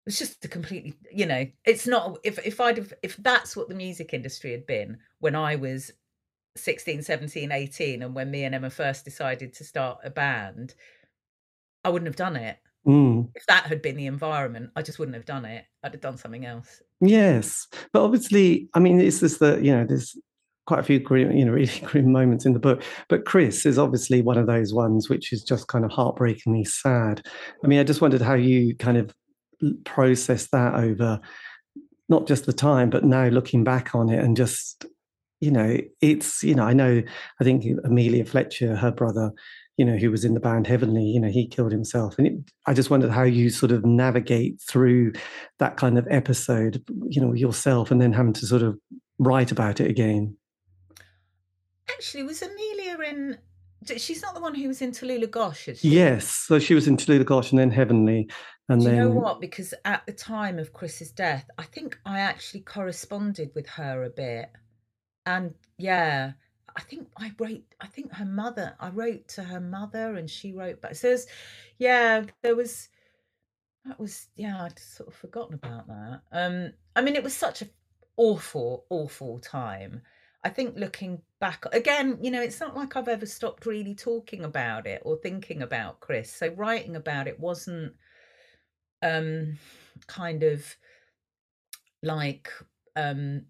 It's 0.06 0.18
just 0.18 0.44
a 0.44 0.48
completely 0.48 0.94
you 1.10 1.26
know 1.26 1.46
it's 1.64 1.86
not 1.86 2.18
if 2.22 2.38
if 2.44 2.60
I'd 2.60 2.76
have 2.76 2.92
if 3.02 3.16
that's 3.16 3.56
what 3.56 3.68
the 3.68 3.74
music 3.74 4.12
industry 4.12 4.52
had 4.52 4.66
been 4.66 4.98
when 5.20 5.34
I 5.34 5.56
was 5.56 5.92
16 6.56 7.02
17 7.02 7.52
18 7.52 8.02
and 8.02 8.14
when 8.14 8.30
me 8.30 8.44
and 8.44 8.54
Emma 8.54 8.70
first 8.70 9.04
decided 9.04 9.54
to 9.54 9.64
start 9.64 10.00
a 10.04 10.10
band 10.10 10.74
I 11.84 11.90
wouldn't 11.90 12.08
have 12.08 12.16
done 12.16 12.36
it. 12.36 12.58
Mm. 12.86 13.28
if 13.34 13.44
that 13.46 13.66
had 13.66 13.82
been 13.82 13.96
the 13.96 14.06
environment 14.06 14.70
I 14.76 14.82
just 14.82 14.98
wouldn't 14.98 15.16
have 15.16 15.26
done 15.26 15.44
it. 15.44 15.64
I'd 15.82 15.92
have 15.92 16.00
done 16.00 16.16
something 16.16 16.44
else 16.46 16.82
Yes, 17.00 17.66
but 17.92 18.02
obviously, 18.02 18.68
I 18.74 18.80
mean, 18.80 19.00
it's 19.00 19.20
just 19.20 19.40
that 19.40 19.62
you 19.62 19.72
know, 19.72 19.84
there's 19.84 20.16
quite 20.68 20.80
a 20.80 20.84
few 20.84 21.00
grim, 21.00 21.32
you 21.32 21.44
know, 21.44 21.52
really 21.52 21.80
grim 21.84 22.12
moments 22.12 22.44
in 22.44 22.52
the 22.52 22.58
book. 22.58 22.82
But 23.08 23.24
Chris 23.24 23.64
is 23.64 23.78
obviously 23.78 24.20
one 24.20 24.36
of 24.36 24.46
those 24.46 24.74
ones 24.74 25.08
which 25.08 25.32
is 25.32 25.42
just 25.42 25.66
kind 25.66 25.84
of 25.84 25.90
heartbreakingly 25.90 26.64
sad. 26.64 27.26
I 27.64 27.66
mean, 27.66 27.80
I 27.80 27.84
just 27.84 28.02
wondered 28.02 28.20
how 28.20 28.34
you 28.34 28.76
kind 28.76 28.98
of 28.98 29.14
process 29.84 30.48
that 30.48 30.74
over 30.74 31.20
not 32.08 32.26
just 32.26 32.46
the 32.46 32.52
time, 32.52 32.90
but 32.90 33.04
now 33.04 33.28
looking 33.28 33.64
back 33.64 33.94
on 33.94 34.10
it 34.10 34.22
and 34.22 34.36
just, 34.36 34.84
you 35.40 35.50
know, 35.50 35.78
it's, 36.00 36.42
you 36.42 36.54
know, 36.54 36.64
I 36.64 36.74
know, 36.74 37.02
I 37.40 37.44
think 37.44 37.64
Amelia 37.84 38.24
Fletcher, 38.24 38.76
her 38.76 38.90
brother, 38.90 39.32
you 39.78 39.84
know, 39.84 39.96
who 39.96 40.10
was 40.10 40.24
in 40.24 40.34
the 40.34 40.40
band 40.40 40.66
Heavenly, 40.66 41.04
you 41.04 41.20
know, 41.20 41.28
he 41.28 41.46
killed 41.46 41.70
himself. 41.70 42.18
And 42.18 42.26
it, 42.26 42.34
I 42.66 42.74
just 42.74 42.90
wondered 42.90 43.12
how 43.12 43.22
you 43.22 43.48
sort 43.48 43.70
of 43.70 43.86
navigate 43.86 44.60
through 44.60 45.12
that 45.58 45.76
kind 45.76 45.96
of 45.96 46.06
episode, 46.10 46.82
you 47.08 47.22
know, 47.22 47.32
yourself 47.32 47.92
and 47.92 48.00
then 48.00 48.12
having 48.12 48.32
to 48.34 48.46
sort 48.46 48.62
of 48.62 48.76
write 49.20 49.52
about 49.52 49.80
it 49.80 49.88
again. 49.88 50.36
Actually, 51.88 52.24
was 52.24 52.42
Amelia 52.42 52.98
in? 53.08 53.38
She's 53.96 54.20
not 54.20 54.34
the 54.34 54.40
one 54.40 54.56
who 54.56 54.66
was 54.66 54.82
in 54.82 54.90
Tallulah 54.90 55.30
Gosh, 55.30 55.68
is 55.68 55.80
she? 55.80 55.88
Yes, 55.90 56.28
so 56.28 56.58
she 56.58 56.74
was 56.74 56.88
in 56.88 56.96
Tallulah 56.96 57.24
Gosh 57.24 57.52
and 57.52 57.58
then 57.58 57.70
Heavenly, 57.70 58.28
and 58.68 58.82
Do 58.82 58.88
then 58.88 58.96
you 58.96 59.02
know 59.02 59.10
what? 59.10 59.40
Because 59.40 59.72
at 59.84 60.04
the 60.06 60.12
time 60.12 60.58
of 60.58 60.72
Chris's 60.72 61.12
death, 61.12 61.48
I 61.56 61.62
think 61.62 61.96
I 62.04 62.18
actually 62.18 62.60
corresponded 62.60 63.52
with 63.54 63.68
her 63.68 64.02
a 64.02 64.10
bit, 64.10 64.50
and 65.24 65.54
yeah, 65.78 66.32
I 66.76 66.80
think 66.80 67.08
I 67.16 67.32
wrote, 67.38 67.64
I 67.80 67.86
think 67.86 68.12
her 68.12 68.24
mother, 68.24 68.74
I 68.80 68.90
wrote 68.90 69.28
to 69.28 69.42
her 69.42 69.60
mother 69.60 70.16
and 70.16 70.30
she 70.30 70.52
wrote 70.52 70.80
back. 70.80 70.94
So, 70.94 71.16
yeah, 71.78 72.24
there 72.42 72.56
was, 72.56 72.88
that 73.84 73.98
was, 73.98 74.28
yeah, 74.36 74.62
I'd 74.62 74.78
sort 74.78 75.08
of 75.08 75.14
forgotten 75.14 75.54
about 75.54 75.86
that. 75.88 76.20
Um, 76.32 76.72
I 76.94 77.02
mean, 77.02 77.16
it 77.16 77.24
was 77.24 77.34
such 77.34 77.62
a 77.62 77.68
awful, 78.16 78.84
awful 78.90 79.38
time. 79.38 80.02
I 80.44 80.50
think 80.50 80.76
looking 80.76 81.22
back 81.40 81.64
again, 81.72 82.18
you 82.22 82.30
know, 82.30 82.42
it's 82.42 82.60
not 82.60 82.76
like 82.76 82.96
I've 82.96 83.08
ever 83.08 83.26
stopped 83.26 83.66
really 83.66 83.94
talking 83.94 84.44
about 84.44 84.86
it 84.86 85.02
or 85.04 85.16
thinking 85.16 85.62
about 85.62 86.00
Chris. 86.00 86.32
So 86.32 86.48
writing 86.48 86.96
about 86.96 87.26
it 87.26 87.40
wasn't 87.40 87.94
um 89.02 89.58
kind 90.06 90.42
of 90.42 90.76
like 92.02 92.50
um 92.96 93.42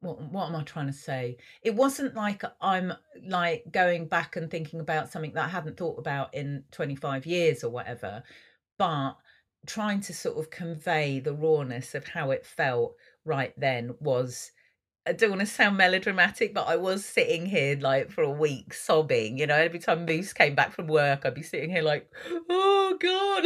what, 0.00 0.20
what 0.20 0.48
am 0.48 0.56
I 0.56 0.62
trying 0.62 0.86
to 0.86 0.92
say? 0.92 1.36
It 1.62 1.74
wasn't 1.74 2.14
like 2.14 2.42
I'm 2.60 2.92
like 3.26 3.64
going 3.70 4.06
back 4.06 4.36
and 4.36 4.50
thinking 4.50 4.80
about 4.80 5.10
something 5.10 5.32
that 5.32 5.44
I 5.44 5.48
hadn't 5.48 5.76
thought 5.76 5.98
about 5.98 6.34
in 6.34 6.64
25 6.72 7.26
years 7.26 7.64
or 7.64 7.70
whatever, 7.70 8.22
but 8.78 9.16
trying 9.66 10.00
to 10.00 10.14
sort 10.14 10.38
of 10.38 10.50
convey 10.50 11.20
the 11.20 11.34
rawness 11.34 11.94
of 11.94 12.06
how 12.06 12.30
it 12.30 12.46
felt 12.46 12.94
right 13.24 13.52
then 13.58 13.94
was 14.00 14.52
I 15.08 15.12
don't 15.12 15.30
want 15.30 15.40
to 15.40 15.46
sound 15.46 15.76
melodramatic, 15.76 16.52
but 16.52 16.66
I 16.66 16.74
was 16.74 17.04
sitting 17.04 17.46
here 17.46 17.78
like 17.80 18.10
for 18.10 18.22
a 18.22 18.30
week 18.30 18.74
sobbing. 18.74 19.38
You 19.38 19.46
know, 19.46 19.54
every 19.54 19.78
time 19.78 20.04
Moose 20.04 20.32
came 20.32 20.56
back 20.56 20.72
from 20.72 20.88
work, 20.88 21.24
I'd 21.24 21.34
be 21.34 21.42
sitting 21.42 21.70
here 21.70 21.82
like, 21.82 22.10
oh 22.50 22.98
God, 23.00 23.44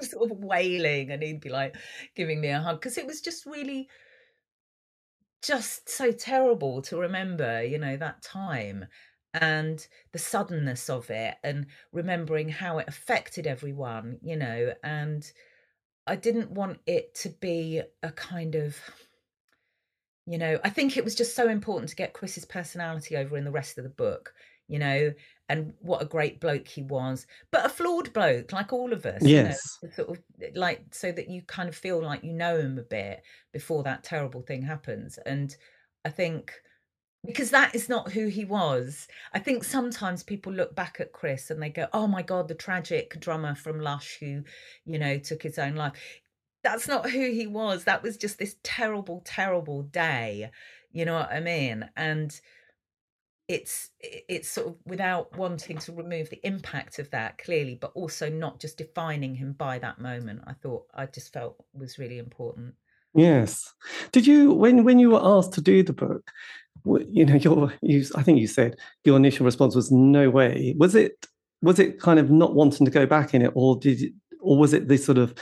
sort 0.04 0.30
of 0.30 0.38
wailing. 0.38 1.10
And 1.10 1.20
he'd 1.20 1.40
be 1.40 1.48
like 1.48 1.76
giving 2.14 2.40
me 2.40 2.50
a 2.50 2.60
hug 2.60 2.80
because 2.80 2.98
it 2.98 3.06
was 3.06 3.20
just 3.20 3.46
really 3.46 3.88
just 5.42 5.88
so 5.88 6.12
terrible 6.12 6.82
to 6.82 6.96
remember, 6.98 7.62
you 7.62 7.78
know, 7.78 7.96
that 7.96 8.22
time 8.22 8.86
and 9.34 9.86
the 10.12 10.18
suddenness 10.18 10.90
of 10.90 11.10
it 11.10 11.36
and 11.42 11.66
remembering 11.92 12.48
how 12.48 12.78
it 12.78 12.88
affected 12.88 13.46
everyone, 13.46 14.18
you 14.22 14.36
know, 14.36 14.74
and 14.84 15.30
I 16.06 16.16
didn't 16.16 16.52
want 16.52 16.80
it 16.86 17.14
to 17.16 17.30
be 17.30 17.82
a 18.02 18.12
kind 18.12 18.54
of 18.56 18.78
you 20.26 20.38
know, 20.38 20.60
I 20.62 20.70
think 20.70 20.96
it 20.96 21.04
was 21.04 21.14
just 21.14 21.34
so 21.34 21.48
important 21.48 21.88
to 21.90 21.96
get 21.96 22.12
Chris's 22.12 22.44
personality 22.44 23.16
over 23.16 23.36
in 23.36 23.44
the 23.44 23.50
rest 23.50 23.76
of 23.78 23.84
the 23.84 23.90
book, 23.90 24.34
you 24.68 24.78
know, 24.78 25.12
and 25.52 25.74
what 25.80 26.00
a 26.00 26.06
great 26.06 26.40
bloke 26.40 26.66
he 26.66 26.82
was, 26.82 27.26
but 27.50 27.66
a 27.66 27.68
flawed 27.68 28.12
bloke 28.12 28.52
like 28.52 28.72
all 28.72 28.92
of 28.92 29.04
us. 29.04 29.22
Yes. 29.22 29.78
You 29.82 29.88
know, 29.88 29.94
sort 29.94 30.08
of 30.10 30.18
like 30.54 30.82
so 30.90 31.12
that 31.12 31.28
you 31.28 31.42
kind 31.42 31.68
of 31.68 31.76
feel 31.76 32.02
like 32.02 32.24
you 32.24 32.32
know 32.32 32.58
him 32.58 32.78
a 32.78 32.82
bit 32.82 33.22
before 33.52 33.82
that 33.82 34.02
terrible 34.02 34.40
thing 34.40 34.62
happens. 34.62 35.18
And 35.26 35.54
I 36.04 36.08
think 36.08 36.52
because 37.24 37.50
that 37.50 37.74
is 37.74 37.88
not 37.88 38.10
who 38.10 38.26
he 38.26 38.44
was. 38.44 39.06
I 39.32 39.38
think 39.38 39.62
sometimes 39.62 40.24
people 40.24 40.52
look 40.52 40.74
back 40.74 40.96
at 40.98 41.12
Chris 41.12 41.50
and 41.50 41.62
they 41.62 41.68
go, 41.70 41.86
"Oh 41.92 42.06
my 42.06 42.22
god, 42.22 42.48
the 42.48 42.54
tragic 42.54 43.20
drummer 43.20 43.54
from 43.54 43.78
Lush 43.78 44.16
who, 44.18 44.42
you 44.86 44.98
know, 44.98 45.18
took 45.18 45.42
his 45.42 45.58
own 45.58 45.76
life." 45.76 45.92
that's 46.62 46.86
not 46.86 47.10
who 47.10 47.32
he 47.32 47.46
was. 47.46 47.84
That 47.84 48.04
was 48.04 48.16
just 48.16 48.38
this 48.38 48.56
terrible, 48.62 49.20
terrible 49.24 49.82
day. 49.82 50.50
You 50.92 51.04
know 51.04 51.14
what 51.14 51.32
I 51.32 51.40
mean? 51.40 51.90
And 51.96 52.38
it's 53.52 53.90
it's 54.00 54.48
sort 54.48 54.68
of 54.68 54.76
without 54.86 55.36
wanting 55.36 55.78
to 55.78 55.92
remove 55.92 56.30
the 56.30 56.40
impact 56.46 56.98
of 56.98 57.10
that 57.10 57.38
clearly, 57.38 57.76
but 57.80 57.92
also 57.94 58.28
not 58.28 58.60
just 58.60 58.78
defining 58.78 59.34
him 59.34 59.52
by 59.52 59.78
that 59.78 60.00
moment. 60.00 60.40
I 60.46 60.54
thought 60.54 60.86
I 60.94 61.06
just 61.06 61.32
felt 61.32 61.62
was 61.74 61.98
really 61.98 62.18
important. 62.18 62.74
Yes. 63.14 63.72
Did 64.10 64.26
you 64.26 64.52
when 64.52 64.84
when 64.84 64.98
you 64.98 65.10
were 65.10 65.20
asked 65.22 65.52
to 65.54 65.60
do 65.60 65.82
the 65.82 65.92
book? 65.92 66.30
You 66.84 67.26
know, 67.26 67.34
your 67.34 67.72
you 67.82 68.04
I 68.16 68.22
think 68.22 68.40
you 68.40 68.46
said 68.46 68.76
your 69.04 69.16
initial 69.16 69.44
response 69.44 69.74
was 69.74 69.92
no 69.92 70.30
way. 70.30 70.74
Was 70.78 70.94
it 70.94 71.26
was 71.60 71.78
it 71.78 72.00
kind 72.00 72.18
of 72.18 72.30
not 72.30 72.54
wanting 72.54 72.86
to 72.86 72.90
go 72.90 73.06
back 73.06 73.34
in 73.34 73.42
it, 73.42 73.52
or 73.54 73.78
did 73.78 74.00
it, 74.02 74.12
or 74.40 74.56
was 74.58 74.72
it 74.72 74.88
the 74.88 74.96
sort 74.96 75.18
of 75.18 75.34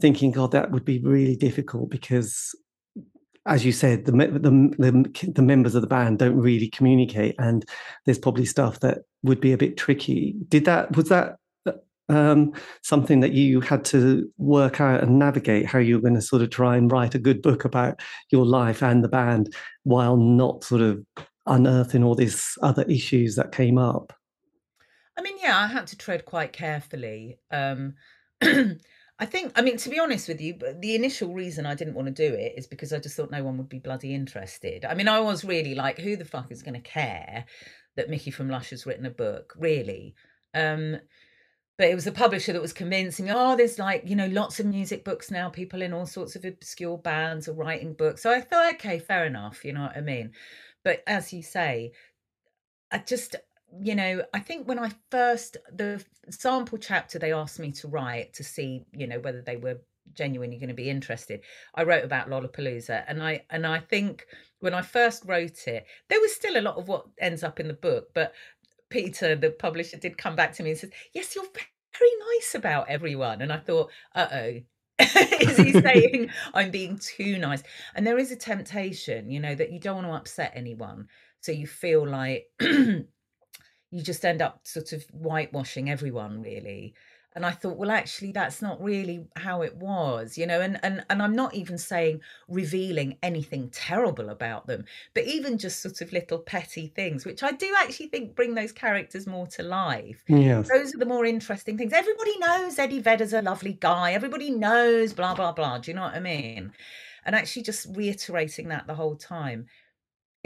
thinking, 0.00 0.32
God, 0.32 0.52
that 0.52 0.70
would 0.70 0.84
be 0.84 1.00
really 1.00 1.36
difficult 1.36 1.90
because, 1.90 2.54
as 3.46 3.64
you 3.64 3.72
said, 3.72 4.04
the, 4.04 4.12
the, 4.12 4.74
the, 4.78 5.30
the 5.32 5.42
members 5.42 5.74
of 5.74 5.82
the 5.82 5.88
band 5.88 6.18
don't 6.18 6.38
really 6.38 6.68
communicate, 6.68 7.34
and 7.38 7.64
there's 8.04 8.18
probably 8.18 8.44
stuff 8.44 8.80
that 8.80 8.98
would 9.22 9.40
be 9.40 9.52
a 9.52 9.58
bit 9.58 9.76
tricky. 9.76 10.34
Did 10.48 10.64
that 10.66 10.96
was 10.96 11.08
that 11.08 11.36
um, 12.08 12.52
something 12.82 13.20
that 13.20 13.32
you 13.32 13.60
had 13.60 13.84
to 13.86 14.30
work 14.38 14.80
out 14.80 15.02
and 15.02 15.18
navigate 15.18 15.66
how 15.66 15.78
you 15.78 15.96
were 15.96 16.02
going 16.02 16.14
to 16.14 16.22
sort 16.22 16.42
of 16.42 16.50
try 16.50 16.76
and 16.76 16.90
write 16.90 17.14
a 17.14 17.18
good 17.18 17.42
book 17.42 17.64
about 17.64 18.00
your 18.30 18.46
life 18.46 18.82
and 18.82 19.04
the 19.04 19.08
band 19.08 19.54
while 19.82 20.16
not 20.16 20.64
sort 20.64 20.80
of 20.80 21.04
unearthing 21.46 22.02
all 22.02 22.14
these 22.14 22.56
other 22.62 22.82
issues 22.84 23.36
that 23.36 23.52
came 23.52 23.78
up? 23.78 24.12
I 25.16 25.22
mean, 25.22 25.36
yeah, 25.42 25.58
I 25.58 25.66
had 25.66 25.86
to 25.88 25.98
tread 25.98 26.24
quite 26.24 26.52
carefully. 26.52 27.38
Um, 27.50 27.94
I 29.20 29.26
think, 29.26 29.52
I 29.56 29.62
mean, 29.62 29.76
to 29.78 29.88
be 29.88 29.98
honest 29.98 30.28
with 30.28 30.40
you, 30.40 30.56
the 30.78 30.94
initial 30.94 31.34
reason 31.34 31.66
I 31.66 31.74
didn't 31.74 31.94
want 31.94 32.06
to 32.06 32.28
do 32.28 32.34
it 32.34 32.54
is 32.56 32.68
because 32.68 32.92
I 32.92 33.00
just 33.00 33.16
thought 33.16 33.32
no 33.32 33.42
one 33.42 33.58
would 33.58 33.68
be 33.68 33.80
bloody 33.80 34.14
interested. 34.14 34.84
I 34.84 34.94
mean, 34.94 35.08
I 35.08 35.18
was 35.18 35.44
really 35.44 35.74
like, 35.74 35.98
who 35.98 36.16
the 36.16 36.24
fuck 36.24 36.52
is 36.52 36.62
going 36.62 36.74
to 36.74 36.80
care 36.80 37.44
that 37.96 38.08
Miki 38.08 38.30
from 38.30 38.48
Lush 38.48 38.70
has 38.70 38.86
written 38.86 39.06
a 39.06 39.10
book, 39.10 39.54
really? 39.58 40.14
Um, 40.54 40.98
but 41.78 41.88
it 41.88 41.94
was 41.96 42.04
the 42.04 42.12
publisher 42.12 42.52
that 42.52 42.62
was 42.62 42.72
convincing 42.72 43.30
oh, 43.30 43.56
there's 43.56 43.78
like, 43.78 44.02
you 44.04 44.16
know, 44.16 44.26
lots 44.26 44.60
of 44.60 44.66
music 44.66 45.04
books 45.04 45.30
now. 45.30 45.48
People 45.48 45.82
in 45.82 45.92
all 45.92 46.06
sorts 46.06 46.36
of 46.36 46.44
obscure 46.44 46.98
bands 46.98 47.48
are 47.48 47.54
writing 47.54 47.94
books. 47.94 48.22
So 48.22 48.32
I 48.32 48.40
thought, 48.40 48.74
okay, 48.74 49.00
fair 49.00 49.26
enough. 49.26 49.64
You 49.64 49.72
know 49.72 49.82
what 49.82 49.96
I 49.96 50.00
mean? 50.00 50.32
But 50.84 51.02
as 51.06 51.32
you 51.32 51.42
say, 51.42 51.92
I 52.90 52.98
just, 52.98 53.34
you 53.82 53.94
know, 53.94 54.24
I 54.32 54.40
think 54.40 54.66
when 54.66 54.78
I 54.78 54.90
first 55.10 55.56
the 55.72 56.04
sample 56.30 56.78
chapter 56.78 57.18
they 57.18 57.32
asked 57.32 57.58
me 57.58 57.72
to 57.72 57.88
write 57.88 58.34
to 58.34 58.44
see, 58.44 58.84
you 58.92 59.06
know, 59.06 59.18
whether 59.20 59.42
they 59.42 59.56
were 59.56 59.78
genuinely 60.14 60.56
going 60.56 60.68
to 60.68 60.74
be 60.74 60.90
interested. 60.90 61.40
I 61.74 61.84
wrote 61.84 62.04
about 62.04 62.28
Lollapalooza 62.28 63.04
and 63.06 63.22
I 63.22 63.44
and 63.50 63.66
I 63.66 63.78
think 63.80 64.26
when 64.60 64.74
I 64.74 64.82
first 64.82 65.24
wrote 65.26 65.68
it, 65.68 65.86
there 66.08 66.20
was 66.20 66.34
still 66.34 66.58
a 66.58 66.62
lot 66.62 66.76
of 66.76 66.88
what 66.88 67.06
ends 67.20 67.44
up 67.44 67.60
in 67.60 67.68
the 67.68 67.74
book, 67.74 68.08
but 68.14 68.34
Peter, 68.90 69.36
the 69.36 69.50
publisher, 69.50 69.98
did 69.98 70.18
come 70.18 70.34
back 70.34 70.52
to 70.54 70.62
me 70.62 70.70
and 70.70 70.78
said, 70.78 70.92
Yes, 71.12 71.34
you're 71.34 71.44
very 71.54 72.10
nice 72.34 72.54
about 72.54 72.88
everyone. 72.88 73.42
And 73.42 73.52
I 73.52 73.58
thought, 73.58 73.90
uh 74.14 74.28
oh. 74.32 74.60
is 75.00 75.56
he 75.56 75.72
saying 75.72 76.30
I'm 76.54 76.70
being 76.70 76.98
too 76.98 77.38
nice? 77.38 77.62
And 77.94 78.06
there 78.06 78.18
is 78.18 78.32
a 78.32 78.36
temptation, 78.36 79.30
you 79.30 79.40
know, 79.40 79.54
that 79.54 79.70
you 79.70 79.78
don't 79.78 79.96
want 79.96 80.08
to 80.08 80.12
upset 80.14 80.52
anyone. 80.54 81.08
So 81.40 81.52
you 81.52 81.66
feel 81.66 82.06
like 82.06 82.46
you 83.90 84.02
just 84.02 84.24
end 84.24 84.42
up 84.42 84.60
sort 84.64 84.92
of 84.92 85.04
whitewashing 85.12 85.90
everyone 85.90 86.42
really. 86.42 86.94
And 87.34 87.46
i 87.46 87.52
thought 87.52 87.76
well 87.76 87.92
actually 87.92 88.32
that's 88.32 88.60
not 88.60 88.82
really 88.82 89.24
how 89.36 89.62
it 89.62 89.76
was 89.76 90.36
you 90.36 90.44
know 90.44 90.60
and 90.60 90.80
and 90.82 91.04
and 91.08 91.22
i'm 91.22 91.36
not 91.36 91.54
even 91.54 91.78
saying 91.78 92.20
revealing 92.48 93.16
anything 93.22 93.68
terrible 93.70 94.30
about 94.30 94.66
them 94.66 94.86
but 95.14 95.22
even 95.24 95.56
just 95.56 95.80
sort 95.80 96.00
of 96.00 96.12
little 96.12 96.38
petty 96.38 96.88
things 96.88 97.24
which 97.24 97.44
i 97.44 97.52
do 97.52 97.72
actually 97.78 98.08
think 98.08 98.34
bring 98.34 98.54
those 98.54 98.72
characters 98.72 99.28
more 99.28 99.46
to 99.48 99.62
life. 99.62 100.24
Yes. 100.26 100.68
Those 100.68 100.92
are 100.96 100.98
the 100.98 101.06
more 101.06 101.24
interesting 101.24 101.78
things. 101.78 101.92
Everybody 101.92 102.36
knows 102.38 102.76
eddie 102.76 102.98
vedder's 102.98 103.32
a 103.32 103.42
lovely 103.42 103.74
guy. 103.74 104.14
Everybody 104.14 104.50
knows 104.50 105.12
blah 105.12 105.34
blah 105.34 105.52
blah. 105.52 105.78
Do 105.78 105.92
you 105.92 105.94
know 105.94 106.02
what 106.02 106.14
i 106.14 106.20
mean? 106.20 106.72
And 107.24 107.36
actually 107.36 107.62
just 107.62 107.86
reiterating 107.94 108.68
that 108.68 108.88
the 108.88 108.94
whole 108.94 109.14
time 109.14 109.66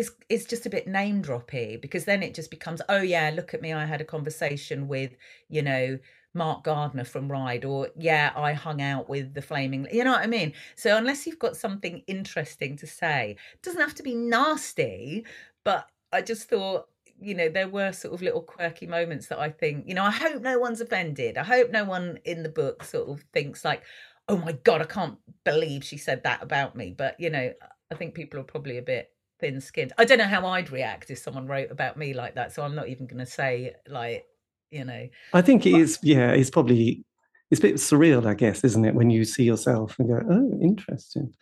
it's 0.03 0.11
it's 0.29 0.45
just 0.45 0.67
a 0.67 0.71
bit 0.71 0.87
name 0.89 1.23
droppy 1.23 1.81
because 1.81 2.05
then 2.05 2.23
it 2.23 2.35
just 2.35 2.51
becomes 2.51 2.83
oh 2.89 3.01
yeah 3.01 3.31
look 3.35 3.55
at 3.55 3.63
me 3.63 3.73
I 3.73 3.85
had 3.85 4.01
a 4.01 4.05
conversation 4.05 4.89
with 4.89 5.13
you 5.49 5.63
know 5.63 5.99
Mark 6.35 6.65
Gardner 6.65 7.05
from 7.05 7.31
Ride, 7.31 7.67
or 7.67 7.91
yeah, 7.95 8.33
I 8.35 8.55
hung 8.55 8.81
out 8.81 9.07
with 9.07 9.35
the 9.35 9.43
Flaming. 9.43 9.87
You 9.93 10.03
know 10.05 10.13
what 10.13 10.23
I 10.23 10.27
mean? 10.27 10.55
So 10.77 10.97
unless 10.97 11.27
you've 11.27 11.39
got 11.39 11.59
something 11.59 12.03
interesting 12.07 12.75
to 12.79 12.87
say, 12.87 13.37
it 13.53 13.63
doesn't 13.63 13.83
have 13.83 13.95
to 13.97 14.03
be 14.03 14.15
nasty. 14.15 15.27
But 15.63 15.91
I 16.11 16.23
just 16.23 16.49
thought, 16.49 16.89
you 17.21 17.35
know, 17.35 17.51
there 17.51 17.69
were 17.69 17.93
sort 17.93 18.15
of 18.15 18.23
little 18.23 18.41
quirky 18.41 18.87
moments 18.87 19.27
that 19.27 19.41
I 19.41 19.51
think, 19.51 19.87
you 19.87 19.95
know, 19.95 20.05
I 20.05 20.11
hope 20.11 20.41
no 20.41 20.59
one's 20.59 20.81
offended. 20.81 21.37
I 21.37 21.45
hope 21.45 21.71
no 21.71 21.85
one 21.85 22.19
in 22.25 22.43
the 22.43 22.49
book 22.49 22.83
sort 22.83 23.11
of 23.11 23.23
thinks 23.35 23.63
like, 23.63 23.83
oh 24.27 24.39
my 24.39 24.53
god, 24.53 24.81
I 24.81 24.87
can't 24.87 25.19
believe 25.45 25.85
she 25.85 25.99
said 25.99 26.23
that 26.25 26.43
about 26.43 26.77
me. 26.77 26.95
But 26.97 27.21
you 27.21 27.29
know, 27.29 27.53
I 27.91 27.95
think 27.95 28.15
people 28.15 28.41
are 28.41 28.45
probably 28.45 28.79
a 28.79 28.83
bit 28.83 29.12
thin 29.43 29.61
skinned. 29.61 29.93
I 29.99 30.07
don't 30.07 30.19
know 30.19 30.25
how 30.25 30.47
I'd 30.47 30.71
react 30.71 31.11
if 31.11 31.19
someone 31.19 31.47
wrote 31.47 31.71
about 31.71 31.99
me 31.99 32.15
like 32.15 32.37
that. 32.37 32.53
So 32.53 32.63
I'm 32.63 32.75
not 32.75 32.89
even 32.89 33.07
going 33.07 33.19
to 33.19 33.31
say 33.31 33.75
like 33.87 34.25
you 34.71 34.85
know. 34.85 35.09
I 35.35 35.43
think 35.43 35.67
it 35.67 35.75
is. 35.75 35.99
Yeah, 36.03 36.31
it's 36.31 36.51
probably 36.51 37.05
it's 37.51 37.61
a 37.61 37.63
bit 37.63 37.75
surreal, 37.75 38.27
I 38.27 38.35
guess, 38.35 38.65
isn't 38.65 38.85
it, 38.85 38.95
when 38.95 39.11
you 39.11 39.25
see 39.25 39.45
yourself 39.45 39.97
and 39.99 40.09
go, 40.09 40.21
"Oh, 40.29 40.59
interesting." 40.63 41.35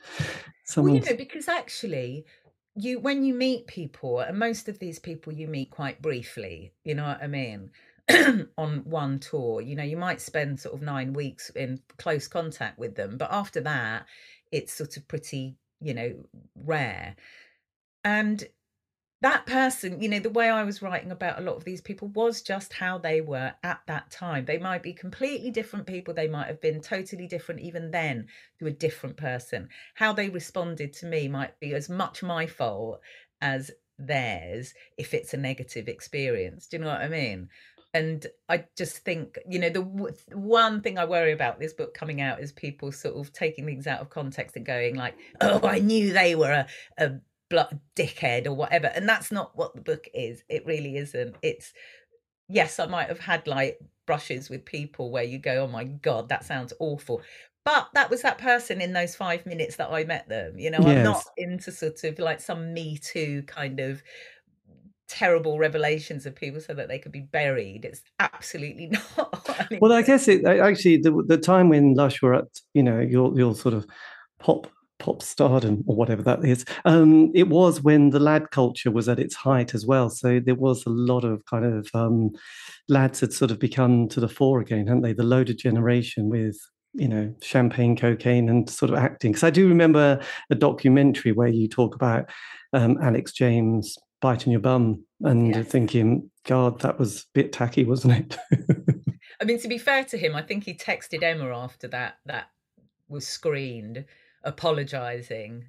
Someone's... 0.65 1.03
Well, 1.03 1.05
you 1.05 1.11
know, 1.13 1.17
because 1.17 1.49
actually, 1.49 2.27
you 2.75 2.99
when 2.99 3.25
you 3.25 3.33
meet 3.33 3.69
people, 3.69 4.19
and 4.19 4.39
most 4.39 4.69
of 4.69 4.79
these 4.81 4.99
people 4.99 5.33
you 5.33 5.47
meet 5.47 5.71
quite 5.71 6.03
briefly, 6.03 6.73
you 6.85 6.95
know 6.95 7.05
what 7.05 7.23
I 7.23 7.29
mean. 7.29 7.71
on 8.59 8.83
one 8.87 9.21
tour, 9.21 9.61
you 9.61 9.77
know, 9.77 9.85
you 9.85 9.97
might 9.97 10.21
spend 10.21 10.59
sort 10.59 10.75
of 10.75 10.83
nine 10.83 11.13
weeks 11.13 11.49
in 11.51 11.81
close 11.97 12.27
contact 12.27 12.77
with 12.77 12.97
them, 12.97 13.17
but 13.17 13.29
after 13.31 13.61
that, 13.61 14.05
it's 14.51 14.73
sort 14.73 14.97
of 14.97 15.07
pretty, 15.07 15.55
you 15.81 15.95
know, 15.95 16.13
rare. 16.57 17.15
And 18.05 18.45
that 19.23 19.45
person, 19.45 20.01
you 20.01 20.09
know, 20.09 20.19
the 20.19 20.31
way 20.31 20.49
I 20.49 20.63
was 20.63 20.81
writing 20.81 21.11
about 21.11 21.39
a 21.39 21.43
lot 21.43 21.57
of 21.57 21.65
these 21.65 21.83
people 21.83 22.09
was 22.09 22.41
just 22.41 22.73
how 22.73 22.97
they 22.97 23.21
were 23.21 23.53
at 23.63 23.81
that 23.87 24.11
time. 24.11 24.47
They 24.47 24.57
might 24.57 24.83
be 24.83 24.95
completely 24.95 25.51
different 25.51 25.87
people. 25.87 26.15
They 26.15 26.29
might 26.29 26.47
have 26.47 26.61
been 26.61 26.81
totally 26.81 27.27
different 27.27 27.61
even 27.61 27.91
then 27.91 28.29
to 28.59 28.67
a 28.67 28.71
different 28.71 29.19
person. 29.19 29.69
How 29.95 30.15
they 30.15 30.31
responded 30.31 30.95
to 30.95 31.07
me 31.07 31.29
might 31.29 31.61
be 31.61 31.75
as 31.75 31.91
much 31.91 32.23
my 32.23 32.47
fault 32.47 33.01
as 33.43 33.71
theirs 33.99 34.73
if 34.97 35.13
it's 35.13 35.35
a 35.35 35.37
negative 35.37 35.89
experience. 35.89 36.67
Do 36.67 36.79
you 36.79 36.83
know 36.83 36.89
what 36.89 37.03
I 37.03 37.09
mean? 37.09 37.51
And 37.93 38.27
I 38.49 38.65
just 38.77 38.99
think, 38.99 39.39
you 39.49 39.59
know, 39.59 39.69
the 39.69 39.83
w- 39.83 40.15
one 40.33 40.81
thing 40.81 40.97
I 40.97 41.05
worry 41.05 41.33
about 41.33 41.59
this 41.59 41.73
book 41.73 41.93
coming 41.93 42.21
out 42.21 42.41
is 42.41 42.53
people 42.53 42.93
sort 42.93 43.17
of 43.17 43.33
taking 43.33 43.67
things 43.67 43.87
out 43.87 44.01
of 44.01 44.11
context 44.11 44.55
and 44.57 44.65
going 44.65 44.95
like, 44.95 45.17
"Oh, 45.41 45.61
I 45.67 45.81
knew 45.81 46.13
they 46.13 46.37
were 46.37 46.53
a, 46.53 46.67
a 46.99 47.21
dickhead 47.97 48.47
or 48.47 48.53
whatever 48.53 48.87
and 48.89 49.09
that's 49.09 49.33
not 49.33 49.57
what 49.57 49.75
the 49.75 49.81
book 49.81 50.09
is 50.15 50.43
it 50.49 50.65
really 50.67 50.97
isn't 50.97 51.35
it's 51.43 51.73
yes 52.49 52.79
i 52.79 52.87
might 52.87 53.09
have 53.09 53.19
had 53.19 53.47
like 53.47 53.79
brushes 54.07 54.49
with 54.49 54.65
people 54.65 55.11
where 55.11 55.25
you 55.25 55.39
go 55.39 55.65
oh 55.65 55.67
my 55.67 55.85
god 55.85 56.29
that 56.29 56.45
sounds 56.45 56.73
awful 56.79 57.21
but 57.65 57.89
that 57.95 58.09
was 58.09 58.23
that 58.23 58.39
person 58.39 58.81
in 58.81 58.93
those 58.93 59.17
five 59.17 59.45
minutes 59.47 59.77
that 59.77 59.91
i 59.91 60.05
met 60.05 60.29
them 60.29 60.59
you 60.59 60.71
know 60.71 60.79
yes. 60.81 60.89
i'm 60.89 61.03
not 61.03 61.25
into 61.37 61.73
sort 61.73 62.03
of 62.05 62.19
like 62.19 62.41
some 62.41 62.73
me 62.73 62.99
too 62.99 63.43
kind 63.47 63.81
of 63.81 64.03
terrible 65.09 65.59
revelations 65.59 66.25
of 66.25 66.37
people 66.37 66.61
so 66.61 66.73
that 66.73 66.87
they 66.87 66.99
could 66.99 67.11
be 67.11 67.21
buried 67.21 67.85
it's 67.85 68.03
absolutely 68.21 68.87
not 69.17 69.51
well 69.81 69.93
i 69.93 70.03
guess 70.03 70.29
it 70.29 70.45
actually 70.45 70.97
the, 70.97 71.11
the 71.27 71.37
time 71.37 71.69
when 71.69 71.95
lush 71.95 72.23
were 72.23 72.35
at 72.35 72.47
you 72.75 72.83
know 72.83 73.01
your 73.01 73.37
your 73.37 73.57
sort 73.57 73.75
of 73.75 73.85
pop 74.39 74.69
pop 75.01 75.23
stardom 75.23 75.83
or 75.87 75.97
whatever 75.97 76.23
that 76.23 76.45
is. 76.45 76.65
Um, 76.85 77.33
it 77.35 77.49
was 77.49 77.83
when 77.83 78.11
the 78.11 78.21
lad 78.21 78.51
culture 78.53 78.91
was 78.91 79.09
at 79.09 79.19
its 79.19 79.35
height 79.35 79.75
as 79.75 79.85
well. 79.85 80.11
So 80.11 80.39
there 80.39 80.55
was 80.55 80.87
a 80.87 80.91
lot 80.91 81.25
of 81.25 81.45
kind 81.47 81.65
of 81.65 81.89
um, 81.95 82.31
lads 82.89 83.21
had 83.21 83.33
sort 83.33 83.51
of 83.51 83.59
become 83.59 84.09
to 84.11 84.21
the 84.21 84.29
fore 84.29 84.61
again, 84.61 84.87
hadn't 84.87 85.03
they? 85.03 85.13
The 85.13 85.25
loaded 85.25 85.59
generation 85.59 86.29
with 86.29 86.57
you 86.93 87.09
know 87.09 87.35
champagne, 87.43 87.97
cocaine, 87.97 88.49
and 88.49 88.71
sort 88.71 88.91
of 88.91 88.99
acting. 88.99 89.33
Because 89.33 89.45
I 89.45 89.51
do 89.51 89.69
remember 89.69 90.21
a 90.51 90.55
documentary 90.55 91.33
where 91.33 91.49
you 91.49 91.69
talk 91.69 91.95
about 91.95 92.31
um, 92.73 92.99
Alex 93.03 93.33
James 93.33 93.97
biting 94.21 94.53
your 94.53 94.61
bum 94.61 95.03
and 95.23 95.55
yes. 95.55 95.67
thinking, 95.67 96.31
God, 96.45 96.81
that 96.81 96.99
was 96.99 97.23
a 97.23 97.25
bit 97.33 97.53
tacky, 97.53 97.85
wasn't 97.85 98.15
it? 98.19 98.39
I 99.41 99.45
mean, 99.45 99.59
to 99.61 99.69
be 99.69 99.79
fair 99.79 100.05
to 100.05 100.19
him, 100.19 100.37
I 100.37 100.43
think 100.43 100.65
he 100.65 100.75
texted 100.75 101.23
Emma 101.23 101.57
after 101.57 101.89
that 101.89 102.19
that 102.27 102.49
was 103.09 103.27
screened 103.27 104.05
apologizing. 104.45 105.67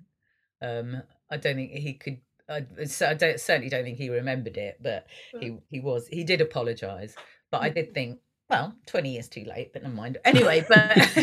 Um, 0.61 1.01
I 1.30 1.38
don't 1.38 1.55
think 1.55 1.72
he 1.72 1.93
could. 1.93 2.19
I, 2.49 2.65
I 3.07 3.13
don't, 3.13 3.39
certainly 3.39 3.69
don't 3.69 3.84
think 3.84 3.97
he 3.97 4.09
remembered 4.09 4.57
it, 4.57 4.78
but 4.82 5.07
he 5.39 5.57
he 5.69 5.80
was 5.80 6.07
he 6.07 6.24
did 6.24 6.41
apologize. 6.41 7.15
But 7.49 7.61
I 7.61 7.69
mm. 7.69 7.76
did 7.76 7.93
think, 7.93 8.19
well, 8.49 8.76
twenty 8.86 9.13
years 9.13 9.30
too 9.30 9.45
late, 9.45 9.72
but 9.74 9.84
never 9.84 9.95
mind. 9.95 10.17
Anyway, 10.26 10.65
but 10.67 10.95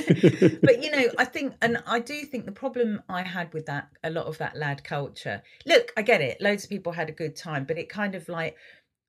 but 0.62 0.82
you 0.82 0.90
know, 0.90 1.08
I 1.18 1.24
think, 1.24 1.54
and 1.60 1.82
I 1.86 2.00
do 2.00 2.22
think 2.22 2.46
the 2.46 2.52
problem 2.52 3.02
I 3.08 3.22
had 3.22 3.52
with 3.52 3.66
that, 3.66 3.88
a 4.02 4.10
lot 4.10 4.26
of 4.26 4.38
that 4.38 4.56
lad 4.56 4.84
culture. 4.84 5.42
Look, 5.66 5.92
I 5.96 6.02
get 6.02 6.20
it. 6.20 6.40
Loads 6.40 6.64
of 6.64 6.70
people 6.70 6.92
had 6.92 7.08
a 7.10 7.12
good 7.12 7.36
time, 7.36 7.64
but 7.64 7.78
it 7.78 7.88
kind 7.88 8.14
of 8.14 8.28
like 8.28 8.56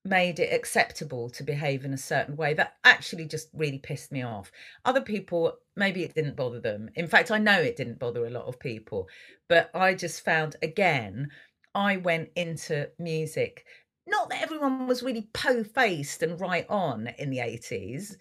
made 0.05 0.39
it 0.39 0.53
acceptable 0.53 1.29
to 1.29 1.43
behave 1.43 1.83
in 1.83 1.93
a 1.93 1.97
certain 1.97 2.35
way 2.35 2.53
that 2.53 2.75
actually 2.83 3.25
just 3.25 3.49
really 3.53 3.79
pissed 3.79 4.11
me 4.11 4.23
off. 4.23 4.51
Other 4.85 5.01
people, 5.01 5.57
maybe 5.75 6.03
it 6.03 6.15
didn't 6.15 6.35
bother 6.35 6.59
them. 6.59 6.89
In 6.95 7.07
fact, 7.07 7.31
I 7.31 7.37
know 7.37 7.59
it 7.59 7.75
didn't 7.75 7.99
bother 7.99 8.25
a 8.25 8.31
lot 8.31 8.45
of 8.45 8.59
people, 8.59 9.07
but 9.47 9.69
I 9.73 9.93
just 9.93 10.23
found 10.23 10.55
again, 10.61 11.29
I 11.75 11.97
went 11.97 12.29
into 12.35 12.89
music. 12.97 13.65
Not 14.07 14.29
that 14.29 14.41
everyone 14.41 14.87
was 14.87 15.03
really 15.03 15.29
po 15.33 15.63
faced 15.63 16.23
and 16.23 16.39
right 16.39 16.65
on 16.69 17.07
in 17.19 17.29
the 17.29 17.37
80s, 17.37 18.15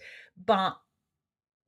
but 0.45 0.77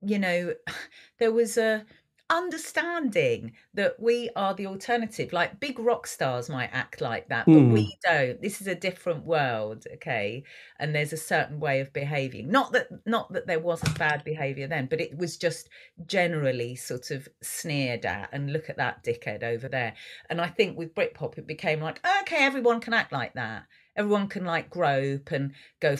you 0.01 0.19
know, 0.19 0.53
there 1.19 1.31
was 1.31 1.57
a 1.57 1.85
understanding 2.31 3.51
that 3.73 3.99
we 3.99 4.29
are 4.35 4.53
the 4.53 4.65
alternative. 4.65 5.33
Like 5.33 5.59
big 5.59 5.77
rock 5.77 6.07
stars 6.07 6.49
might 6.49 6.69
act 6.71 7.01
like 7.01 7.27
that 7.27 7.45
but 7.45 7.53
mm. 7.53 7.73
we 7.73 7.83
hmm. 7.83 8.11
don't. 8.15 8.41
This 8.41 8.61
is 8.61 8.67
a 8.67 8.75
different 8.75 9.25
world 9.25 9.85
okay? 9.95 10.43
And 10.79 10.95
there's 10.95 11.13
a 11.13 11.17
certain 11.17 11.59
way 11.59 11.81
of 11.81 11.93
behaving. 11.93 12.49
Not 12.49 12.71
that 12.71 12.87
not 13.05 13.33
that 13.33 13.47
there 13.47 13.59
wasn't 13.59 13.99
bad 13.99 14.23
behavior 14.23 14.67
then 14.67 14.87
but 14.87 15.01
it 15.01 15.15
was 15.15 15.37
just 15.37 15.69
generally 16.05 16.75
sort 16.75 17.11
of 17.11 17.27
sneered 17.43 18.05
at 18.05 18.29
and 18.31 18.53
look 18.53 18.69
at 18.69 18.77
that 18.77 19.03
dickhead 19.03 19.43
over 19.43 19.67
there. 19.67 19.93
And 20.29 20.39
i 20.39 20.47
think 20.47 20.77
with 20.77 20.95
britpop 20.95 21.37
it 21.37 21.45
became 21.45 21.81
like 21.81 21.99
okay 22.21 22.45
everyone 22.45 22.79
can 22.79 22.93
act 22.93 23.11
like 23.11 23.33
that. 23.33 23.65
Everyone 23.97 24.29
can 24.29 24.45
like 24.45 24.69
grope 24.69 25.31
and 25.31 25.51
go 25.81 25.97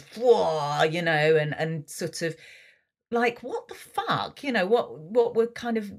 you 0.89 1.01
know 1.01 1.35
and 1.35 1.53
and 1.53 1.89
sort 1.89 2.21
of 2.21 2.35
like 3.11 3.43
what 3.43 3.67
the 3.67 3.75
fuck? 3.75 4.43
You 4.43 4.53
know 4.53 4.65
what 4.65 4.97
what 4.97 5.35
were 5.35 5.47
kind 5.47 5.77
of 5.77 5.91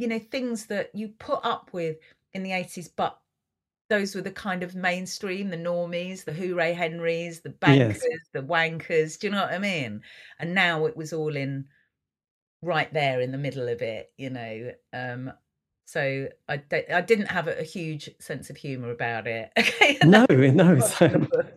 you 0.00 0.08
know 0.08 0.18
things 0.18 0.66
that 0.66 0.90
you 0.94 1.08
put 1.08 1.40
up 1.44 1.68
with 1.72 1.98
in 2.32 2.42
the 2.42 2.50
80s 2.50 2.88
but 2.96 3.18
those 3.90 4.14
were 4.14 4.22
the 4.22 4.30
kind 4.30 4.62
of 4.62 4.74
mainstream 4.74 5.50
the 5.50 5.56
normies 5.58 6.24
the 6.24 6.32
hooray 6.32 6.72
henrys 6.72 7.40
the 7.40 7.50
bankers 7.50 8.02
yes. 8.08 8.20
the 8.32 8.42
wankers 8.42 9.18
do 9.18 9.26
you 9.26 9.32
know 9.32 9.42
what 9.42 9.52
i 9.52 9.58
mean? 9.58 10.00
And 10.38 10.54
now 10.54 10.86
it 10.86 10.96
was 10.96 11.12
all 11.12 11.36
in 11.36 11.66
right 12.62 12.90
there 12.94 13.20
in 13.20 13.30
the 13.30 13.38
middle 13.38 13.68
of 13.68 13.82
it 13.82 14.10
you 14.16 14.30
know 14.30 14.72
um 14.94 15.32
so 15.84 16.28
I, 16.48 16.62
I 16.92 17.00
didn't 17.00 17.26
have 17.26 17.48
a, 17.48 17.58
a 17.58 17.64
huge 17.64 18.08
sense 18.20 18.48
of 18.48 18.56
humor 18.56 18.90
about 18.90 19.26
it 19.26 19.50
okay 19.58 19.98
no 20.04 20.24
no 20.30 20.80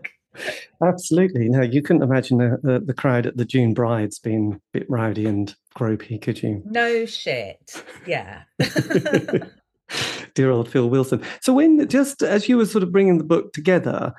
Absolutely. 0.84 1.50
No, 1.50 1.62
you 1.62 1.82
couldn't 1.82 2.04
imagine 2.04 2.38
the, 2.38 2.60
the, 2.64 2.80
the, 2.80 2.94
crowd 2.94 3.26
at 3.26 3.38
the 3.38 3.46
June 3.46 3.74
Brides 3.74 4.20
being 4.20 4.54
a 4.54 4.78
bit 4.78 4.90
rowdy 4.90 5.26
and 5.26 5.56
gropey, 5.76 6.22
could 6.22 6.42
you? 6.42 6.62
No 6.66 7.06
shit. 7.06 7.84
Yeah. 8.06 8.44
Dear 10.34 10.50
old 10.50 10.70
Phil 10.70 10.90
Wilson. 10.90 11.22
So, 11.42 11.54
when 11.54 11.88
just 11.88 12.24
as 12.24 12.50
you 12.50 12.58
were 12.58 12.66
sort 12.66 12.84
of 12.84 12.92
bringing 12.92 13.20
the 13.20 13.24
book 13.24 13.54
together, 13.54 14.14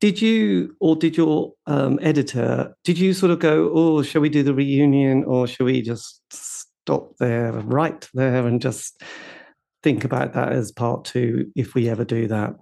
did 0.00 0.22
you 0.22 0.74
or 0.80 0.96
did 0.96 1.16
your 1.16 1.52
um, 1.66 1.98
editor, 2.00 2.74
did 2.84 2.98
you 2.98 3.12
sort 3.12 3.30
of 3.30 3.38
go, 3.38 3.70
oh, 3.72 4.02
shall 4.02 4.22
we 4.22 4.30
do 4.30 4.42
the 4.42 4.54
reunion 4.54 5.24
or 5.24 5.46
shall 5.46 5.66
we 5.66 5.82
just 5.82 6.22
stop 6.32 7.16
there, 7.18 7.52
right 7.52 8.08
there, 8.14 8.46
and 8.46 8.62
just 8.62 9.02
think 9.82 10.04
about 10.04 10.32
that 10.32 10.52
as 10.52 10.72
part 10.72 11.04
two 11.04 11.52
if 11.54 11.74
we 11.74 11.88
ever 11.88 12.04
do 12.04 12.26
that? 12.28 12.54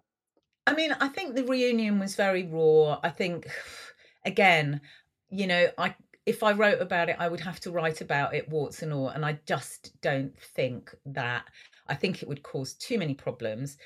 I 0.68 0.74
mean, 0.74 0.94
I 1.00 1.08
think 1.08 1.34
the 1.34 1.44
reunion 1.44 1.98
was 1.98 2.14
very 2.14 2.44
raw. 2.44 3.00
I 3.02 3.08
think, 3.08 3.48
again, 4.26 4.82
you 5.30 5.46
know, 5.46 5.68
I 5.78 5.94
if 6.26 6.42
I 6.42 6.52
wrote 6.52 6.82
about 6.82 7.08
it, 7.08 7.16
I 7.18 7.26
would 7.26 7.40
have 7.40 7.58
to 7.60 7.70
write 7.70 8.02
about 8.02 8.34
it 8.34 8.50
warts 8.50 8.82
and 8.82 8.92
all, 8.92 9.08
and 9.08 9.24
I 9.24 9.38
just 9.46 9.98
don't 10.02 10.38
think 10.38 10.94
that. 11.06 11.44
I 11.86 11.94
think 11.94 12.22
it 12.22 12.28
would 12.28 12.42
cause 12.42 12.74
too 12.74 12.98
many 12.98 13.14
problems, 13.14 13.78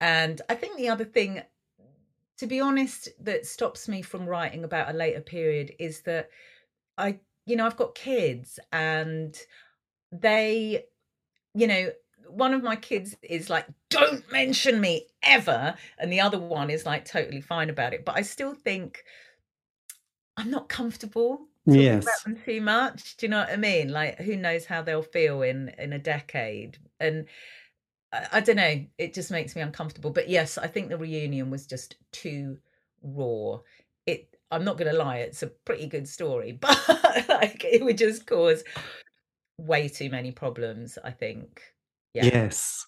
and 0.00 0.40
I 0.48 0.54
think 0.54 0.76
the 0.76 0.88
other 0.90 1.04
thing, 1.04 1.42
to 2.36 2.46
be 2.46 2.60
honest, 2.60 3.08
that 3.20 3.44
stops 3.44 3.88
me 3.88 4.00
from 4.00 4.28
writing 4.28 4.62
about 4.62 4.90
a 4.90 4.96
later 4.96 5.20
period 5.20 5.72
is 5.80 6.02
that 6.02 6.30
I, 6.96 7.18
you 7.46 7.56
know, 7.56 7.66
I've 7.66 7.76
got 7.76 7.96
kids 7.96 8.60
and 8.70 9.36
they, 10.12 10.84
you 11.54 11.66
know, 11.66 11.90
one 12.28 12.54
of 12.54 12.62
my 12.62 12.76
kids 12.76 13.16
is 13.22 13.50
like, 13.50 13.66
don't 13.90 14.30
mention 14.32 14.80
me 14.80 15.06
ever. 15.22 15.74
And 15.98 16.12
the 16.12 16.20
other 16.20 16.38
one 16.38 16.70
is 16.70 16.86
like 16.86 17.04
totally 17.04 17.40
fine 17.40 17.70
about 17.70 17.94
it. 17.94 18.04
But 18.04 18.16
I 18.16 18.22
still 18.22 18.54
think 18.54 19.04
I'm 20.36 20.50
not 20.50 20.68
comfortable 20.68 21.48
yes. 21.66 22.04
about 22.04 22.24
them 22.24 22.42
too 22.44 22.60
much. 22.60 23.16
Do 23.16 23.26
you 23.26 23.30
know 23.30 23.40
what 23.40 23.50
I 23.50 23.56
mean? 23.56 23.88
Like, 23.90 24.18
who 24.18 24.36
knows 24.36 24.64
how 24.64 24.82
they'll 24.82 25.02
feel 25.02 25.42
in 25.42 25.70
in 25.78 25.92
a 25.92 25.98
decade? 25.98 26.78
And 27.00 27.26
I, 28.12 28.26
I 28.32 28.40
don't 28.40 28.56
know. 28.56 28.84
It 28.98 29.14
just 29.14 29.30
makes 29.30 29.56
me 29.56 29.62
uncomfortable. 29.62 30.10
But 30.10 30.28
yes, 30.28 30.58
I 30.58 30.66
think 30.66 30.88
the 30.88 30.98
reunion 30.98 31.50
was 31.50 31.66
just 31.66 31.96
too 32.12 32.58
raw. 33.02 33.58
It. 34.06 34.34
I'm 34.50 34.64
not 34.64 34.78
going 34.78 34.90
to 34.90 34.96
lie. 34.96 35.18
It's 35.18 35.42
a 35.42 35.48
pretty 35.48 35.86
good 35.86 36.08
story, 36.08 36.52
but 36.60 36.78
like 37.28 37.64
it 37.64 37.84
would 37.84 37.98
just 37.98 38.26
cause 38.26 38.64
way 39.58 39.88
too 39.88 40.08
many 40.10 40.32
problems. 40.32 40.98
I 41.02 41.10
think. 41.10 41.62
Yeah. 42.14 42.24
Yes, 42.24 42.86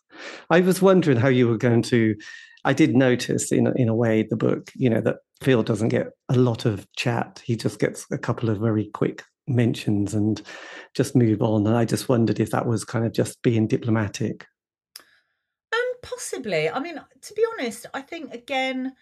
I 0.49 0.61
was 0.61 0.83
wondering 0.83 1.19
how 1.19 1.29
you 1.29 1.49
were 1.49 1.59
going 1.59 1.83
to. 1.83 2.17
I 2.65 2.73
did 2.73 2.95
notice 2.95 3.53
in 3.53 3.67
in 3.77 3.89
a 3.89 3.95
way 3.95 4.27
the 4.29 4.37
book, 4.37 4.71
you 4.75 4.91
know, 4.91 5.01
that 5.01 5.17
Phil 5.43 5.63
doesn't 5.63 5.89
get 5.89 6.09
a 6.29 6.37
lot 6.37 6.67
of 6.67 6.87
chat. 6.97 7.43
He 7.45 7.57
just 7.57 7.79
gets 7.79 8.07
a 8.11 8.19
couple 8.19 8.51
of 8.51 8.59
very 8.59 8.91
quick 8.93 9.25
mentions 9.47 10.15
and 10.15 10.41
just 10.95 11.17
move 11.17 11.43
on. 11.43 11.67
And 11.67 11.77
I 11.77 11.85
just 11.85 12.09
wondered 12.09 12.41
if 12.41 12.51
that 12.51 12.67
was 12.67 12.85
kind 12.85 13.05
of 13.05 13.13
just 13.13 13.43
being 13.43 13.67
diplomatic. 13.67 14.47
Um, 15.73 15.93
possibly. 16.03 16.69
I 16.69 16.79
mean, 16.81 17.01
to 17.23 17.35
be 17.35 17.45
honest, 17.53 17.87
I 17.95 18.03
think 18.03 18.35
again, 18.35 18.95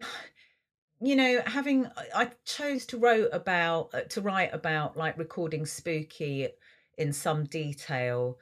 you 1.00 1.14
know, 1.14 1.42
having 1.46 1.88
I 2.14 2.30
chose 2.44 2.86
to 2.86 2.98
wrote 2.98 3.28
about 3.32 3.90
uh, 3.94 4.02
to 4.10 4.20
write 4.20 4.54
about 4.54 4.96
like 4.96 5.18
recording 5.18 5.66
spooky 5.66 6.48
in 6.98 7.12
some 7.12 7.44
detail 7.44 8.38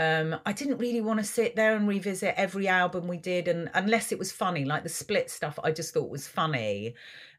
um, 0.00 0.40
I 0.46 0.52
didn't 0.52 0.78
really 0.78 1.02
want 1.02 1.20
to 1.20 1.24
sit 1.24 1.56
there 1.56 1.76
and 1.76 1.86
revisit 1.86 2.34
every 2.38 2.66
album 2.68 3.06
we 3.06 3.18
did, 3.18 3.48
and 3.48 3.70
unless 3.74 4.12
it 4.12 4.18
was 4.18 4.32
funny, 4.32 4.64
like 4.64 4.82
the 4.82 4.88
split 4.88 5.30
stuff, 5.30 5.58
I 5.62 5.72
just 5.72 5.92
thought 5.92 6.08
was 6.08 6.26
funny, 6.26 6.94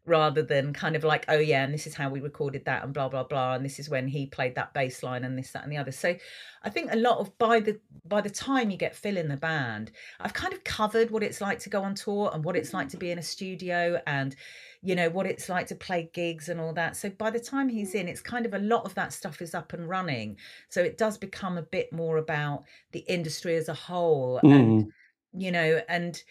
rather 0.06 0.44
than 0.44 0.72
kind 0.72 0.96
of 0.96 1.04
like, 1.04 1.26
oh 1.28 1.40
yeah, 1.40 1.64
and 1.64 1.74
this 1.74 1.88
is 1.88 1.96
how 1.96 2.10
we 2.10 2.22
recorded 2.22 2.66
that, 2.66 2.84
and 2.84 2.94
blah 2.94 3.10
blah 3.10 3.24
blah, 3.24 3.56
and 3.56 3.66
this 3.66 3.80
is 3.80 3.90
when 3.90 4.08
he 4.08 4.28
played 4.28 4.54
that 4.56 4.76
bass 4.76 5.02
line, 5.02 5.24
and 5.24 5.36
this 5.36 5.52
that 5.54 5.64
and 5.64 5.72
the 5.72 5.78
other. 5.78 5.92
So, 5.92 6.16
I 6.62 6.70
think 6.70 6.94
a 6.94 6.98
lot 6.98 7.18
of 7.18 7.36
by 7.40 7.62
the 7.62 7.80
by 8.06 8.22
the 8.22 8.30
time 8.30 8.70
you 8.70 8.78
get 8.78 8.96
Phil 8.96 9.18
in 9.18 9.28
the 9.28 9.38
band, 9.38 9.92
I've 10.20 10.36
kind 10.36 10.54
of 10.54 10.64
covered 10.64 11.10
what 11.10 11.24
it's 11.24 11.42
like 11.42 11.58
to 11.60 11.70
go 11.70 11.82
on 11.82 11.96
tour 11.96 12.30
and 12.32 12.44
what 12.44 12.56
it's 12.56 12.76
like 12.76 12.90
to 12.90 12.98
be 12.98 13.10
in 13.10 13.18
a 13.18 13.24
studio 13.24 14.00
and 14.06 14.36
you 14.84 14.96
know 14.96 15.10
what 15.10 15.28
it's 15.28 15.48
like 15.48 15.68
to 15.68 15.76
play 15.76 16.10
gigs 16.14 16.50
and 16.50 16.60
all 16.60 16.74
that. 16.74 16.96
So 16.96 17.10
by 17.10 17.30
the 17.30 17.40
time 17.40 17.70
he's 17.70 17.94
in 17.94 18.08
it's 18.08 18.22
kind 18.22 18.46
of 18.46 18.54
a 18.54 18.60
lot 18.60 18.86
of 18.86 18.96
that 18.96 19.14
stuff 19.14 19.42
is 19.42 19.54
up 19.54 19.74
and 19.74 19.88
running. 19.88 20.38
So 20.70 20.82
it 20.82 20.98
does 20.98 21.18
become 21.18 21.58
a 21.58 21.64
bit 21.64 21.94
more 21.94 22.18
about 22.18 22.64
the 22.92 23.00
industry 23.08 23.56
as 23.56 23.70
a 23.70 23.74
whole 23.74 24.40
mm. 24.44 24.54
and 24.54 24.92
you 25.34 25.52
know 25.52 25.82
and 25.88 26.22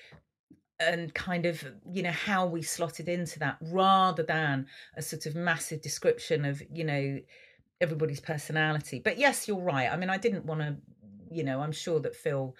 and 0.80 1.14
kind 1.14 1.46
of 1.46 1.64
you 1.92 2.02
know 2.02 2.10
how 2.10 2.46
we 2.46 2.62
slotted 2.62 3.08
into 3.08 3.38
that 3.38 3.58
rather 3.60 4.22
than 4.22 4.66
a 4.96 5.02
sort 5.02 5.26
of 5.26 5.34
massive 5.34 5.80
description 5.80 6.44
of 6.44 6.62
you 6.72 6.84
know 6.84 7.20
everybody's 7.80 8.20
personality. 8.20 9.00
But 9.02 9.18
yes 9.18 9.46
you're 9.46 9.60
right. 9.60 9.90
I 9.90 9.96
mean 9.96 10.10
i 10.10 10.18
didn't 10.18 10.44
want 10.44 10.60
to 10.60 10.76
you 11.30 11.44
know 11.44 11.60
i'm 11.60 11.72
sure 11.72 12.00
that 12.00 12.16
phil 12.16 12.56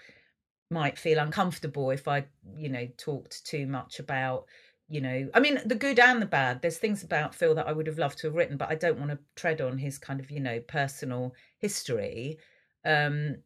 might 0.71 0.97
feel 0.97 1.19
uncomfortable 1.19 1.91
if 1.91 2.07
i 2.07 2.25
you 2.57 2.69
know 2.69 2.87
talked 2.97 3.45
too 3.45 3.67
much 3.67 3.99
about 3.99 4.45
you 4.91 5.01
know 5.01 5.31
i 5.33 5.41
mean 5.41 5.61
the 5.65 5.75
good 5.75 5.99
and 5.99 6.21
the 6.21 6.27
bad. 6.27 6.61
There's 6.61 6.77
things 6.77 7.03
about 7.03 7.35
phil 7.35 7.55
that 7.55 7.69
i 7.69 7.73
would 7.73 7.87
have 7.87 7.99
loved 7.99 8.19
to 8.19 8.27
have 8.27 8.35
written 8.35 8.57
but 8.57 8.71
i 8.71 8.75
don't 8.75 8.99
want 8.99 9.13
to 9.13 9.19
tread 9.37 9.61
on 9.61 9.79
his 9.79 9.97
kind 9.99 10.21
of 10.21 10.31
you 10.31 10.41
know 10.41 10.61
personal 10.61 11.33
history. 11.59 12.39
Um 12.85 13.37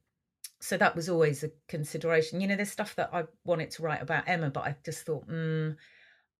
so 0.60 0.78
that 0.78 0.96
was 0.96 1.10
always 1.10 1.44
a 1.44 1.50
consideration. 1.68 2.40
You 2.40 2.48
know 2.48 2.56
there's 2.56 2.72
stuff 2.72 2.96
that 2.96 3.10
i 3.12 3.24
wanted 3.44 3.70
to 3.72 3.82
write 3.82 4.02
about 4.02 4.24
emma 4.26 4.50
but 4.50 4.64
i 4.64 4.74
just 4.84 5.04
thought 5.04 5.28
mm, 5.28 5.76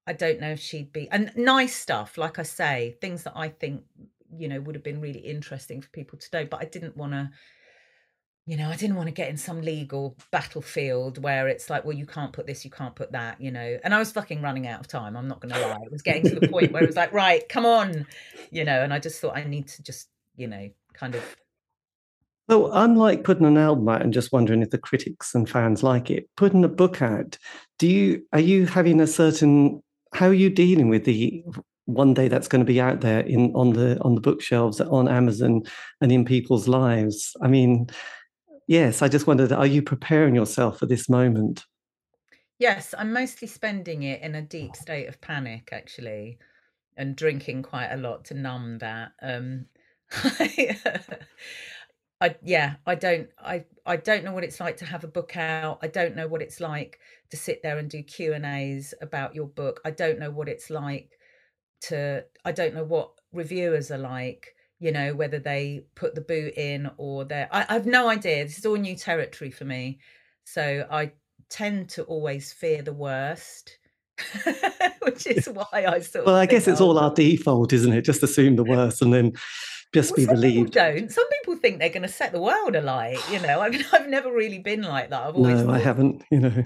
i 0.07 0.12
don't 0.12 0.40
know 0.40 0.52
if 0.52 0.61
she'd 0.61 0.92
be 0.92 1.09
and 1.11 1.30
nice 1.36 1.76
stuff 1.76 2.16
like 2.16 2.38
i 2.38 2.42
say 2.42 2.96
things 3.00 3.24
that 3.24 3.34
i 3.36 3.48
think 3.48 3.82
you 4.36 4.48
know 4.48 4.61
would 4.61 4.74
have 4.74 4.84
been 4.84 5.00
really 5.00 5.20
interesting 5.20 5.82
for 5.82 5.88
people 5.90 6.18
to 6.18 6.28
know 6.32 6.46
but 6.46 6.61
i 6.61 6.64
didn't 6.64 6.96
want 6.96 7.12
to 7.12 7.30
you 8.47 8.59
know, 8.59 8.68
I 8.68 8.76
didn't 8.76 8.97
want 8.97 9.09
to 9.09 9.14
get 9.14 9.30
in 9.30 9.38
some 9.38 9.62
legal 9.62 10.16
battlefield 10.30 11.22
where 11.22 11.49
it's 11.49 11.70
like, 11.70 11.84
well, 11.84 11.97
you 11.97 12.05
can't 12.05 12.32
put 12.32 12.47
this, 12.47 12.62
you 12.62 12.70
can't 12.70 12.95
put 12.95 13.12
that, 13.12 13.40
you 13.40 13.51
know. 13.51 13.78
And 13.82 13.95
I 13.95 13.99
was 13.99 14.12
fucking 14.12 14.42
running 14.42 14.66
out 14.66 14.80
of 14.80 14.86
time. 14.86 15.16
I'm 15.16 15.28
not 15.28 15.40
going 15.40 15.55
to 15.55 15.61
lie. 15.61 15.80
It 15.82 15.90
was 15.90 16.03
getting 16.03 16.24
to 16.24 16.38
the 16.38 16.49
point 16.49 16.70
where 16.70 16.82
it 16.82 16.86
was 16.86 16.97
like, 16.97 17.12
right, 17.12 17.49
come 17.49 17.64
on, 17.64 18.07
you 18.51 18.64
know. 18.64 18.82
And 18.82 18.92
I 18.92 18.99
just 18.99 19.20
thought 19.20 19.36
I 19.36 19.45
need 19.45 19.68
to 19.68 19.82
just, 19.82 20.09
you 20.36 20.47
know, 20.47 20.68
kind 20.92 21.14
of. 21.14 21.36
Well, 22.47 22.70
unlike 22.74 23.24
putting 23.24 23.47
an 23.47 23.57
album 23.57 23.88
out 23.88 24.03
and 24.03 24.12
just 24.12 24.30
wondering 24.30 24.61
if 24.61 24.68
the 24.68 24.76
critics 24.76 25.34
and 25.34 25.49
fans 25.49 25.82
like 25.82 26.11
it, 26.11 26.28
putting 26.36 26.64
a 26.64 26.68
book 26.68 27.01
out, 27.01 27.38
do 27.78 27.88
you 27.88 28.26
are 28.34 28.40
you 28.40 28.66
having 28.66 29.01
a 29.01 29.07
certain 29.07 29.82
how 30.12 30.26
are 30.26 30.34
you 30.34 30.51
dealing 30.51 30.90
with 30.90 31.05
the 31.05 31.42
one 31.86 32.12
day 32.12 32.28
that's 32.28 32.49
going 32.49 32.61
to 32.61 32.70
be 32.70 32.80
out 32.80 33.01
there 33.01 33.20
in 33.20 33.53
on 33.55 33.72
the 33.72 33.99
on 34.03 34.14
the 34.14 34.20
bookshelves 34.20 34.82
on 34.82 35.09
Amazon 35.09 35.62
and 36.03 36.12
in 36.12 36.26
people's 36.26 36.68
lives? 36.68 37.34
I 37.40 37.49
mean, 37.49 37.88
yes, 38.66 39.02
I 39.02 39.08
just 39.08 39.26
wondered, 39.26 39.52
are 39.52 39.66
you 39.66 39.82
preparing 39.82 40.34
yourself 40.34 40.78
for 40.78 40.86
this 40.86 41.08
moment? 41.08 41.64
Yes, 42.58 42.94
I'm 42.96 43.12
mostly 43.12 43.48
spending 43.48 44.04
it 44.04 44.22
in 44.22 44.34
a 44.34 44.42
deep 44.42 44.76
state 44.76 45.08
of 45.08 45.20
panic, 45.20 45.70
actually, 45.72 46.38
and 46.96 47.16
drinking 47.16 47.62
quite 47.62 47.90
a 47.90 47.96
lot 47.96 48.24
to 48.26 48.34
numb 48.34 48.78
that. 48.78 49.12
Um, 49.20 49.66
I 52.20 52.36
yeah, 52.42 52.76
I 52.86 52.94
don't 52.94 53.28
I 53.38 53.64
I 53.84 53.96
don't 53.96 54.24
know 54.24 54.32
what 54.32 54.44
it's 54.44 54.60
like 54.60 54.76
to 54.78 54.84
have 54.84 55.04
a 55.04 55.08
book 55.08 55.36
out. 55.36 55.78
I 55.82 55.88
don't 55.88 56.16
know 56.16 56.28
what 56.28 56.42
it's 56.42 56.60
like 56.60 57.00
to 57.30 57.36
sit 57.36 57.62
there 57.62 57.78
and 57.78 57.90
do 57.90 58.02
Q 58.02 58.34
and 58.34 58.46
A's 58.46 58.94
about 59.02 59.34
your 59.34 59.46
book. 59.46 59.80
I 59.84 59.90
don't 59.90 60.18
know 60.18 60.30
what 60.30 60.48
it's 60.48 60.70
like 60.70 61.10
to 61.82 62.24
I 62.44 62.52
don't 62.52 62.74
know 62.74 62.84
what 62.84 63.10
reviewers 63.32 63.90
are 63.90 63.98
like 63.98 64.54
you 64.85 64.93
know 64.93 65.14
whether 65.14 65.39
they 65.39 65.82
put 65.95 66.14
the 66.14 66.20
boot 66.20 66.53
in 66.59 66.91
or 66.99 67.24
they're 67.24 67.49
I, 67.51 67.64
I 67.66 67.72
have 67.72 67.87
no 67.87 68.11
idea. 68.11 68.45
This 68.45 68.59
is 68.59 68.66
all 68.66 68.76
new 68.76 68.95
territory 68.95 69.51
for 69.51 69.64
me. 69.64 69.99
So 70.45 70.87
i 70.91 71.11
tend 71.49 71.89
to 71.89 72.03
always 72.05 72.53
fear 72.53 72.82
the 72.82 72.93
worst 72.93 73.78
which 75.03 75.26
is 75.26 75.47
why 75.59 75.87
i 75.87 76.01
sort 76.01 76.26
well 76.26 76.35
i 76.35 76.47
guess 76.47 76.66
it's 76.66 76.80
all 76.80 76.99
our 76.99 77.14
default 77.14 77.72
isn't 77.72 77.95
it? 77.95 78.03
Just 78.03 78.22
assume 78.22 78.57
the 78.57 78.64
worst 78.64 79.01
and 79.01 79.12
then 79.12 79.32
just 79.95 80.11
well, 80.11 80.16
be 80.16 80.24
some 80.24 80.35
relieved. 80.35 80.72
don't. 80.72 81.11
Some 81.11 81.28
people 81.30 81.57
think 81.57 81.78
they're 81.78 81.89
going 81.89 82.03
to 82.03 82.09
set 82.09 82.32
the 82.32 82.41
world 82.41 82.76
alight 82.76 83.18
you 83.30 83.41
know? 83.41 83.61
I 83.61 83.70
mean 83.70 83.85
i've 83.93 84.09
never 84.09 84.30
really 84.30 84.59
been 84.59 84.82
like 84.82 85.09
that. 85.11 85.22
I've 85.28 85.35
always 85.35 85.61
no 85.61 85.66
thought... 85.66 85.74
i 85.76 85.78
haven't 85.78 86.22
you 86.30 86.41
know. 86.41 86.64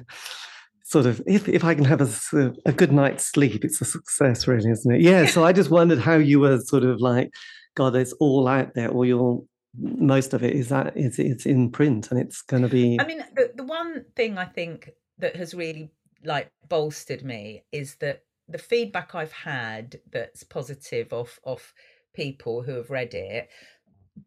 Sort 0.83 1.07
of 1.07 1.23
if, 1.27 1.49
if 1.49 1.63
i 1.63 1.75
can 1.75 1.85
have 1.85 2.01
a, 2.01 2.53
a 2.67 2.73
good 2.73 2.93
night's 2.93 3.27
sleep 3.27 3.65
it's 3.65 3.81
a 3.81 3.85
success 3.85 4.49
really 4.49 4.71
isn't 4.71 4.93
it? 4.93 5.03
Yeah 5.03 5.27
so 5.27 5.45
i 5.45 5.53
just 5.53 5.71
wondered 5.71 6.01
how 6.01 6.17
you 6.17 6.41
were 6.41 6.59
sort 6.59 6.83
of 6.83 7.01
like 7.01 7.31
God, 7.79 7.95
it's 7.95 8.13
all 8.15 8.49
out 8.49 8.75
there, 8.75 8.91
or 8.91 9.07
you're 9.07 9.41
most 9.79 10.35
of 10.35 10.43
it 10.43 10.55
is 10.57 10.69
that 10.71 10.97
it's 10.97 11.21
it's 11.21 11.47
in 11.47 11.71
print 11.71 12.11
and 12.11 12.19
it's 12.19 12.43
going 12.43 12.65
to 12.65 12.69
be. 12.69 12.99
I 13.01 13.07
mean, 13.07 13.25
the 13.37 13.53
the 13.55 13.63
one 13.63 14.05
thing 14.17 14.37
I 14.37 14.47
think 14.47 14.91
that 15.19 15.37
has 15.37 15.55
really 15.55 15.93
like 16.25 16.51
bolstered 16.69 17.23
me 17.23 17.63
is 17.71 17.95
that 18.01 18.25
the 18.49 18.59
feedback 18.59 19.15
I've 19.15 19.31
had 19.33 20.01
that's 20.11 20.43
positive 20.43 21.13
of 21.13 21.39
of 21.45 21.73
people 22.15 22.63
who 22.63 22.73
have 22.73 22.91
read 22.91 23.15
it, 23.15 23.49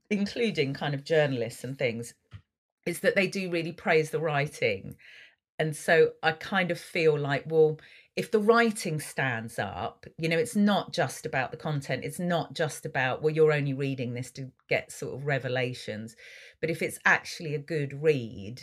including 0.10 0.74
kind 0.74 0.93
of 0.93 1.04
journalists 1.04 1.66
and 1.66 1.78
things, 1.78 2.14
is 2.86 3.02
that 3.02 3.16
they 3.16 3.28
do 3.28 3.52
really 3.52 3.74
praise 3.74 4.12
the 4.12 4.22
writing. 4.22 4.95
And 5.60 5.76
so 5.76 6.12
I 6.24 6.32
kind 6.32 6.72
of 6.72 6.80
feel 6.80 7.20
like, 7.20 7.43
well, 7.47 7.80
if 8.16 8.30
the 8.32 8.39
writing 8.39 8.99
stands 8.99 9.57
up, 9.57 10.05
you 10.18 10.28
know, 10.28 10.38
it's 10.38 10.55
not 10.55 10.91
just 10.91 11.26
about 11.26 11.51
the 11.51 11.57
content. 11.57 12.03
It's 12.03 12.20
not 12.20 12.53
just 12.53 12.86
about, 12.86 13.22
well, 13.22 13.34
you're 13.34 13.53
only 13.53 13.74
reading 13.74 14.14
this 14.14 14.32
to 14.32 14.51
get 14.68 14.91
sort 14.91 15.16
of 15.16 15.26
revelations. 15.26 16.16
But 16.59 16.70
if 16.70 16.82
it's 16.82 16.99
actually 17.05 17.55
a 17.55 17.59
good 17.59 18.03
read 18.03 18.62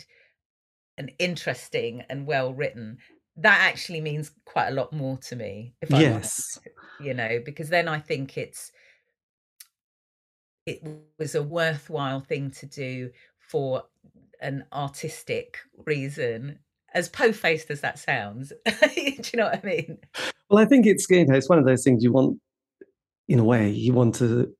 and 0.97 1.11
interesting 1.17 2.03
and 2.09 2.27
well 2.27 2.53
written, 2.53 2.99
that 3.37 3.59
actually 3.61 4.01
means 4.01 4.31
quite 4.45 4.67
a 4.67 4.73
lot 4.73 4.93
more 4.93 5.17
to 5.17 5.35
me. 5.35 5.73
If 5.81 5.93
I 5.93 6.01
yes. 6.01 6.59
you 6.99 7.15
know, 7.15 7.39
because 7.43 7.69
then 7.69 7.87
I 7.87 7.99
think 7.99 8.37
it's, 8.37 8.71
it 10.67 10.83
was 11.17 11.33
a 11.33 11.41
worthwhile 11.41 12.21
thing 12.21 12.51
to 12.51 12.67
do 12.67 13.09
for 13.39 13.83
an 14.41 14.65
artistic 14.71 15.57
reason 15.85 16.59
as 16.93 17.09
po-faced 17.09 17.69
as 17.69 17.81
that 17.81 17.99
sounds. 17.99 18.51
Do 18.65 18.71
you 18.95 19.21
know 19.35 19.45
what 19.45 19.59
I 19.63 19.67
mean? 19.67 19.97
Well, 20.49 20.63
I 20.63 20.65
think 20.65 20.85
it's 20.85 21.05
you 21.09 21.25
know, 21.25 21.35
it's 21.35 21.49
one 21.49 21.59
of 21.59 21.65
those 21.65 21.83
things 21.83 22.03
you 22.03 22.11
want, 22.11 22.39
in 23.27 23.39
a 23.39 23.43
way, 23.43 23.69
you 23.69 23.93
want 23.93 24.15
to 24.15 24.51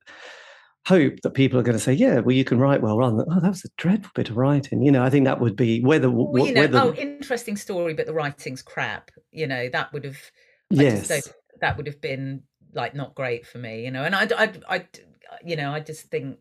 hope 0.85 1.21
that 1.21 1.31
people 1.31 1.59
are 1.59 1.63
going 1.63 1.77
to 1.77 1.83
say, 1.83 1.93
yeah, 1.93 2.19
well, 2.19 2.35
you 2.35 2.43
can 2.43 2.59
write 2.59 2.81
well, 2.81 2.97
rather 2.97 3.17
than, 3.17 3.25
oh, 3.31 3.39
that 3.39 3.49
was 3.49 3.65
a 3.65 3.69
dreadful 3.77 4.11
bit 4.15 4.29
of 4.29 4.37
writing. 4.37 4.81
You 4.81 4.91
know, 4.91 5.03
I 5.03 5.09
think 5.09 5.25
that 5.25 5.39
would 5.39 5.55
be 5.55 5.81
whether, 5.81 6.09
well, 6.09 6.31
oh, 6.33 6.45
you 6.45 6.53
know, 6.53 6.61
whether... 6.61 6.79
oh, 6.79 6.93
interesting 6.93 7.57
story, 7.57 7.93
but 7.93 8.05
the 8.05 8.13
writing's 8.13 8.61
crap. 8.61 9.11
You 9.31 9.47
know, 9.47 9.69
that 9.69 9.93
would 9.93 10.03
have, 10.03 10.19
yes, 10.69 11.07
that 11.61 11.77
would 11.77 11.87
have 11.87 12.01
been 12.01 12.43
like 12.73 12.95
not 12.95 13.15
great 13.15 13.45
for 13.45 13.57
me. 13.57 13.85
You 13.85 13.91
know, 13.91 14.03
and 14.03 14.15
I, 14.15 14.27
I, 14.37 14.51
I, 14.67 14.87
you 15.43 15.55
know, 15.55 15.71
I 15.71 15.79
just 15.79 16.09
think, 16.09 16.37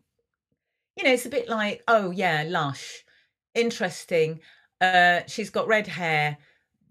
you 0.95 1.03
know, 1.03 1.11
it's 1.11 1.25
a 1.25 1.29
bit 1.29 1.47
like, 1.47 1.83
oh 1.87 2.11
yeah, 2.11 2.43
lush, 2.47 3.03
interesting 3.53 4.39
uh, 4.81 5.21
she's 5.27 5.49
got 5.49 5.67
red 5.67 5.87
hair, 5.87 6.37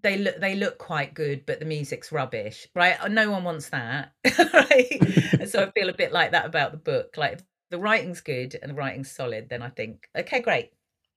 they 0.03 0.19
look 0.19 0.41
they 0.41 0.55
look 0.55 0.79
quite 0.79 1.15
good, 1.15 1.45
but 1.47 1.59
the 1.59 1.67
music's 1.67 2.13
rubbish, 2.13 2.69
right? 2.75 2.97
No 3.11 3.31
one 3.31 3.45
wants 3.45 3.69
that, 3.71 4.13
right? 4.55 5.49
so 5.49 5.65
I 5.65 5.71
feel 5.73 5.89
a 5.89 5.95
bit 5.95 6.13
like 6.13 6.33
that 6.33 6.47
about 6.47 6.73
the 6.73 6.79
book. 6.79 7.17
Like 7.17 7.35
if 7.35 7.43
the 7.71 7.79
writing's 7.79 8.21
good 8.21 8.57
and 8.61 8.71
the 8.71 8.75
writing's 8.75 9.11
solid, 9.11 9.49
then 9.49 9.63
I 9.63 9.71
think, 9.71 10.09
okay, 10.17 10.41
great, 10.41 10.71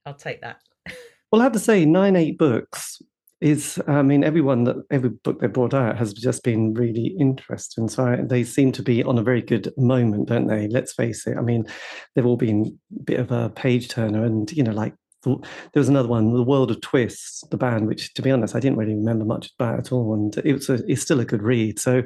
I'll 0.04 0.14
take 0.14 0.40
that. 0.42 0.60
well, 1.32 1.40
I 1.40 1.44
have 1.44 1.52
to 1.52 1.58
say, 1.58 1.84
nine 1.84 2.16
eight 2.16 2.38
books 2.38 3.00
is, 3.40 3.80
I 3.88 4.02
mean, 4.02 4.22
everyone 4.22 4.64
that 4.64 4.76
every 4.90 5.10
book 5.10 5.40
they 5.40 5.48
brought 5.48 5.74
out 5.74 5.98
has 5.98 6.12
just 6.12 6.44
been 6.44 6.74
really 6.74 7.16
interesting. 7.18 7.88
So 7.88 8.06
I, 8.06 8.16
they 8.16 8.44
seem 8.44 8.70
to 8.72 8.82
be 8.82 9.02
on 9.02 9.18
a 9.18 9.22
very 9.22 9.42
good 9.42 9.72
moment, 9.76 10.28
don't 10.28 10.46
they? 10.46 10.68
Let's 10.68 10.92
face 10.92 11.26
it. 11.26 11.36
I 11.36 11.40
mean, 11.40 11.66
they've 12.14 12.26
all 12.26 12.36
been 12.36 12.78
a 12.96 13.02
bit 13.02 13.20
of 13.20 13.32
a 13.32 13.50
page 13.50 13.88
turner, 13.88 14.24
and 14.24 14.50
you 14.52 14.62
know, 14.62 14.72
like 14.72 14.94
there 15.24 15.40
was 15.74 15.88
another 15.88 16.08
one, 16.08 16.32
The 16.32 16.42
World 16.42 16.70
of 16.70 16.80
Twists, 16.80 17.44
the 17.50 17.56
band, 17.56 17.86
which, 17.86 18.12
to 18.14 18.22
be 18.22 18.30
honest, 18.30 18.54
I 18.54 18.60
didn't 18.60 18.78
really 18.78 18.94
remember 18.94 19.24
much 19.24 19.50
about 19.58 19.78
at 19.78 19.92
all, 19.92 20.14
and 20.14 20.36
it 20.38 20.52
was 20.54 20.68
a, 20.68 20.82
it's 20.90 21.02
still 21.02 21.20
a 21.20 21.24
good 21.24 21.42
read. 21.42 21.78
So, 21.78 22.02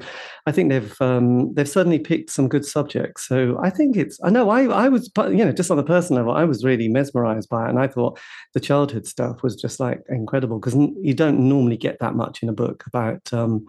I 0.46 0.52
think 0.52 0.70
they've 0.70 1.00
um, 1.00 1.54
they've 1.54 1.68
certainly 1.68 1.98
picked 1.98 2.30
some 2.30 2.48
good 2.48 2.64
subjects. 2.64 3.26
So, 3.26 3.58
I 3.62 3.70
think 3.70 3.96
it's 3.96 4.18
I 4.22 4.30
know 4.30 4.50
I 4.50 4.64
I 4.64 4.88
was 4.88 5.10
you 5.16 5.44
know 5.44 5.52
just 5.52 5.70
on 5.70 5.78
a 5.78 5.84
personal 5.84 6.22
level, 6.22 6.34
I 6.34 6.44
was 6.44 6.64
really 6.64 6.88
mesmerised 6.88 7.48
by 7.48 7.66
it, 7.66 7.70
and 7.70 7.78
I 7.78 7.88
thought 7.88 8.18
the 8.54 8.60
childhood 8.60 9.06
stuff 9.06 9.42
was 9.42 9.56
just 9.56 9.80
like 9.80 10.00
incredible 10.08 10.58
because 10.58 10.74
you 10.74 11.14
don't 11.14 11.48
normally 11.48 11.76
get 11.76 11.98
that 12.00 12.14
much 12.14 12.42
in 12.42 12.48
a 12.48 12.52
book 12.52 12.84
about 12.86 13.32
um, 13.32 13.66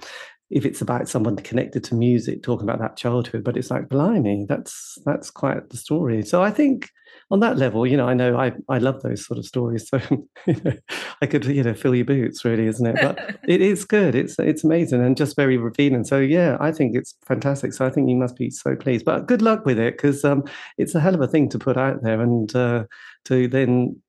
if 0.50 0.66
it's 0.66 0.82
about 0.82 1.10
someone 1.10 1.36
connected 1.36 1.84
to 1.84 1.96
music 1.96 2.44
talking 2.44 2.68
about 2.68 2.80
that 2.80 2.98
childhood 2.98 3.44
but 3.44 3.58
it's 3.58 3.72
like 3.72 3.90
blimey 3.90 4.46
that's 4.48 4.98
that's 5.06 5.30
quite 5.30 5.70
the 5.70 5.78
story 5.78 6.24
so 6.24 6.42
i 6.42 6.52
think 6.52 6.90
on 7.30 7.42
that 7.42 7.58
level, 7.58 7.86
you 7.86 7.98
know, 7.98 8.08
I 8.08 8.14
know 8.14 8.38
I, 8.38 8.54
I 8.70 8.78
love 8.78 9.02
those 9.02 9.26
sort 9.26 9.38
of 9.38 9.46
stories. 9.46 9.88
So 9.90 10.00
you 10.46 10.62
know, 10.64 10.74
I 11.22 11.26
could, 11.26 11.46
you 11.46 11.64
know, 11.64 11.74
fill 11.74 11.96
your 11.96 12.06
boots 12.06 12.46
really, 12.46 12.68
isn't 12.68 12.86
it? 12.86 12.96
But 13.02 13.40
it 13.48 13.62
is 13.62 13.84
good. 13.86 14.16
It's 14.16 14.40
it's 14.40 14.64
amazing 14.64 15.04
and 15.04 15.18
just 15.18 15.36
very 15.36 15.58
revealing. 15.58 16.06
So 16.06 16.20
yeah, 16.20 16.58
I 16.60 16.72
think 16.72 16.96
it's 16.96 17.16
fantastic. 17.26 17.74
So 17.74 17.86
I 17.86 17.90
think 17.90 18.10
you 18.10 18.16
must 18.16 18.38
be 18.38 18.50
so 18.50 18.76
pleased. 18.76 19.06
But 19.06 19.28
good 19.28 19.42
luck 19.42 19.66
with 19.66 19.80
it 19.80 19.98
because 19.98 20.24
um, 20.24 20.44
it's 20.78 20.96
a 20.96 21.00
hell 21.00 21.16
of 21.16 21.22
a 21.22 21.28
thing 21.28 21.50
to 21.50 21.60
put 21.60 21.78
out 21.78 22.02
there 22.02 22.22
and 22.22 22.56
uh, 22.56 22.86
to 23.26 23.48
then 23.48 24.02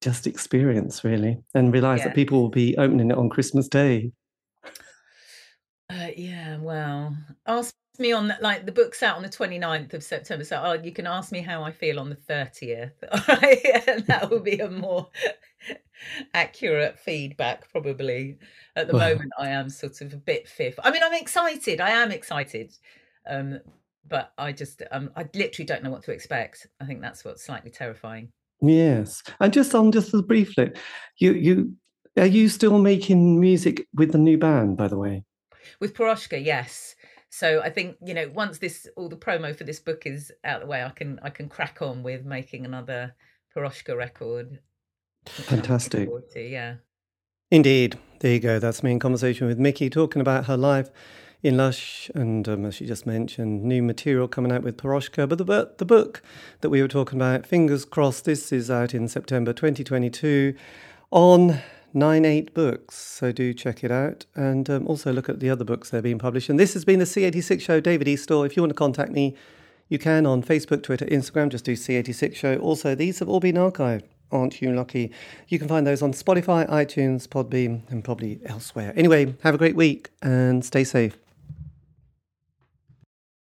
just 0.00 0.26
experience 0.26 1.04
really 1.04 1.36
and 1.54 1.72
realize 1.74 1.98
yeah. 1.98 2.06
that 2.06 2.14
people 2.14 2.40
will 2.40 2.48
be 2.48 2.76
opening 2.78 3.10
it 3.10 3.18
on 3.18 3.28
Christmas 3.28 3.68
Day. 3.68 4.10
Uh, 5.90 6.10
yeah, 6.16 6.56
well, 6.58 7.16
ask 7.46 7.74
me 7.98 8.12
on 8.12 8.28
that, 8.28 8.40
like 8.42 8.64
the 8.64 8.72
book's 8.72 9.02
out 9.02 9.16
on 9.16 9.22
the 9.22 9.28
29th 9.28 9.92
of 9.92 10.04
September. 10.04 10.44
So 10.44 10.60
oh, 10.62 10.72
you 10.74 10.92
can 10.92 11.06
ask 11.06 11.32
me 11.32 11.40
how 11.40 11.64
I 11.64 11.72
feel 11.72 11.98
on 11.98 12.08
the 12.08 12.16
30th. 12.16 12.92
and 13.88 14.06
that 14.06 14.30
will 14.30 14.40
be 14.40 14.60
a 14.60 14.70
more 14.70 15.08
accurate 16.34 16.98
feedback, 16.98 17.70
probably. 17.70 18.38
At 18.76 18.86
the 18.86 18.94
well, 18.94 19.10
moment, 19.10 19.32
I 19.38 19.48
am 19.48 19.68
sort 19.68 20.00
of 20.00 20.12
a 20.12 20.16
bit 20.16 20.46
fifth. 20.46 20.78
I 20.84 20.92
mean, 20.92 21.02
I'm 21.02 21.14
excited. 21.14 21.80
I 21.80 21.90
am 21.90 22.12
excited. 22.12 22.72
Um, 23.28 23.58
but 24.08 24.32
I 24.38 24.52
just, 24.52 24.82
um, 24.92 25.10
I 25.16 25.28
literally 25.34 25.66
don't 25.66 25.82
know 25.82 25.90
what 25.90 26.04
to 26.04 26.12
expect. 26.12 26.68
I 26.80 26.86
think 26.86 27.00
that's 27.00 27.24
what's 27.24 27.44
slightly 27.44 27.70
terrifying. 27.70 28.30
Yes, 28.62 29.22
and 29.40 29.52
just 29.52 29.74
on 29.74 29.90
just 29.90 30.12
as 30.12 30.20
briefly, 30.22 30.72
you 31.16 31.32
you 31.32 31.72
are 32.18 32.26
you 32.26 32.48
still 32.48 32.78
making 32.78 33.40
music 33.40 33.86
with 33.94 34.12
the 34.12 34.18
new 34.18 34.36
band? 34.36 34.76
By 34.76 34.88
the 34.88 34.98
way, 34.98 35.24
with 35.80 35.94
Piroshka, 35.94 36.42
yes. 36.44 36.94
So 37.30 37.60
I 37.62 37.70
think 37.70 37.96
you 38.04 38.14
know 38.14 38.30
once 38.34 38.58
this 38.58 38.88
all 38.96 39.08
the 39.08 39.16
promo 39.16 39.54
for 39.54 39.64
this 39.64 39.80
book 39.80 40.02
is 40.04 40.32
out 40.44 40.56
of 40.56 40.60
the 40.62 40.66
way, 40.66 40.82
I 40.82 40.90
can 40.90 41.20
I 41.22 41.30
can 41.30 41.48
crack 41.48 41.80
on 41.80 42.02
with 42.02 42.24
making 42.24 42.64
another 42.64 43.14
Piroshka 43.56 43.96
record. 43.96 44.58
Fantastic. 45.26 46.08
To, 46.32 46.40
yeah. 46.40 46.76
Indeed. 47.50 47.98
There 48.20 48.32
you 48.32 48.40
go. 48.40 48.58
That's 48.58 48.82
me 48.82 48.92
in 48.92 48.98
conversation 48.98 49.46
with 49.46 49.58
Miki 49.58 49.88
talking 49.88 50.20
about 50.20 50.46
her 50.46 50.56
life 50.56 50.90
in 51.42 51.56
Lush, 51.56 52.10
and 52.14 52.46
um, 52.48 52.66
as 52.66 52.74
she 52.74 52.86
just 52.86 53.06
mentioned, 53.06 53.62
new 53.64 53.82
material 53.82 54.28
coming 54.28 54.52
out 54.52 54.62
with 54.62 54.76
Piroshka. 54.76 55.28
But 55.28 55.38
the, 55.38 55.72
the 55.78 55.84
book 55.84 56.22
that 56.60 56.68
we 56.68 56.82
were 56.82 56.88
talking 56.88 57.18
about, 57.18 57.46
fingers 57.46 57.84
crossed, 57.84 58.26
this 58.26 58.52
is 58.52 58.70
out 58.70 58.92
in 58.92 59.08
September 59.08 59.52
2022 59.52 60.54
on 61.10 61.60
Nine 61.92 62.24
Eight 62.24 62.54
Books. 62.54 62.96
So 62.96 63.32
do 63.32 63.52
check 63.52 63.82
it 63.84 63.90
out 63.90 64.26
and 64.34 64.68
um, 64.70 64.86
also 64.86 65.12
look 65.12 65.28
at 65.28 65.40
the 65.40 65.50
other 65.50 65.64
books 65.64 65.90
that 65.90 65.98
are 65.98 66.02
being 66.02 66.18
published. 66.18 66.48
And 66.48 66.58
this 66.58 66.74
has 66.74 66.84
been 66.84 66.98
the 66.98 67.04
C86 67.04 67.60
Show, 67.60 67.80
David 67.80 68.06
Eastaugh. 68.06 68.46
If 68.46 68.56
you 68.56 68.62
want 68.62 68.70
to 68.70 68.74
contact 68.74 69.12
me, 69.12 69.36
you 69.88 69.98
can 69.98 70.26
on 70.26 70.42
Facebook, 70.42 70.82
Twitter, 70.82 71.06
Instagram. 71.06 71.48
Just 71.48 71.64
do 71.64 71.72
C86 71.72 72.34
Show. 72.34 72.56
Also, 72.56 72.94
these 72.94 73.18
have 73.18 73.28
all 73.28 73.40
been 73.40 73.56
archived. 73.56 74.04
Aren't 74.32 74.62
you 74.62 74.72
lucky? 74.72 75.10
You 75.48 75.58
can 75.58 75.66
find 75.66 75.86
those 75.86 76.02
on 76.02 76.12
Spotify, 76.12 76.68
iTunes, 76.68 77.26
Podbean, 77.26 77.82
and 77.90 78.04
probably 78.04 78.40
elsewhere. 78.46 78.92
Anyway, 78.96 79.34
have 79.42 79.54
a 79.54 79.58
great 79.58 79.74
week 79.74 80.10
and 80.22 80.64
stay 80.64 80.84
safe. 80.84 81.18